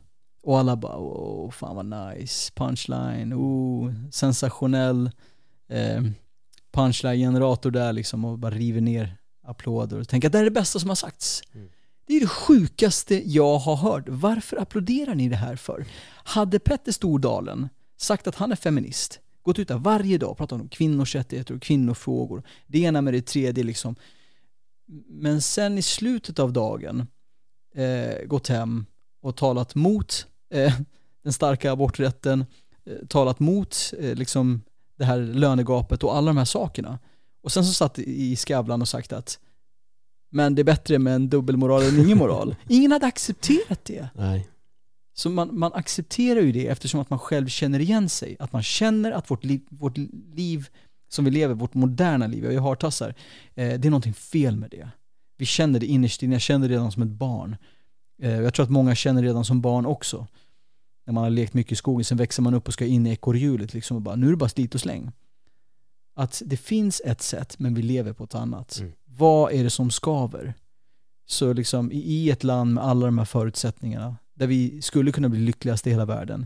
Och 0.43 0.59
alla 0.59 0.75
bara, 0.75 0.97
åh 0.97 1.51
fan 1.51 1.75
vad 1.75 1.85
nice, 1.85 2.51
punchline, 2.55 3.33
oh, 3.33 3.93
sensationell 4.11 5.11
eh, 5.69 6.03
punchline-generator 6.71 7.71
där 7.71 7.93
liksom 7.93 8.25
och 8.25 8.39
bara 8.39 8.51
river 8.51 8.81
ner 8.81 9.17
applåder 9.43 9.99
och 9.99 10.07
tänker 10.07 10.27
att 10.27 10.31
det 10.31 10.37
här 10.37 10.45
är 10.45 10.49
det 10.49 10.59
bästa 10.59 10.79
som 10.79 10.89
har 10.89 10.95
sagts. 10.95 11.41
Mm. 11.53 11.69
Det 12.05 12.13
är 12.13 12.19
det 12.21 12.27
sjukaste 12.27 13.29
jag 13.29 13.57
har 13.57 13.75
hört. 13.75 14.03
Varför 14.07 14.57
applåderar 14.57 15.15
ni 15.15 15.29
det 15.29 15.35
här 15.35 15.55
för? 15.55 15.85
Hade 16.23 16.59
Petter 16.59 16.91
Stordalen 16.91 17.69
sagt 17.97 18.27
att 18.27 18.35
han 18.35 18.51
är 18.51 18.55
feminist, 18.55 19.19
gått 19.41 19.59
ut 19.59 19.67
där 19.67 19.77
varje 19.77 20.17
dag 20.17 20.31
och 20.31 20.37
pratat 20.37 20.61
om 20.61 20.69
kvinnors 20.69 21.15
rättigheter 21.15 21.55
och 21.55 21.61
kvinnofrågor, 21.61 22.43
det 22.67 22.79
ena 22.79 23.01
med 23.01 23.13
det 23.13 23.21
tredje 23.21 23.63
liksom, 23.63 23.95
Men 25.07 25.41
sen 25.41 25.77
i 25.77 25.81
slutet 25.81 26.39
av 26.39 26.53
dagen 26.53 27.07
eh, 27.75 28.25
gått 28.25 28.47
hem 28.47 28.85
och 29.21 29.35
talat 29.35 29.75
mot 29.75 30.27
eh, 30.53 30.73
den 31.23 31.33
starka 31.33 31.71
aborträtten, 31.71 32.45
eh, 32.85 33.07
talat 33.07 33.39
mot 33.39 33.93
eh, 33.99 34.15
liksom 34.15 34.61
det 34.97 35.05
här 35.05 35.17
lönegapet 35.19 36.03
och 36.03 36.15
alla 36.15 36.27
de 36.27 36.37
här 36.37 36.45
sakerna. 36.45 36.99
Och 37.41 37.51
sen 37.51 37.65
så 37.65 37.73
satt 37.73 37.99
i 37.99 38.35
Skavlan 38.35 38.81
och 38.81 38.87
sagt 38.87 39.13
att 39.13 39.39
men 40.33 40.55
det 40.55 40.61
är 40.61 40.63
bättre 40.63 40.99
med 40.99 41.15
en 41.15 41.29
dubbelmoral 41.29 41.83
än 41.83 41.99
ingen 41.99 42.17
moral. 42.17 42.55
Ingen 42.67 42.91
hade 42.91 43.05
accepterat 43.05 43.85
det. 43.85 44.07
Nej. 44.15 44.47
Så 45.13 45.29
man, 45.29 45.59
man 45.59 45.73
accepterar 45.73 46.41
ju 46.41 46.51
det 46.51 46.67
eftersom 46.67 46.99
att 46.99 47.09
man 47.09 47.19
själv 47.19 47.47
känner 47.47 47.79
igen 47.79 48.09
sig. 48.09 48.35
Att 48.39 48.53
man 48.53 48.63
känner 48.63 49.11
att 49.11 49.31
vårt 49.31 49.43
liv, 49.43 49.61
vårt 49.69 49.97
liv 50.33 50.67
som 51.09 51.25
vi 51.25 51.31
lever, 51.31 51.55
vårt 51.55 51.73
moderna 51.73 52.27
liv, 52.27 52.43
jag 52.43 52.49
är 52.49 52.55
ju 52.55 52.61
hartassar, 52.61 53.09
eh, 53.55 53.79
det 53.79 53.87
är 53.87 53.89
någonting 53.89 54.13
fel 54.13 54.55
med 54.55 54.69
det. 54.69 54.89
Vi 55.37 55.45
känner 55.45 55.79
det 55.79 55.85
innerst 55.85 56.23
inne, 56.23 56.35
jag 56.35 56.41
känner 56.41 56.67
det 56.67 56.73
redan 56.73 56.91
som 56.91 57.03
ett 57.03 57.09
barn. 57.09 57.55
Eh, 58.21 58.31
jag 58.31 58.53
tror 58.53 58.63
att 58.63 58.69
många 58.69 58.95
känner 58.95 59.21
det 59.21 59.27
redan 59.27 59.45
som 59.45 59.61
barn 59.61 59.85
också. 59.85 60.27
När 61.05 61.13
man 61.13 61.23
har 61.23 61.31
lekt 61.31 61.53
mycket 61.53 61.71
i 61.71 61.75
skogen, 61.75 62.05
sen 62.05 62.17
växer 62.17 62.41
man 62.41 62.53
upp 62.53 62.67
och 62.67 62.73
ska 62.73 62.85
in 62.85 63.07
i 63.07 63.11
ekorrhjulet 63.11 63.73
liksom 63.73 63.97
och 63.97 64.01
bara, 64.01 64.15
nu 64.15 64.27
är 64.27 64.31
det 64.31 64.37
bara 64.37 64.49
slit 64.49 64.75
och 64.75 64.81
släng. 64.81 65.11
Att 66.15 66.41
det 66.45 66.57
finns 66.57 67.01
ett 67.05 67.21
sätt, 67.21 67.59
men 67.59 67.73
vi 67.73 67.81
lever 67.81 68.13
på 68.13 68.23
ett 68.23 68.35
annat. 68.35 68.79
Mm. 68.79 68.93
Vad 69.17 69.51
är 69.53 69.63
det 69.63 69.69
som 69.69 69.91
skaver? 69.91 70.53
Så 71.25 71.53
liksom 71.53 71.91
i- 71.91 72.29
ett 72.29 72.43
land 72.43 72.73
med 72.73 72.83
alla 72.83 73.05
de 73.05 73.17
här 73.17 73.25
förutsättningarna, 73.25 74.17
där 74.33 74.47
vi 74.47 74.81
skulle 74.81 75.11
kunna 75.11 75.29
bli 75.29 75.39
lyckligast 75.39 75.87
i 75.87 75.89
hela 75.89 76.05
världen. 76.05 76.45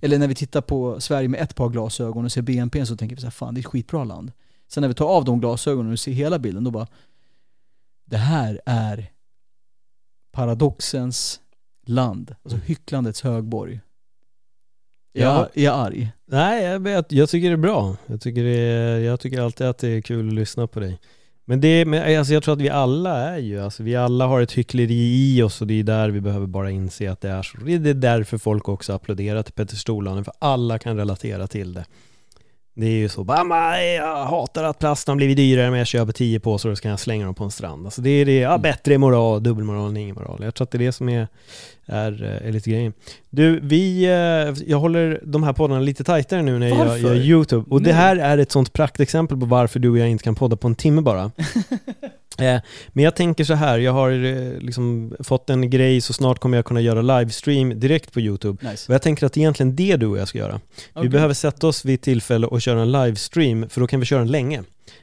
Eller 0.00 0.18
när 0.18 0.28
vi 0.28 0.34
tittar 0.34 0.60
på 0.60 1.00
Sverige 1.00 1.28
med 1.28 1.40
ett 1.40 1.54
par 1.54 1.68
glasögon 1.68 2.24
och 2.24 2.32
ser 2.32 2.42
BNP 2.42 2.86
så 2.86 2.96
tänker 2.96 3.16
vi 3.16 3.20
så 3.20 3.26
här, 3.26 3.30
fan 3.30 3.54
det 3.54 3.58
är 3.58 3.62
ett 3.62 3.66
skitbra 3.66 4.04
land. 4.04 4.32
Sen 4.68 4.80
när 4.80 4.88
vi 4.88 4.94
tar 4.94 5.06
av 5.08 5.24
de 5.24 5.40
glasögonen 5.40 5.92
och 5.92 5.98
ser 6.00 6.12
hela 6.12 6.38
bilden, 6.38 6.64
då 6.64 6.70
bara, 6.70 6.86
det 8.04 8.16
här 8.16 8.60
är 8.66 9.10
paradoxens 10.32 11.40
land, 11.86 12.34
alltså 12.42 12.58
hycklandets 12.58 13.22
högborg. 13.22 13.80
Är 15.14 15.20
Ja. 15.22 15.34
jag, 15.38 15.48
är 15.58 15.64
jag 15.64 15.74
arg? 15.86 16.12
Nej, 16.26 16.64
jag, 16.64 16.80
vet, 16.80 17.12
jag 17.12 17.28
tycker 17.28 17.48
det 17.48 17.54
är 17.54 17.56
bra. 17.56 17.96
Jag 18.06 18.20
tycker, 18.20 18.44
det 18.44 18.58
är, 18.58 18.98
jag 18.98 19.20
tycker 19.20 19.40
alltid 19.40 19.66
att 19.66 19.78
det 19.78 19.88
är 19.88 20.00
kul 20.00 20.28
att 20.28 20.34
lyssna 20.34 20.66
på 20.66 20.80
dig. 20.80 20.98
Men, 21.50 21.60
det, 21.60 21.84
men 21.84 22.18
alltså 22.18 22.34
jag 22.34 22.42
tror 22.42 22.54
att 22.54 22.60
vi 22.60 22.68
alla 22.68 23.16
är 23.16 23.38
ju, 23.38 23.60
alltså 23.60 23.82
vi 23.82 23.96
alla 23.96 24.26
har 24.26 24.40
ett 24.40 24.52
hyckleri 24.52 24.94
i 25.36 25.42
oss 25.42 25.60
och 25.60 25.66
det 25.66 25.74
är 25.80 25.82
där 25.82 26.08
vi 26.08 26.20
behöver 26.20 26.46
bara 26.46 26.70
inse 26.70 27.12
att 27.12 27.20
det 27.20 27.30
är 27.30 27.42
så. 27.42 27.58
Det 27.58 27.90
är 27.90 27.94
därför 27.94 28.38
folk 28.38 28.68
också 28.68 28.92
applåderar 28.92 29.42
till 29.42 29.52
Petter 29.52 29.76
Stordalen, 29.76 30.24
för 30.24 30.34
alla 30.38 30.78
kan 30.78 30.96
relatera 30.96 31.46
till 31.46 31.74
det. 31.74 31.84
Det 32.74 32.86
är 32.86 32.90
ju 32.90 33.08
så, 33.08 33.24
bara, 33.24 33.44
"Men 33.44 33.94
jag 33.94 34.24
hatar 34.24 34.64
att 34.64 34.78
plasten 34.78 35.12
har 35.12 35.16
blivit 35.16 35.36
dyrare 35.36 35.70
men 35.70 35.78
jag 35.78 35.86
köper 35.86 36.12
tio 36.12 36.40
påsar 36.40 36.70
och 36.70 36.78
så 36.78 36.82
kan 36.82 36.90
jag 36.90 37.00
slänga 37.00 37.24
dem 37.24 37.34
på 37.34 37.44
en 37.44 37.50
strand. 37.50 37.86
Alltså 37.86 38.02
det 38.02 38.10
är 38.10 38.26
det, 38.26 38.38
ja, 38.38 38.58
bättre 38.58 38.98
moral, 38.98 39.42
dubbelmoral 39.42 39.90
än 39.90 39.96
ingen 39.96 40.14
moral. 40.14 40.40
Jag 40.42 40.54
tror 40.54 40.64
att 40.64 40.70
det 40.70 40.78
är 40.78 40.84
det 40.86 40.92
som 40.92 41.08
är, 41.08 41.28
är, 41.90 42.22
eh, 42.42 42.48
är 42.48 42.52
lite 42.52 42.70
grejen. 42.70 42.92
Du, 43.30 43.60
vi, 43.62 44.04
eh, 44.04 44.62
jag 44.70 44.78
håller 44.78 45.20
de 45.24 45.42
här 45.42 45.52
poddarna 45.52 45.80
lite 45.80 46.04
tajtare 46.04 46.42
nu 46.42 46.58
när 46.58 46.68
jag 46.68 46.76
Varför? 46.76 46.96
gör 46.98 47.14
YouTube. 47.14 47.64
Och 47.70 47.82
det 47.82 47.90
Nu? 47.90 47.96
här 47.96 48.16
är 48.16 48.38
ett 48.38 48.52
sånt 48.52 48.72
praktexempel 48.72 49.38
på 49.40 49.46
varför 49.46 49.78
du 49.80 49.88
och 49.90 49.98
jag 49.98 50.08
inte 50.08 50.24
kan 50.24 50.34
podda 50.34 50.56
på 50.56 50.68
en 50.68 50.74
timme 50.74 51.00
bara. 51.02 51.30
Eh, 52.38 52.60
Men 52.88 53.04
jag 53.04 53.16
tänker 53.16 53.44
så 53.44 53.54
här, 53.54 53.78
jag 53.78 53.92
har 53.92 54.10
liksom 54.60 55.14
fått 55.20 55.50
en 55.50 55.70
grej, 55.70 56.00
så 56.00 56.12
snart 56.12 56.38
kommer 56.38 56.58
jag 56.58 56.64
kunna 56.64 56.80
göra 56.80 57.02
livestream 57.18 57.80
direkt 57.80 58.12
på 58.12 58.20
YouTube. 58.20 58.70
Nice. 58.70 58.84
Och 58.88 58.94
jag 58.94 59.02
tänker 59.02 59.26
att 59.26 59.32
det 59.32 59.38
är 59.38 59.42
egentligen 59.42 59.76
det 59.76 59.96
du 59.96 60.06
och 60.06 60.18
jag 60.18 60.28
ska 60.28 60.38
göra. 60.38 60.60
Vi 60.76 60.80
Okej. 60.94 61.08
behöver 61.08 61.34
sätta 61.34 61.66
oss 61.66 61.84
vid 61.84 62.00
tillfälle 62.00 62.46
och 62.46 62.62
köra 62.62 62.82
en 62.82 62.92
livestream, 62.92 63.68
för 63.68 63.80
då 63.80 63.86
kan 63.86 64.00
vi 64.00 64.06
köra 64.06 64.18
den 64.18 64.30
länge. 64.30 64.62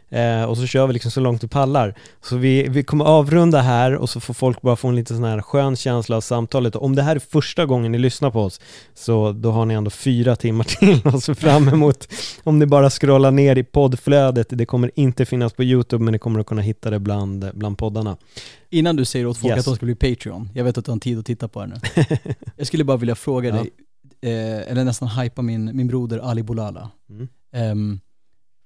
Eh, 0.09 0.43
och 0.43 0.57
så 0.57 0.65
kör 0.65 0.87
vi 0.87 0.93
liksom 0.93 1.11
så 1.11 1.19
långt 1.19 1.41
du 1.41 1.47
pallar. 1.47 1.95
Så 2.21 2.37
vi, 2.37 2.67
vi 2.67 2.83
kommer 2.83 3.05
avrunda 3.05 3.61
här 3.61 3.95
och 3.95 4.09
så 4.09 4.19
får 4.19 4.33
folk 4.33 4.61
bara 4.61 4.75
få 4.75 4.87
en 4.87 4.95
lite 4.95 5.13
sån 5.15 5.23
här 5.23 5.41
skön 5.41 5.75
känsla 5.75 6.17
av 6.17 6.21
samtalet. 6.21 6.75
Och 6.75 6.83
om 6.83 6.95
det 6.95 7.01
här 7.01 7.15
är 7.15 7.19
första 7.19 7.65
gången 7.65 7.91
ni 7.91 7.97
lyssnar 7.97 8.31
på 8.31 8.41
oss, 8.43 8.61
så 8.93 9.31
då 9.31 9.51
har 9.51 9.65
ni 9.65 9.73
ändå 9.73 9.89
fyra 9.89 10.35
timmar 10.35 10.63
till 10.79 11.01
att 11.07 11.23
se 11.23 11.35
fram 11.35 11.67
emot. 11.67 12.07
Om 12.43 12.59
ni 12.59 12.65
bara 12.65 12.89
scrollar 12.89 13.31
ner 13.31 13.55
i 13.57 13.63
poddflödet, 13.63 14.47
det 14.49 14.65
kommer 14.65 14.91
inte 14.95 15.25
finnas 15.25 15.53
på 15.53 15.63
YouTube, 15.63 16.03
men 16.03 16.11
ni 16.11 16.19
kommer 16.19 16.39
att 16.39 16.45
kunna 16.47 16.61
hitta 16.61 16.89
det 16.89 16.99
bland, 16.99 17.51
bland 17.53 17.77
poddarna. 17.77 18.17
Innan 18.69 18.95
du 18.95 19.05
säger 19.05 19.25
åt 19.27 19.37
folk 19.37 19.51
Yes. 19.53 19.59
att 19.59 19.65
de 19.65 19.75
ska 19.75 19.85
bli 19.85 19.95
Patreon, 19.95 20.49
jag 20.53 20.63
vet 20.63 20.77
att 20.77 20.85
du 20.85 20.91
har 20.91 20.99
tid 20.99 21.19
att 21.19 21.25
titta 21.25 21.47
på 21.47 21.61
det 21.61 21.67
nu. 21.67 21.75
jag 22.55 22.67
skulle 22.67 22.83
bara 22.83 22.97
vilja 22.97 23.15
fråga 23.15 23.49
Ja. 23.49 23.55
dig, 23.55 23.71
eh, 24.21 24.71
eller 24.71 24.83
nästan 24.83 25.07
hypa 25.07 25.41
min, 25.41 25.77
min 25.77 25.87
broder 25.87 26.19
Ali 26.19 26.43
Bolala. 26.43 26.89
Mm. 27.09 27.27
Ehm, 27.53 27.99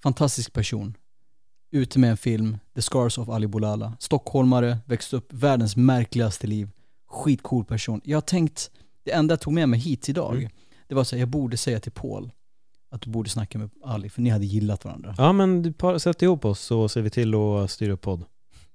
fantastisk 0.03 0.53
person. 0.53 0.93
Ute 1.71 1.99
med 1.99 2.11
en 2.11 2.17
film, 2.17 2.57
The 2.75 2.81
Scars 2.81 3.17
of 3.17 3.29
Ali 3.29 3.47
Bolala. 3.47 3.93
Stockholmare, 3.99 4.77
växte 4.85 5.15
upp, 5.15 5.33
världens 5.33 5.75
märkligaste 5.75 6.47
liv. 6.47 6.69
Skitcool 7.07 7.65
person. 7.65 8.01
Jag 8.03 8.17
har 8.17 8.21
tänkt, 8.21 8.71
det 9.03 9.11
enda 9.11 9.31
jag 9.31 9.39
tog 9.41 9.53
med 9.53 9.69
mig 9.69 9.79
hit 9.79 10.09
idag, 10.09 10.35
Mm. 10.35 10.49
det 10.87 10.95
var 10.95 11.03
så 11.03 11.15
här, 11.15 11.21
jag 11.21 11.29
borde 11.29 11.57
säga 11.57 11.79
till 11.79 11.91
Paul 11.91 12.31
att 12.91 13.01
du 13.01 13.09
borde 13.09 13.29
snacka 13.29 13.57
med 13.57 13.69
Ali, 13.83 14.09
för 14.09 14.21
ni 14.21 14.29
hade 14.29 14.45
gillat 14.45 14.85
varandra. 14.85 15.15
Ja 15.17 15.33
men 15.33 15.61
du, 15.61 15.99
sätt 15.99 16.21
ihop 16.21 16.45
oss 16.45 16.59
så 16.59 16.89
ser 16.89 17.01
vi 17.01 17.09
till 17.09 17.35
att 17.35 17.71
styra 17.71 17.93
upp 17.93 18.01
podd. 18.01 18.25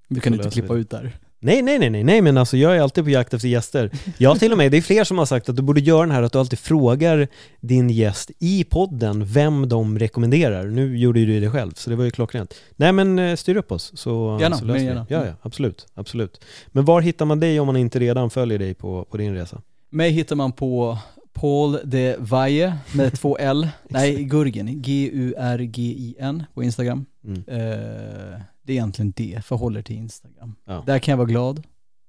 Vi 0.09 0.21
kan 0.21 0.35
inte 0.35 0.51
klippa 0.51 0.75
vi 0.75 0.81
ut 0.81 0.91
där. 0.91 1.17
Nej, 1.41 1.63
nej, 1.63 1.79
nej, 1.79 1.91
nej, 1.91 2.05
nej, 2.05 2.23
men 2.23 2.39
alltså 2.39 2.57
jag 2.57 2.77
är 2.77 2.81
alltid 2.81 3.05
på 3.05 3.11
jakt 3.11 3.35
efter 3.35 3.49
gäster. 3.49 3.91
Jag 4.19 4.39
till 4.39 4.53
och 4.53 4.59
med, 4.59 4.71
det 4.71 4.77
är 4.77 4.83
fler 4.83 5.05
som 5.05 5.19
har 5.19 5.27
sagt 5.27 5.49
att 5.49 5.57
du 5.57 5.63
borde 5.63 5.81
göra 5.81 6.01
den 6.01 6.11
här 6.11 6.23
att 6.23 6.33
du 6.33 6.39
alltid 6.39 6.59
frågar 6.59 7.29
din 7.61 7.91
gäst 7.91 8.31
i 8.39 8.65
podden 8.65 9.25
vem 9.25 9.69
de 9.69 9.99
rekommenderar. 9.99 10.67
Nu 10.67 10.99
gjorde 10.99 11.21
ju 11.21 11.27
du 11.27 11.41
det 11.41 11.51
själv, 11.51 11.73
så 11.75 11.91
det 11.91 11.97
var 11.97 12.05
ju 12.05 12.11
klockrent. 12.11 12.55
Nej 12.77 12.93
men 12.93 13.19
eh, 13.19 13.37
styr 13.37 13.57
upp 13.57 13.73
oss 13.73 13.93
så, 13.95 14.39
Gärna, 14.41 14.57
så 14.57 14.65
löser 14.65 14.81
vi 14.81 14.87
det. 14.87 15.07
Ja, 15.09 15.27
ja, 15.27 15.33
absolut, 15.43 15.87
absolut. 15.95 16.45
Men 16.67 16.85
var 16.85 17.01
hittar 17.01 17.25
man 17.25 17.41
dig 17.41 17.61
om 17.61 17.67
man 17.67 17.77
inte 17.77 17.99
redan 17.99 18.31
följer 18.31 18.59
dig 18.59 18.75
på, 18.75 19.05
på 19.11 19.17
din 19.17 19.35
resa? 19.35 19.63
Mig 19.91 20.11
hittar 20.11 20.37
man 20.37 20.53
på 20.53 20.99
Paul 21.33 21.79
de 21.85 22.17
Valle 22.19 22.79
med 22.93 23.13
två 23.13 23.39
L. 23.39 23.69
Nej, 23.89 24.25
Gurgen. 24.25 24.83
G-U-R-G-I-N 24.83 26.45
på 26.55 26.63
Instagram. 26.63 27.07
Mm. 27.25 27.45
Eh, 27.47 28.41
det 28.67 28.73
är 28.73 28.75
egentligen 28.75 29.13
det, 29.17 29.45
förhåller 29.45 29.83
till 29.83 29.97
Instagram. 29.97 30.55
Ja. 30.65 30.83
Där 30.87 30.99
kan 30.99 31.13
jag 31.13 31.17
vara 31.17 31.29
glad 31.29 31.63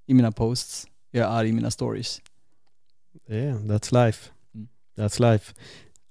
i 0.08 0.14
mina 0.14 0.32
posts. 0.32 0.88
Jag 1.12 1.26
är 1.26 1.30
arg 1.40 1.50
i 1.50 1.52
mina 1.52 1.72
stories. 1.72 2.22
Yeah, 3.30 3.58
that's 3.58 4.06
life. 4.06 4.30
Mm. 4.56 4.68
That's 4.98 5.32
life. 5.32 5.54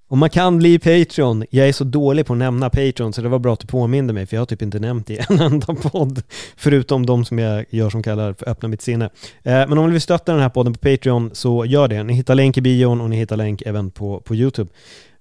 Och 0.09 0.17
man 0.17 0.29
kan 0.29 0.57
bli 0.57 0.79
Patreon. 0.79 1.45
Jag 1.49 1.67
är 1.67 1.73
så 1.73 1.83
dålig 1.83 2.25
på 2.25 2.33
att 2.33 2.39
nämna 2.39 2.69
Patreon 2.69 3.13
så 3.13 3.21
det 3.21 3.29
var 3.29 3.39
bra 3.39 3.53
att 3.53 3.59
du 3.59 3.67
påminde 3.67 4.13
mig 4.13 4.25
för 4.25 4.35
jag 4.35 4.41
har 4.41 4.45
typ 4.45 4.61
inte 4.61 4.79
nämnt 4.79 5.07
det 5.07 5.13
i 5.13 5.19
en 5.29 5.39
enda 5.53 5.75
podd. 5.75 6.21
Förutom 6.55 7.05
de 7.05 7.25
som 7.25 7.39
jag 7.39 7.65
gör 7.69 7.89
som 7.89 8.03
kallar 8.03 8.33
för 8.33 8.49
Öppna 8.49 8.67
mitt 8.67 8.81
sinne. 8.81 9.05
Eh, 9.43 9.67
men 9.67 9.77
om 9.77 9.85
ni 9.85 9.91
vill 9.91 10.01
stötta 10.01 10.31
den 10.31 10.41
här 10.41 10.49
podden 10.49 10.73
på 10.73 10.79
Patreon 10.79 11.29
så 11.33 11.65
gör 11.65 11.87
det. 11.87 12.03
Ni 12.03 12.13
hittar 12.13 12.35
länk 12.35 12.57
i 12.57 12.61
bion 12.61 13.01
och 13.01 13.09
ni 13.09 13.15
hittar 13.15 13.37
länk 13.37 13.61
även 13.61 13.91
på, 13.91 14.21
på 14.21 14.35
YouTube. 14.35 14.69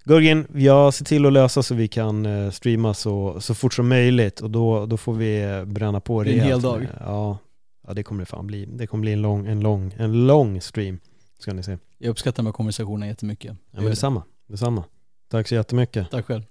Gurgen, 0.09 0.47
jag 0.55 0.95
ser 0.95 1.05
till 1.05 1.27
att 1.27 1.33
lösa 1.33 1.63
så 1.63 1.75
vi 1.75 1.89
kan 1.89 2.27
eh, 2.27 2.51
streama 2.51 2.95
så, 2.95 3.41
så 3.41 3.55
fort 3.55 3.75
som 3.75 3.89
möjligt 3.89 4.41
och 4.41 4.51
då, 4.51 4.87
då 4.87 4.97
får 4.97 5.15
vi 5.15 5.43
eh, 5.43 5.65
bränna 5.65 6.01
på 6.01 6.23
Det 6.23 6.31
är 6.31 6.35
en 6.35 6.41
hel 6.45 6.61
dag. 6.61 6.79
med- 6.81 6.89
Ja, 7.01 7.39
ja, 7.87 7.95
det 7.95 8.03
kommer 8.03 8.21
det 8.23 8.27
fan 8.27 8.47
bli. 8.47 8.67
Det 8.67 8.87
kommer 8.87 9.03
bli 9.03 9.13
en 9.13 9.23
lång, 9.23 9.47
en 9.47 9.61
lång, 9.61 9.95
en 9.97 10.27
lång 10.27 10.61
stream. 10.61 10.99
Ska 11.39 11.53
ni 11.53 11.63
se. 11.63 11.79
Jag 11.99 12.11
uppskattar 12.11 12.37
de 12.43 12.47
här 12.47 12.53
konversationerna 12.53 13.07
jättemycket. 13.07 13.57
Ja, 13.71 13.81
men 13.81 13.85
detsamma. 13.91 14.23
detsamma. 14.49 14.85
Tack 15.31 15.49
så 15.49 15.55
jättemycket. 15.55 16.05
det. 16.11 16.17
Tack 16.17 16.27
själv. 16.27 16.43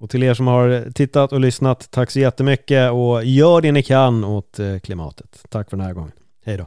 Och 0.00 0.10
till 0.10 0.22
er 0.22 0.34
som 0.34 0.46
har 0.46 0.92
tittat 0.92 1.32
och 1.32 1.40
lyssnat, 1.40 1.90
tack 1.90 2.10
så 2.10 2.20
jättemycket 2.20 2.90
och 2.92 3.24
gör 3.24 3.60
det 3.60 3.72
ni 3.72 3.82
kan 3.82 4.24
åt 4.24 4.58
eh, 4.58 4.78
klimatet. 4.78 5.44
Tack 5.48 5.70
för 5.70 5.76
den 5.76 5.86
här 5.86 5.92
gången. 5.92 6.12
Hej 6.44 6.56
då. 6.56 6.66